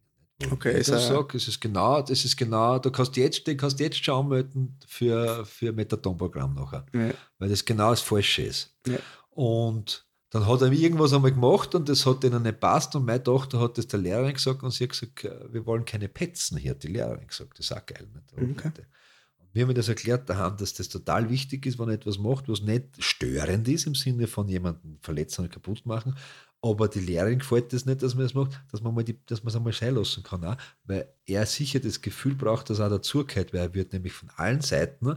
Okay, 0.52 0.78
ich 0.78 0.86
sag, 0.86 1.34
es 1.34 1.48
ist 1.48 1.60
genau, 1.60 2.00
das 2.00 2.24
ist 2.24 2.36
genau, 2.36 2.78
du 2.78 2.92
kannst 2.92 3.16
jetzt, 3.16 3.44
du 3.46 3.56
kannst 3.56 3.80
jetzt 3.80 4.04
schon 4.04 4.24
anmelden 4.24 4.78
für, 4.86 5.44
für 5.44 5.72
Methadon-Programm 5.72 6.54
nachher, 6.54 6.86
Ja. 6.92 7.10
weil 7.38 7.48
das 7.48 7.64
genau 7.64 7.90
das 7.90 8.00
Falsche 8.02 8.42
ist. 8.42 8.76
Ja. 8.86 8.98
Und 9.30 10.06
dann 10.30 10.46
hat 10.46 10.60
er 10.62 10.70
irgendwas 10.70 11.12
einmal 11.12 11.32
gemacht 11.32 11.74
und 11.74 11.88
das 11.88 12.06
hat 12.06 12.22
denen 12.22 12.42
nicht 12.42 12.60
passt 12.60 12.94
und 12.94 13.04
meine 13.06 13.22
Tochter 13.22 13.58
hat 13.60 13.78
das 13.78 13.88
der 13.88 13.98
Lehrerin 13.98 14.34
gesagt 14.34 14.62
und 14.62 14.70
sie 14.70 14.84
hat 14.84 14.90
gesagt, 14.90 15.24
wir 15.24 15.66
wollen 15.66 15.84
keine 15.84 16.08
Petzen 16.08 16.58
hier, 16.58 16.72
hat 16.72 16.82
die 16.84 16.88
Lehrerin 16.88 17.26
gesagt, 17.26 17.58
das 17.58 17.66
ist 17.66 17.72
auch 17.72 17.84
geil. 17.86 18.06
Nicht? 18.36 18.58
Okay. 18.64 18.70
Und 19.48 19.54
wir 19.54 19.62
haben 19.62 19.74
das 19.74 19.88
erklärt 19.88 20.28
daheim, 20.28 20.56
dass 20.56 20.74
das 20.74 20.88
total 20.88 21.30
wichtig 21.30 21.66
ist, 21.66 21.78
wenn 21.78 21.88
er 21.88 21.94
etwas 21.94 22.18
macht, 22.18 22.48
was 22.48 22.60
nicht 22.60 22.84
störend 22.98 23.66
ist, 23.68 23.86
im 23.86 23.94
Sinne 23.94 24.26
von 24.26 24.48
jemanden 24.48 24.98
verletzen 25.00 25.42
oder 25.42 25.54
kaputt 25.54 25.86
machen. 25.86 26.14
Aber 26.60 26.88
die 26.88 27.00
Lehrerin 27.00 27.38
gefällt 27.38 27.72
das 27.72 27.86
nicht, 27.86 28.02
dass 28.02 28.14
man 28.14 28.24
das 28.24 28.34
macht, 28.34 28.60
dass 28.72 28.82
man 28.82 28.94
mal 28.94 29.04
die, 29.04 29.24
dass 29.26 29.44
man 29.44 29.50
es 29.50 29.56
einmal 29.56 29.72
sein 29.72 29.94
lassen 29.94 30.22
kann. 30.22 30.44
Auch, 30.44 30.56
weil 30.84 31.08
er 31.24 31.46
sicher 31.46 31.78
das 31.78 32.00
Gefühl 32.00 32.34
braucht, 32.34 32.68
dass 32.68 32.80
er 32.80 32.88
dazugehört, 32.88 33.52
weil 33.52 33.60
er 33.60 33.74
wird 33.74 33.92
nämlich 33.92 34.12
von 34.12 34.28
allen 34.36 34.60
Seiten 34.60 35.16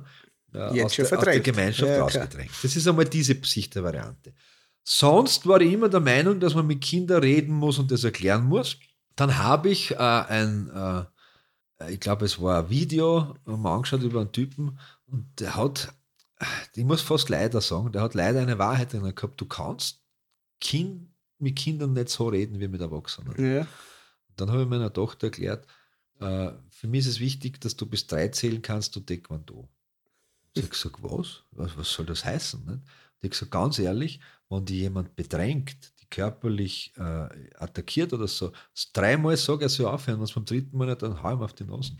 äh, 0.54 0.84
aus, 0.84 0.96
der, 0.96 1.17
aus 1.17 1.26
der. 1.26 1.39
Gemeinschaft 1.39 1.91
Ja, 1.91 2.02
rausgedrängt. 2.02 2.52
Das 2.62 2.76
ist 2.76 2.88
einmal 2.88 3.06
diese 3.06 3.36
Sicht 3.44 3.74
der 3.74 3.84
Variante. 3.84 4.34
Sonst 4.84 5.48
war 5.48 5.62
ich 5.62 5.74
immer 5.74 5.89
der 5.89 6.00
Meinung, 6.00 6.39
dass 6.39 6.56
man 6.56 6.67
mit 6.67 6.82
Kindern 6.82 7.22
reden 7.22 7.54
muss 7.54 7.80
und 7.80 7.91
das 7.91 8.04
erklären 8.04 8.44
muss. 8.46 8.78
Dann 9.15 9.38
habe 9.38 9.70
ich 9.70 9.91
äh, 9.91 9.98
ein, 9.98 10.70
äh, 10.70 11.04
ich 11.89 12.00
glaube, 12.00 12.26
es 12.26 12.41
war 12.41 12.63
ein 12.63 12.70
Video, 12.70 13.36
haben 13.46 13.62
wir 13.62 13.72
angeschaut 13.72 14.04
über 14.04 14.22
einen 14.22 14.32
Typen 14.32 14.80
und 15.08 15.28
der 15.39 15.56
hat, 15.56 15.94
ich 16.76 16.84
muss 16.84 17.02
fast 17.02 17.30
leider 17.30 17.62
sagen, 17.62 17.91
der 17.91 18.02
hat 18.02 18.13
leider 18.13 18.41
eine 18.41 18.58
Wahrheit 18.58 18.94
drin 18.94 19.13
gehabt. 19.15 19.39
Du 19.39 19.46
kannst 19.46 20.02
kind, 20.60 21.10
mit 21.39 21.56
Kindern 21.56 21.94
nicht 21.94 22.10
so 22.10 22.28
reden 22.28 22.60
wie 22.60 22.67
mit 22.67 22.82
Erwachsenen. 22.82 23.34
Ja. 23.44 23.67
Dann 24.36 24.52
habe 24.52 24.63
ich 24.63 24.67
meiner 24.67 24.94
Tochter 24.94 25.28
erklärt, 25.28 25.67
äh, 26.20 26.52
für 26.70 26.88
mich 26.88 27.02
ist 27.02 27.08
es 27.08 27.20
wichtig, 27.20 27.60
dass 27.62 27.76
du 27.76 27.86
bis 27.86 28.08
drei 28.08 28.28
zählen 28.30 28.62
kannst 28.62 28.96
und 28.96 29.08
Taekwondo. 29.08 29.67
Sie 30.56 30.63
hat 30.63 30.70
gesagt, 30.70 30.98
was? 31.02 31.44
was? 31.52 31.78
Was 31.78 31.91
soll 31.91 32.06
das 32.06 32.26
heißen? 32.26 32.60
Nicht? 32.60 32.74
Und 32.74 32.84
ich 32.84 33.24
habe 33.24 33.30
gesagt, 33.30 33.52
ganz 33.52 33.80
ehrlich, 33.80 34.20
wenn 34.50 34.65
die 34.65 34.80
jemand 34.80 35.15
bedrängt, 35.15 35.94
körperlich 36.12 36.93
äh, 36.97 37.28
attackiert 37.58 38.13
oder 38.13 38.28
so, 38.28 38.52
dreimal 38.93 39.36
sage 39.38 39.63
er 39.63 39.69
soll 39.69 39.88
aufhören, 39.88 40.19
wenn 40.19 40.26
es 40.26 40.34
beim 40.34 40.45
dritten 40.45 40.78
Mal 40.78 40.88
nicht, 40.88 41.02
dann 41.02 41.24
hau 41.24 41.34
ihm 41.34 41.41
auf 41.41 41.54
die 41.54 41.63
Nase. 41.63 41.93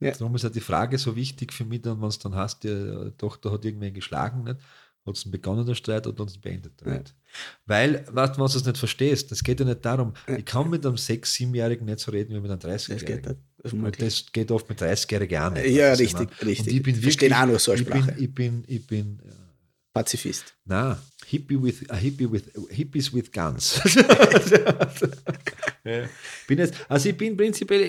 Ja. 0.00 0.12
Darum 0.12 0.34
ist 0.34 0.42
ja 0.42 0.48
die 0.48 0.60
Frage 0.60 0.98
so 0.98 1.14
wichtig 1.14 1.52
für 1.52 1.64
mich, 1.64 1.82
dann, 1.82 2.00
wenn 2.00 2.08
es 2.08 2.18
dann 2.18 2.34
heißt, 2.34 2.64
die 2.64 3.12
Tochter 3.18 3.52
hat 3.52 3.64
irgendwen 3.64 3.94
geschlagen, 3.94 4.42
nicht? 4.42 4.58
hat 5.06 5.16
es 5.16 5.30
begonnen 5.30 5.66
der 5.66 5.74
Streit 5.74 6.06
oder 6.06 6.22
hat 6.22 6.30
es 6.30 6.38
beendet 6.38 6.80
der 6.80 6.94
Ja. 6.94 7.02
Weil, 7.66 8.04
weißt, 8.10 8.34
du, 8.34 8.38
wenn 8.40 8.46
du 8.46 8.56
es 8.58 8.64
nicht 8.64 8.78
verstehst, 8.78 9.32
es 9.32 9.42
geht 9.42 9.60
ja 9.60 9.66
nicht 9.66 9.84
darum, 9.84 10.12
ich 10.26 10.44
kann 10.44 10.68
mit 10.68 10.84
einem 10.84 10.96
6-, 10.96 11.24
7-Jährigen 11.24 11.86
nicht 11.86 12.00
so 12.00 12.10
reden 12.10 12.34
wie 12.34 12.40
mit 12.40 12.50
einem 12.50 12.60
Das 12.60 12.86
geht 12.86 12.98
30-Jährigen. 12.98 13.28
nicht. 13.30 13.40
Das 13.62 13.72
Und 13.72 13.80
möglich. 13.82 14.24
das 14.24 14.32
geht 14.32 14.50
oft 14.50 14.68
mit 14.68 14.80
30-Jährigen 14.80 15.42
auch 15.42 15.50
nicht. 15.52 15.68
Ja, 15.68 15.92
was 15.92 16.00
richtig, 16.00 16.28
richtig. 16.42 16.60
Und 16.60 16.72
ich 16.72 16.82
bin 16.82 16.96
Verstehen 16.96 17.30
wirklich, 17.30 17.34
auch 17.42 17.46
nur 17.46 17.58
so 17.58 17.72
eine 17.72 17.80
ich 17.80 17.88
bin, 17.88 18.12
ich 18.18 18.34
bin, 18.34 18.64
ich 18.66 18.86
bin, 18.86 19.22
Pazifist. 19.92 20.54
na, 20.64 20.98
Hippie 21.26 21.60
with, 21.60 21.90
a 21.90 21.96
Hippie 21.96 22.30
with, 22.30 22.44
Hippies 22.70 23.12
with 23.12 23.30
Guns. 23.32 23.80
bin 26.46 26.58
jetzt, 26.58 26.74
also 26.88 27.08
ich 27.08 27.16
bin 27.16 27.36
prinzipiell, 27.36 27.82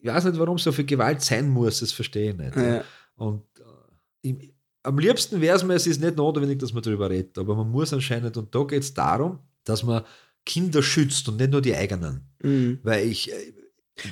ich 0.00 0.06
weiß 0.06 0.24
nicht, 0.24 0.38
warum 0.38 0.58
so 0.58 0.72
viel 0.72 0.84
Gewalt 0.84 1.20
sein 1.22 1.48
muss, 1.48 1.80
das 1.80 1.92
verstehe 1.92 2.30
ich 2.30 2.36
nicht. 2.36 2.56
Ja. 2.56 2.84
Und 3.16 3.42
äh, 3.58 4.28
ich, 4.28 4.54
am 4.82 4.98
liebsten 4.98 5.40
wäre 5.40 5.56
es 5.56 5.64
mir, 5.64 5.74
es 5.74 5.86
ist 5.86 6.00
nicht 6.00 6.16
notwendig, 6.16 6.58
dass 6.58 6.72
man 6.72 6.82
darüber 6.82 7.10
redet, 7.10 7.36
aber 7.38 7.54
man 7.56 7.70
muss 7.70 7.92
anscheinend, 7.92 8.36
und 8.36 8.54
da 8.54 8.62
geht 8.64 8.82
es 8.82 8.94
darum, 8.94 9.38
dass 9.64 9.82
man 9.82 10.04
Kinder 10.44 10.82
schützt 10.82 11.28
und 11.28 11.36
nicht 11.36 11.50
nur 11.50 11.60
die 11.60 11.74
eigenen. 11.74 12.28
Mhm. 12.42 12.78
Weil 12.82 13.06
ich, 13.08 13.30
äh, 13.32 13.52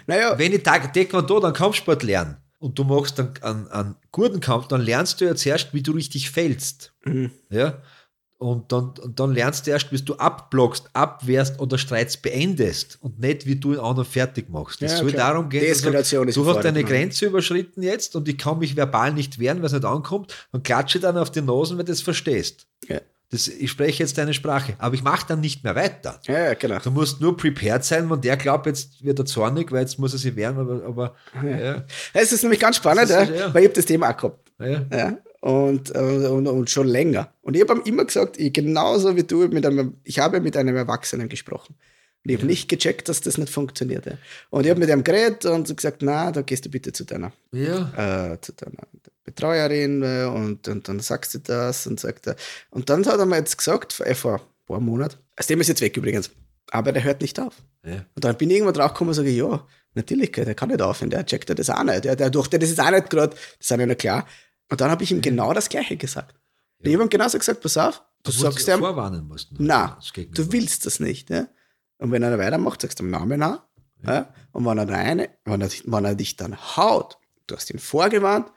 Naja, 0.07 0.37
wenn 0.39 0.53
ich 0.53 0.63
Tag- 0.63 0.93
Taekwondo, 0.93 1.41
dann 1.41 1.53
Kampfsport 1.53 2.03
lernen 2.03 2.37
und 2.59 2.79
du 2.79 2.85
machst 2.85 3.19
dann 3.19 3.35
einen, 3.43 3.69
einen 3.69 3.97
guten 4.13 4.41
Kampf, 4.41 4.69
dann 4.69 4.81
lernst 4.81 5.21
du 5.21 5.25
ja 5.25 5.35
zuerst, 5.35 5.75
wie 5.75 5.83
du 5.83 5.93
richtig 5.93 6.31
fällst. 6.31 6.93
mhm. 7.05 7.31
Ja? 7.51 7.83
Und 8.39 8.71
dann, 8.71 8.91
und 9.03 9.19
dann 9.19 9.33
lernst 9.33 9.67
du 9.67 9.71
erst, 9.71 9.93
wie 9.93 9.97
du 9.97 10.15
abblockst, 10.17 10.91
abwehrst 10.93 11.59
oder 11.59 11.79
Streits 11.79 12.19
beendest 12.19 12.99
und 13.01 13.19
nicht, 13.19 13.47
wie 13.47 13.57
du 13.57 13.71
einen 13.71 13.81
anderen 13.81 14.07
fertig 14.07 14.51
machst. 14.51 14.83
Es 14.83 14.93
Ja, 14.93 14.99
soll 14.99 15.13
klar. 15.13 15.33
darum 15.33 15.49
gehen, 15.49 15.63
Deeskalation 15.63 16.27
du 16.31 16.47
hast 16.47 16.63
deine. 16.63 16.85
Grenze 16.85 17.25
überschritten 17.25 17.83
jetzt 17.83 18.15
und 18.15 18.29
ich 18.29 18.37
kann 18.37 18.59
mich 18.59 18.77
verbal 18.77 19.15
nicht 19.15 19.39
wehren, 19.39 19.61
weil 19.61 19.67
es 19.67 19.73
nicht 19.73 19.87
ankommt, 19.87 20.35
dann 20.53 20.63
klatsche 20.63 21.01
dann 21.01 21.17
auf 21.17 21.31
die 21.31 21.41
Nosen, 21.41 21.79
weil 21.79 21.87
du 21.87 21.93
das 21.93 22.03
verstehst. 22.03 22.67
Ja. 22.87 23.01
Das, 23.31 23.49
ich 23.49 23.71
spreche 23.73 24.05
jetzt 24.05 24.17
deine 24.19 24.33
Sprache, 24.33 24.75
aber 24.79 24.95
ich 24.95 25.03
mache 25.03 25.27
dann 25.27 25.41
nicht 25.41 25.65
mehr 25.65 25.75
weiter. 25.75 26.21
ja, 26.29 26.45
ja, 26.45 26.55
genau. 26.55 26.79
Du 26.79 26.93
musst 26.93 27.21
nur 27.21 27.37
prepared 27.37 27.85
sein, 27.85 28.09
wenn 28.09 28.21
der 28.21 28.37
glaubt, 28.37 28.67
jetzt 28.67 29.03
wird 29.05 29.19
er 29.19 29.25
zornig, 29.25 29.73
weil 29.73 29.81
jetzt 29.81 29.99
muss 29.99 30.13
er 30.13 30.19
sich 30.21 30.37
wehren, 30.37 30.57
aber, 30.59 30.85
aber 30.87 31.15
ja. 31.45 31.85
Es 32.13 32.33
ist 32.33 32.43
nämlich 32.43 32.61
ganz 32.61 32.77
spannend, 32.77 33.05
ist- 33.05 33.11
ja, 33.11 33.23
ja. 33.25 33.55
weil 33.55 33.63
ich 33.63 33.69
habe 33.69 33.75
das 33.75 33.87
Thema 33.87 34.11
auch 34.11 34.17
gehabt. 34.17 34.53
Ja. 34.61 34.87
Ja, 34.97 35.19
und, 35.41 35.95
äh, 35.95 35.99
und, 35.99 36.47
und 36.47 36.71
schon 36.71 36.87
länger. 36.87 37.29
Und 37.43 37.57
ich 37.57 37.63
habe 37.63 37.75
ihm 37.75 37.83
immer 37.85 38.05
gesagt, 38.05 38.39
ich, 38.39 38.53
genauso 38.53 39.17
wie 39.17 39.25
du, 39.25 39.49
mit 39.49 39.67
einem, 39.67 39.95
ich 40.05 40.19
habe 40.21 40.41
mit 40.41 40.57
einem 40.57 40.77
Erwachsenen 40.77 41.29
gesprochen. 41.29 41.75
Und 42.27 42.31
ich 42.33 42.39
habe 42.39 42.47
nicht 42.49 42.69
gecheckt, 42.69 43.09
dass 43.09 43.21
das 43.21 43.39
nicht 43.39 43.53
funktioniert. 43.53 44.05
Ja. 44.05 44.19
Und 44.51 44.65
ich 44.65 44.71
habe 44.71 44.81
mit 44.81 44.89
ihm 44.89 45.05
geredet 45.05 45.45
und 45.45 45.75
gesagt, 45.77 46.03
na, 46.03 46.33
da 46.33 46.43
gehst 46.43 46.65
du 46.65 46.69
bitte 46.69 46.91
zu 46.93 47.05
deiner, 47.05 47.33
ja. 47.53 48.33
äh, 48.33 48.41
zu 48.41 48.53
deiner 48.53 48.83
Betreuerin 49.23 50.03
äh, 50.03 50.25
und, 50.25 50.67
und 50.67 50.89
dann 50.89 50.99
sagst 50.99 51.35
du 51.35 51.39
das 51.39 51.87
und 51.87 52.01
sagt 52.01 52.27
er. 52.27 52.35
Und 52.71 52.91
dann 52.91 53.07
hat 53.07 53.21
er 53.21 53.27
mir 53.27 53.37
jetzt 53.37 53.57
gesagt, 53.57 53.93
vor, 53.93 54.07
äh, 54.07 54.17
vor 54.17 54.41
ein 54.41 54.67
paar 54.67 54.81
Monaten, 54.81 55.19
aus 55.37 55.47
dem 55.47 55.61
ist 55.61 55.69
jetzt 55.69 55.81
weg 55.83 55.97
übrigens, 55.97 56.31
aber 56.73 56.91
der 56.91 57.05
hört 57.05 57.21
nicht 57.21 57.39
auf. 57.39 57.55
Ja. 57.85 58.05
Und 58.17 58.25
dann 58.25 58.37
bin 58.37 58.51
ich 58.51 58.57
irgendwann 58.57 58.75
drauf 58.75 58.93
gekommen 58.93 59.11
und 59.11 59.15
sage, 59.15 59.31
ja, 59.31 59.65
natürlich, 59.95 60.33
der 60.33 60.55
kann 60.57 60.71
nicht 60.71 60.83
aufhören, 60.83 61.11
der 61.11 61.25
checkt 61.25 61.49
ja 61.49 61.55
das 61.55 61.71
auch 61.71 61.85
nicht. 61.85 62.05
Der, 62.07 62.17
der 62.17 62.31
durfte 62.31 62.59
das 62.59 62.71
ist 62.71 62.81
auch 62.81 62.91
nicht 62.91 63.09
gerade, 63.09 63.37
das 63.37 63.41
ist 63.61 63.71
ja 63.71 63.77
nicht 63.77 64.01
klar. 64.01 64.27
Und 64.69 64.81
dann 64.81 64.91
habe 64.91 65.05
ich 65.05 65.13
ihm 65.13 65.21
genau 65.21 65.53
das 65.53 65.69
Gleiche 65.69 65.97
gesagt. 65.97 66.35
Ich 66.81 66.93
habe 66.93 67.05
ihm 67.05 67.09
genauso 67.09 67.39
gesagt, 67.39 67.61
pass 67.61 67.77
auf, 67.77 68.03
du 68.25 68.31
Obwohl 68.33 68.53
sagst 68.53 68.67
ihm, 68.67 68.81
vorwarnen 68.81 69.29
musst. 69.29 69.53
ne? 69.53 69.97
Gegenüber. 70.13 70.43
du 70.43 70.53
willst 70.53 70.87
das 70.87 70.99
nicht. 70.99 71.31
Ja? 71.31 71.47
Und 71.99 72.11
wenn 72.13 72.23
er 72.23 72.39
weitermacht, 72.39 72.83
sagst 72.83 72.99
du 72.99 73.05
dem 73.05 73.11
Namen 73.11 73.43
an. 73.43 73.59
Ja. 74.07 74.33
Und 74.53 74.65
wenn 74.67 74.79
er, 74.79 74.89
rein, 74.89 75.27
wenn, 75.45 75.61
er, 75.61 75.71
wenn 75.85 76.05
er 76.05 76.15
dich 76.15 76.37
dann 76.37 76.57
haut, 76.77 77.17
du 77.47 77.57
hast 77.57 77.71
ihn 77.71 77.79
vorgewarnt, 77.79 78.49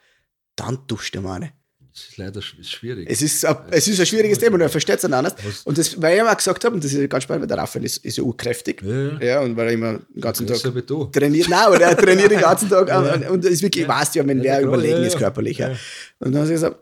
dann 0.55 0.79
duscht 0.87 1.15
er 1.15 1.21
mal 1.21 1.35
eine. 1.35 1.51
Das 1.93 2.07
ist 2.09 2.17
leider 2.17 2.41
schwierig. 2.41 3.07
Es 3.09 3.21
ist, 3.21 3.43
ein- 3.45 3.57
es 3.71 3.87
ist 3.87 3.99
ein 3.99 4.05
schwieriges 4.05 4.37
Thema 4.37 4.55
und 4.55 4.61
er 4.61 4.69
versteht 4.69 4.97
es 4.97 5.01
dann 5.01 5.13
anders. 5.13 5.33
Und 5.65 5.77
das, 5.77 6.01
weil 6.01 6.15
ich 6.15 6.21
immer 6.21 6.35
gesagt 6.35 6.63
habe, 6.63 6.75
und 6.75 6.83
das 6.83 6.93
ist 6.93 7.09
ganz 7.09 7.23
spannend, 7.23 7.41
weil 7.41 7.47
der 7.47 7.57
Raphael 7.57 7.83
ist, 7.83 7.97
ist 8.05 8.17
ja 8.17 8.23
urkräftig. 8.23 8.81
ja, 8.83 9.19
Ja, 9.21 9.41
und 9.41 9.55
weil 9.57 9.67
er 9.67 9.73
immer 9.73 9.93
den 9.99 10.21
ganzen 10.21 10.45
Tag 10.47 10.59
du. 10.87 11.05
trainiert, 11.05 11.49
nein, 11.49 11.59
aber 11.65 11.81
er 11.81 11.97
trainiert 11.97 12.31
den 12.31 12.39
ganzen 12.39 12.69
Tag 12.69 12.87
Ja. 12.89 13.29
und, 13.29 13.43
ist 13.43 13.61
wirklich, 13.63 13.87
weißt 13.87 14.15
ja, 14.15 14.25
wenn 14.27 14.37
Ja, 14.37 14.43
wer 14.43 14.61
überlegen 14.61 14.97
ja, 15.01 15.07
ist 15.07 15.13
ja. 15.13 15.19
körperlich. 15.19 15.57
Ja. 15.57 15.69
Ja. 15.69 15.75
Und 16.19 16.31
dann 16.33 16.35
habe 16.41 16.45
ich 16.45 16.51
gesagt, 16.55 16.77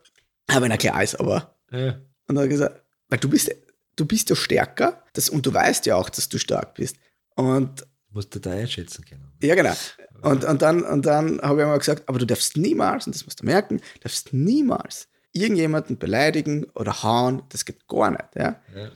ah, 0.48 0.62
wenn 0.62 0.72
er 0.72 0.78
klar 0.78 1.02
ist, 1.04 1.20
aber. 1.20 1.56
Ja. 1.72 1.88
Und 1.90 2.00
dann 2.28 2.38
habe 2.38 2.46
ich 2.48 2.52
gesagt, 2.52 2.82
weil 3.10 3.20
du 3.20 3.30
bist, 3.30 3.50
du 3.98 4.06
bist 4.06 4.30
ja 4.30 4.36
stärker 4.38 5.04
das, 5.14 5.28
und 5.30 5.46
du 5.46 5.54
weißt 5.54 5.86
ja 5.88 5.96
auch, 5.98 6.10
dass 6.10 6.30
du 6.30 6.38
stark 6.38 6.76
bist. 6.76 6.96
Und 7.36 7.82
Du 7.82 8.14
musst 8.14 8.34
du 8.34 8.40
da 8.40 8.52
einschätzen 8.52 9.04
können. 9.06 9.30
ja, 9.44 9.54
genau. 9.54 9.74
Und, 10.22 10.44
und 10.46 10.62
dann, 10.64 10.84
und 10.84 11.06
dann 11.06 11.40
habe 11.42 11.60
ich 11.60 11.64
einmal 11.64 11.78
gesagt, 11.78 12.08
aber 12.10 12.18
du 12.18 12.26
darfst 12.26 12.58
niemals, 12.58 13.06
und 13.06 13.14
das 13.16 13.26
musst 13.26 13.42
du 13.42 13.46
merken, 13.46 13.82
darfst 14.02 14.34
niemals 14.34 15.08
irgendjemanden 15.34 15.98
beleidigen 16.00 16.64
oder 16.74 17.04
hauen, 17.04 17.44
das 17.50 17.66
geht 17.66 17.86
gar 17.88 18.10
nicht. 18.12 18.24
Ja? 18.36 18.60
Ja. 18.76 18.92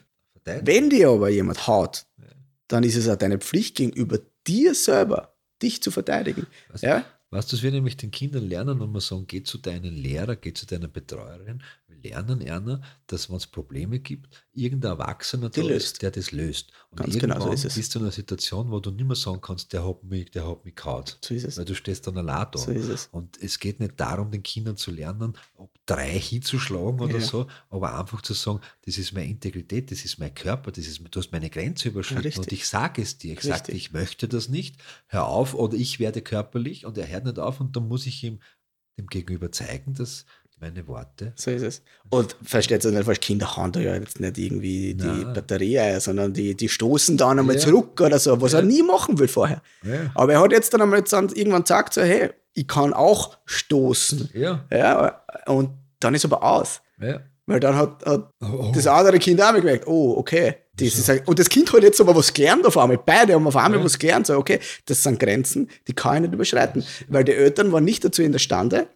Wenn 0.63 0.89
dir 0.89 1.09
aber 1.09 1.29
jemand 1.29 1.67
haut, 1.67 2.05
dann 2.67 2.83
ist 2.83 2.95
es 2.95 3.07
auch 3.07 3.15
deine 3.17 3.37
Pflicht 3.37 3.75
gegenüber 3.75 4.17
dir 4.47 4.73
selber, 4.73 5.35
dich 5.61 5.83
zu 5.83 5.91
verteidigen. 5.91 6.47
Was- 6.69 6.81
Ja? 6.81 7.05
Weißt 7.29 7.51
du, 7.51 7.55
was 7.57 7.63
wir 7.63 7.71
nämlich 7.71 7.95
den 7.97 8.11
Kindern 8.11 8.49
lernen, 8.49 8.79
wenn 8.81 8.91
wir 8.91 8.99
sagen, 9.01 9.25
geh 9.27 9.43
zu 9.43 9.57
deinem 9.59 9.93
Lehrer, 9.93 10.35
geh 10.35 10.51
zu 10.53 10.65
deiner 10.65 10.87
Betreuerin, 10.87 11.61
lernen 12.01 12.41
einer, 12.41 12.81
dass 13.07 13.29
wenn 13.29 13.37
es 13.37 13.47
Probleme 13.47 13.99
gibt, 13.99 14.45
irgendein 14.53 14.91
Erwachsener 14.91 15.49
da 15.49 15.61
ist, 15.69 16.01
der 16.01 16.11
das 16.11 16.31
löst. 16.31 16.71
Und 16.89 16.97
Ganz 16.97 17.13
genau 17.19 17.35
so 17.35 17.39
irgendwann 17.39 17.53
ist 17.53 17.65
es. 17.65 17.75
bist 17.75 17.93
du 17.95 17.99
in 17.99 18.05
einer 18.05 18.11
Situation, 18.11 18.71
wo 18.71 18.79
du 18.79 18.91
nicht 18.91 19.05
mehr 19.05 19.15
sagen 19.15 19.41
kannst, 19.41 19.71
der 19.73 19.87
hat 19.87 20.03
mich, 20.03 20.31
der 20.31 20.47
hat 20.47 20.63
mich 20.65 20.75
gehaut. 20.75 21.17
So 21.23 21.33
ist 21.33 21.43
es. 21.45 21.57
Weil 21.57 21.65
du 21.65 21.75
stehst 21.75 22.07
dann 22.07 22.17
allein 22.17 22.47
da. 22.51 22.59
So 22.59 22.71
ist 22.71 22.87
es. 22.87 23.09
Und 23.11 23.41
es 23.41 23.59
geht 23.59 23.79
nicht 23.79 23.99
darum, 23.99 24.31
den 24.31 24.43
Kindern 24.43 24.77
zu 24.77 24.91
lernen, 24.91 25.33
ob 25.55 25.71
drei 25.85 26.19
hinzuschlagen 26.19 26.99
oder 26.99 27.19
Ja. 27.19 27.21
so, 27.21 27.47
aber 27.69 27.97
einfach 27.99 28.21
zu 28.21 28.33
sagen, 28.33 28.61
das 28.85 28.97
ist 28.97 29.13
meine 29.13 29.27
Integrität, 29.27 29.91
das 29.91 30.03
ist 30.05 30.19
mein 30.19 30.33
Körper, 30.33 30.71
das 30.71 30.87
ist, 30.87 31.01
du 31.09 31.19
hast 31.19 31.31
meine 31.31 31.49
Grenze 31.49 31.89
überschritten 31.89 32.21
richtig. 32.23 32.39
und 32.39 32.51
ich 32.51 32.67
sage 32.67 33.01
es 33.01 33.17
dir. 33.17 33.33
Ich 33.33 33.41
sage, 33.41 33.71
ich 33.71 33.91
möchte 33.91 34.27
das 34.27 34.49
nicht, 34.49 34.77
hör 35.07 35.27
auf 35.27 35.53
oder 35.53 35.75
ich 35.77 35.99
werde 35.99 36.21
körperlich 36.21 36.85
und 36.85 36.97
er 36.97 37.07
hört 37.07 37.25
nicht 37.25 37.39
auf 37.39 37.59
und 37.59 37.75
dann 37.75 37.87
muss 37.87 38.05
ich 38.05 38.23
ihm 38.23 38.39
dem 38.97 39.07
Gegenüber 39.07 39.51
zeigen, 39.51 39.93
dass 39.93 40.25
meine 40.61 40.87
Worte 40.87 41.33
So 41.35 41.51
ist 41.51 41.63
es. 41.63 41.81
Und 42.09 42.35
versteht 42.43 42.85
es 42.85 42.91
nicht 42.91 43.03
falsch, 43.03 43.19
Kinder 43.19 43.55
hauen 43.57 43.71
da 43.71 43.79
ja 43.79 43.95
jetzt 43.95 44.19
nicht 44.19 44.37
irgendwie 44.37 44.93
die 44.93 45.05
Nein. 45.05 45.33
Batterie 45.33 45.79
ein, 45.79 45.99
sondern 45.99 46.33
die, 46.33 46.55
die 46.55 46.69
stoßen 46.69 47.17
dann 47.17 47.39
einmal 47.39 47.55
Ja. 47.55 47.61
zurück 47.61 47.99
oder 47.99 48.19
so, 48.19 48.39
was 48.41 48.53
er 48.53 48.61
nie 48.61 48.83
machen 48.83 49.17
will 49.19 49.27
vorher. 49.27 49.61
Ja. 49.83 50.11
Aber 50.15 50.33
er 50.33 50.41
hat 50.41 50.51
jetzt 50.51 50.73
dann 50.73 50.81
einmal 50.81 50.99
jetzt 50.99 51.11
irgendwann 51.13 51.63
gesagt, 51.63 51.95
so, 51.95 52.01
hey, 52.01 52.29
ich 52.53 52.67
kann 52.67 52.93
auch 52.93 53.37
stoßen. 53.45 54.29
Ja, 54.33 54.65
Ja, 54.71 55.23
und 55.47 55.71
dann 55.99 56.13
ist 56.15 56.25
aber 56.25 56.43
aus. 56.43 56.81
ja. 57.01 57.19
Weil 57.47 57.59
dann 57.59 57.75
hat, 57.75 58.05
hat 58.05 58.29
Oh. 58.41 58.71
das 58.73 58.85
andere 58.87 59.17
Kind 59.19 59.41
auch 59.41 59.53
gemerkt, 59.53 59.85
oh, 59.87 60.13
okay. 60.17 60.55
Das 60.77 60.89
ist, 60.95 61.09
ein- 61.09 61.21
und 61.25 61.37
das 61.39 61.49
Kind 61.49 61.73
hat 61.73 61.81
jetzt 61.83 61.99
aber 61.99 62.15
was 62.15 62.31
gelernt 62.31 62.65
auf 62.65 62.77
einmal. 62.77 62.99
Beide 63.03 63.33
haben 63.33 63.45
auf 63.47 63.55
einmal 63.57 63.79
Ja. 63.79 63.83
was 63.85 63.97
gelernt. 63.99 64.27
So, 64.27 64.37
okay, 64.37 64.59
das 64.85 65.01
sind 65.03 65.19
Grenzen, 65.19 65.67
die 65.87 65.93
kann 65.93 66.15
ich 66.17 66.21
nicht 66.21 66.33
überschreiten. 66.33 66.83
Weil 67.09 67.23
die 67.23 67.33
Eltern 67.33 67.71
waren 67.71 67.83
nicht 67.83 68.05
dazu 68.05 68.21
in 68.21 68.31
der 68.31 68.39
Stande, 68.39 68.87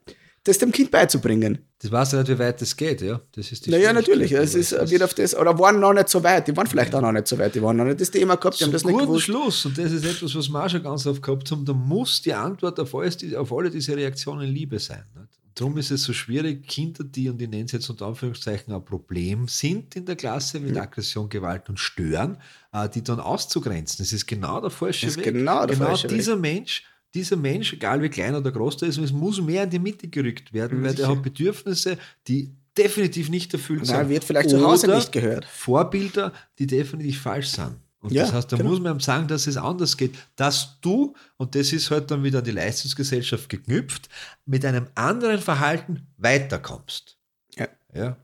das 0.45 0.57
dem 0.59 0.71
Kind 0.71 0.91
beizubringen. 0.91 1.59
Das 1.79 1.91
weiß 1.91 2.13
ja 2.13 2.19
nicht, 2.19 2.29
wie 2.29 2.39
weit 2.39 2.61
das 2.61 2.77
geht, 2.77 3.01
ja. 3.01 3.19
Das 3.33 3.51
ist 3.51 3.65
die 3.65 3.71
Naja, 3.71 3.91
natürlich. 3.91 4.31
Es 4.31 4.55
ist, 4.55 4.71
das 4.71 4.89
wird 4.89 5.03
auf 5.03 5.13
das, 5.13 5.35
oder 5.35 5.59
waren 5.59 5.79
noch 5.79 5.91
nicht 5.93 6.07
so 6.07 6.23
weit. 6.23 6.47
Die 6.47 6.55
waren 6.55 6.67
vielleicht 6.67 6.95
auch 6.95 7.01
noch 7.01 7.11
nicht 7.11 7.27
so 7.27 7.37
weit. 7.37 7.53
Die 7.55 7.61
waren 7.61 7.75
noch 7.75 7.83
nicht 7.83 7.99
das 7.99 8.11
Thema 8.11 8.35
gehabt, 8.35 8.59
die 8.59 8.63
haben 8.63 8.69
Zum 8.69 8.73
das 8.73 8.85
nicht 8.85 8.93
guten 8.93 9.07
gewusst. 9.07 9.25
Schluss, 9.25 9.65
und 9.65 9.77
das 9.77 9.91
ist 9.91 10.05
etwas, 10.05 10.33
was 10.35 10.47
wir 10.49 10.63
auch 10.63 10.69
schon 10.69 10.83
ganz 10.83 11.05
oft 11.05 11.21
gehabt 11.21 11.51
haben, 11.51 11.65
da 11.65 11.73
muss 11.73 12.21
die 12.21 12.33
Antwort 12.33 12.79
auf, 12.79 12.95
alles, 12.95 13.17
auf 13.35 13.51
alle 13.51 13.69
diese 13.69 13.97
Reaktionen 13.97 14.47
Liebe 14.47 14.79
sein. 14.79 15.03
Nicht? 15.15 15.27
Darum 15.55 15.77
ist 15.77 15.89
es 15.89 16.03
so 16.03 16.11
schwierig, 16.13 16.67
Kinder, 16.67 17.03
die, 17.05 17.29
und 17.29 17.41
ich 17.41 17.49
nenne 17.49 17.63
es 17.65 17.71
jetzt 17.71 17.89
unter 17.89 18.07
Anführungszeichen, 18.07 18.73
ein 18.73 18.83
Problem 18.83 19.47
sind 19.47 19.95
in 19.95 20.05
der 20.05 20.17
Klasse 20.17 20.59
mit 20.59 20.77
Aggression, 20.77 21.29
Gewalt 21.29 21.69
und 21.69 21.79
Stören, 21.79 22.37
äh, 22.73 22.89
die 22.89 23.03
dann 23.03 23.21
auszugrenzen. 23.21 23.97
Das 23.99 24.11
ist 24.11 24.27
genau 24.27 24.59
der 24.59 24.69
falsche 24.69 25.05
Das 25.05 25.15
ist 25.15 25.25
Weg. 25.25 25.33
genau 25.33 25.65
der 25.65 25.77
falsche 25.77 26.09
Weg. 26.09 26.17
dieser 26.17 26.35
Mensch, 26.35 26.83
dieser 27.15 27.35
Mensch, 27.37 27.73
egal 27.73 28.01
wie 28.01 28.09
klein 28.09 28.35
oder 28.35 28.51
groß 28.51 28.77
der 28.77 28.89
ist, 28.89 28.97
es 28.97 29.11
muss 29.11 29.41
mehr 29.41 29.63
in 29.63 29.69
die 29.69 29.79
Mitte 29.79 30.07
gerückt 30.07 30.53
werden, 30.53 30.83
weil 30.83 30.93
der 30.93 31.07
hat 31.07 31.23
Bedürfnisse, 31.23 31.97
die 32.27 32.53
definitiv 32.77 33.29
nicht 33.29 33.53
erfüllt 33.53 33.87
Nein, 33.87 34.01
sind. 34.01 34.09
wird 34.09 34.23
vielleicht 34.23 34.49
zu 34.49 34.61
Hause 34.61 34.87
nicht 34.93 35.11
gehört. 35.11 35.45
Vorbilder, 35.45 36.33
die 36.59 36.67
definitiv 36.67 37.21
falsch 37.21 37.47
sind. 37.47 37.77
Und 38.01 38.11
Ja, 38.11 38.23
das 38.23 38.33
heißt, 38.33 38.51
da 38.51 38.57
genau. 38.57 38.69
muss 38.69 38.79
man 38.79 38.97
ihm 38.97 38.99
sagen, 38.99 39.27
dass 39.27 39.47
es 39.47 39.57
anders 39.57 39.97
geht, 39.97 40.15
dass 40.35 40.79
du, 40.81 41.15
und 41.37 41.55
das 41.55 41.73
ist 41.73 41.89
halt 41.89 42.11
dann 42.11 42.23
wieder 42.23 42.39
an 42.39 42.45
die 42.45 42.51
Leistungsgesellschaft 42.51 43.49
geknüpft, 43.49 44.09
mit 44.45 44.63
einem 44.63 44.87
anderen 44.93 45.39
Verhalten 45.39 46.05
weiterkommst. 46.17 47.17
Ja. 47.55 47.67
Ja. 47.93 48.17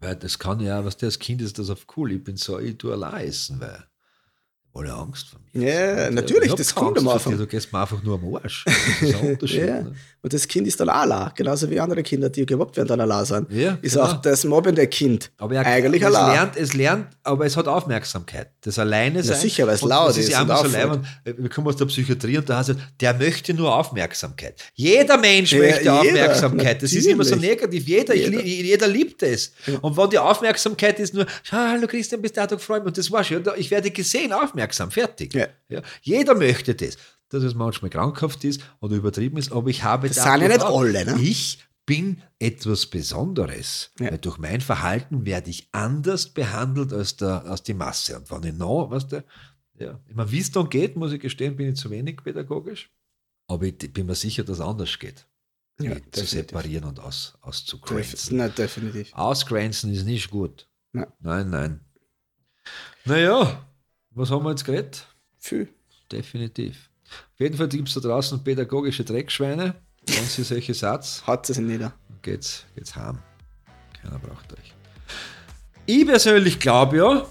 Weil 0.00 0.16
das 0.16 0.38
kann 0.38 0.60
ja, 0.60 0.84
was 0.84 0.96
der 0.96 1.08
als 1.08 1.18
Kind 1.18 1.42
ist, 1.42 1.58
das 1.58 1.70
auf 1.70 1.86
cool, 1.96 2.10
ich 2.12 2.24
bin 2.24 2.36
so, 2.36 2.58
ich 2.58 2.78
tue 2.78 2.92
allein 2.92 3.26
essen, 3.28 3.60
weil 3.60 3.84
alle 4.72 4.92
Angst 4.92 5.28
vor 5.30 5.40
mir. 5.52 5.66
Ja, 5.68 6.06
Und, 6.08 6.14
natürlich, 6.14 6.44
ich 6.44 6.50
hab 6.52 6.58
das 6.58 6.72
kommt 6.74 6.96
am 6.98 7.08
Anfang. 7.08 7.36
Du 7.36 7.44
gehst 7.46 7.72
mir 7.72 7.80
einfach 7.80 8.00
nur 8.04 8.14
am 8.22 8.34
Arsch. 8.36 8.64
Das 8.64 9.08
ist 9.10 9.14
ein 9.16 9.30
Unterschied. 9.32 9.66
Ja. 9.66 9.80
ne? 9.82 9.92
Und 10.22 10.32
das 10.34 10.46
Kind 10.46 10.66
ist 10.68 10.78
dann 10.78 10.90
allein, 10.90 11.30
genauso 11.34 11.68
wie 11.70 11.80
andere 11.80 12.02
Kinder, 12.02 12.28
die 12.28 12.44
gemobbt 12.46 12.76
werden, 12.76 12.86
dann 12.88 13.00
allein 13.00 13.24
sind. 13.24 13.50
Ja, 13.50 13.78
ist 13.82 13.94
genau. 13.94 14.04
auch 14.04 14.20
das 14.20 14.44
mobbende 14.44 14.86
Kind 14.86 15.30
Aber 15.38 15.54
er, 15.54 15.64
eigentlich 15.66 16.02
es 16.02 16.06
allein. 16.14 16.32
lernt, 16.34 16.56
es 16.56 16.74
lernt, 16.74 17.06
aber 17.24 17.46
es 17.46 17.56
hat 17.56 17.66
Aufmerksamkeit. 17.66 18.50
Das 18.60 18.78
alleine 18.78 19.22
sein. 19.22 19.38
sicher, 19.40 19.66
weil 19.66 19.74
es 19.74 19.82
laut 19.82 20.14
ist 20.16 20.28
ja 20.28 20.42
und 20.42 20.56
so 20.56 20.66
leibend. 20.76 21.06
Wir 21.24 21.48
kommen 21.48 21.66
aus 21.68 21.76
der 21.76 21.86
Psychiatrie 21.86 22.36
und 22.38 22.48
da 22.48 22.58
heißt 22.58 22.68
es, 22.68 22.76
der 23.00 23.14
möchte 23.14 23.54
nur 23.54 23.74
Aufmerksamkeit. 23.74 24.60
Jeder 24.74 25.16
Mensch 25.16 25.52
Ja, 25.52 25.58
möchte 25.58 25.80
jeder, 25.80 26.00
Aufmerksamkeit. 26.00 26.82
Das 26.82 26.92
ist 26.92 27.06
immer 27.06 27.24
so 27.24 27.30
natürlich. 27.34 27.50
negativ. 27.52 27.88
Jeder, 27.88 28.14
ich 28.14 28.24
Jeder. 28.26 28.42
li- 28.42 28.62
jeder 28.62 28.86
liebt 28.88 29.22
es. 29.22 29.52
Und 29.80 29.96
wenn 29.96 30.10
die 30.10 30.18
Aufmerksamkeit 30.18 31.00
ist 31.00 31.14
nur, 31.14 31.26
schau, 31.42 31.56
hallo 31.56 31.86
Christian, 31.88 32.20
bist 32.22 32.36
du 32.36 32.46
da, 32.46 32.58
freut 32.58 32.82
mich. 32.84 32.88
Und 32.88 32.98
das 32.98 33.10
war's. 33.10 33.28
Ja, 33.30 33.38
da- 33.40 33.54
Ich 33.56 33.70
werde 33.70 33.90
gesehen, 33.90 34.32
aufmerksam, 34.34 34.59
fertig. 34.68 35.34
Ja. 35.34 35.48
Ja. 35.68 35.82
Jeder 36.02 36.34
möchte 36.34 36.74
das. 36.74 36.96
Dass 37.28 37.44
es 37.44 37.54
manchmal 37.54 37.90
krankhaft 37.90 38.42
ist 38.42 38.60
oder 38.80 38.96
übertrieben 38.96 39.36
ist, 39.36 39.52
aber 39.52 39.68
ich 39.68 39.84
habe 39.84 40.08
Das 40.08 40.16
sind 40.16 40.40
ja 40.40 40.48
nicht 40.48 40.62
alle, 40.62 41.04
ne? 41.04 41.16
Ich 41.20 41.62
bin 41.86 42.22
etwas 42.38 42.86
Besonderes. 42.86 43.90
Ja. 44.00 44.10
Weil 44.10 44.18
durch 44.18 44.38
mein 44.38 44.60
Verhalten 44.60 45.24
werde 45.26 45.50
ich 45.50 45.68
anders 45.72 46.28
behandelt 46.28 46.92
als, 46.92 47.16
der, 47.16 47.44
als 47.44 47.62
die 47.62 47.74
Masse. 47.74 48.18
Und 48.18 48.30
wenn 48.30 48.52
ich 48.52 48.58
noch, 48.58 48.90
weißt 48.90 49.12
du, 49.12 49.24
ja, 49.78 49.98
ich 50.08 50.14
meine, 50.14 50.30
wie 50.30 50.40
es 50.40 50.50
dann 50.50 50.68
geht, 50.68 50.96
muss 50.96 51.12
ich 51.12 51.20
gestehen, 51.20 51.56
bin 51.56 51.70
ich 51.70 51.76
zu 51.76 51.90
wenig 51.90 52.18
pädagogisch. 52.22 52.90
Aber 53.46 53.64
ich 53.64 53.76
bin 53.78 54.06
mir 54.06 54.14
sicher, 54.14 54.44
dass 54.44 54.58
es 54.58 54.64
anders 54.64 54.98
geht. 54.98 55.26
Ja, 55.80 55.94
zu 55.94 56.00
definitiv. 56.00 56.28
separieren 56.28 56.84
und 56.84 57.00
aus, 57.00 57.38
auszugrenzen. 57.40 58.36
Nein, 58.36 58.52
definitiv. 58.56 59.12
Ausgrenzen 59.14 59.92
ist 59.92 60.04
nicht 60.04 60.30
gut. 60.30 60.68
Nein. 60.92 61.06
Nein, 61.20 61.50
nein. 61.50 61.80
Naja, 63.04 63.66
was 64.12 64.30
haben 64.30 64.44
wir 64.44 64.50
jetzt 64.50 64.64
geredet? 64.64 65.06
Viel. 65.38 65.68
Definitiv. 66.10 66.90
Auf 67.34 67.40
jeden 67.40 67.56
Fall 67.56 67.68
gibt 67.68 67.88
es 67.88 67.94
da 67.94 68.00
draußen 68.00 68.42
pädagogische 68.42 69.04
Dreckschweine. 69.04 69.74
Wenn 70.06 70.24
sie 70.24 70.42
solche 70.42 70.74
Satz, 70.74 71.22
Hat 71.26 71.48
es 71.50 71.58
nieder. 71.58 71.92
geht's, 72.22 72.64
geht's 72.74 72.94
heim. 72.96 73.18
Keiner 74.00 74.18
braucht 74.18 74.52
euch. 74.52 74.74
Ich 75.86 76.06
persönlich 76.06 76.58
glaube 76.58 76.96
ja, 76.98 77.26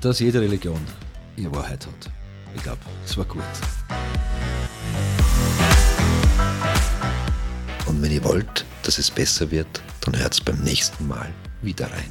dass 0.00 0.20
jede 0.20 0.40
Religion 0.40 0.80
ihre 1.36 1.54
Wahrheit 1.54 1.86
hat. 1.86 2.10
Ich 2.54 2.62
glaube, 2.62 2.80
es 3.04 3.16
war 3.16 3.24
gut. 3.24 3.42
Und 7.86 8.02
wenn 8.02 8.12
ihr 8.12 8.22
wollt, 8.24 8.64
dass 8.82 8.98
es 8.98 9.10
besser 9.10 9.50
wird, 9.50 9.82
dann 10.02 10.18
hört's 10.18 10.40
beim 10.40 10.60
nächsten 10.62 11.06
Mal 11.08 11.32
wieder 11.62 11.90
rein. 11.90 12.10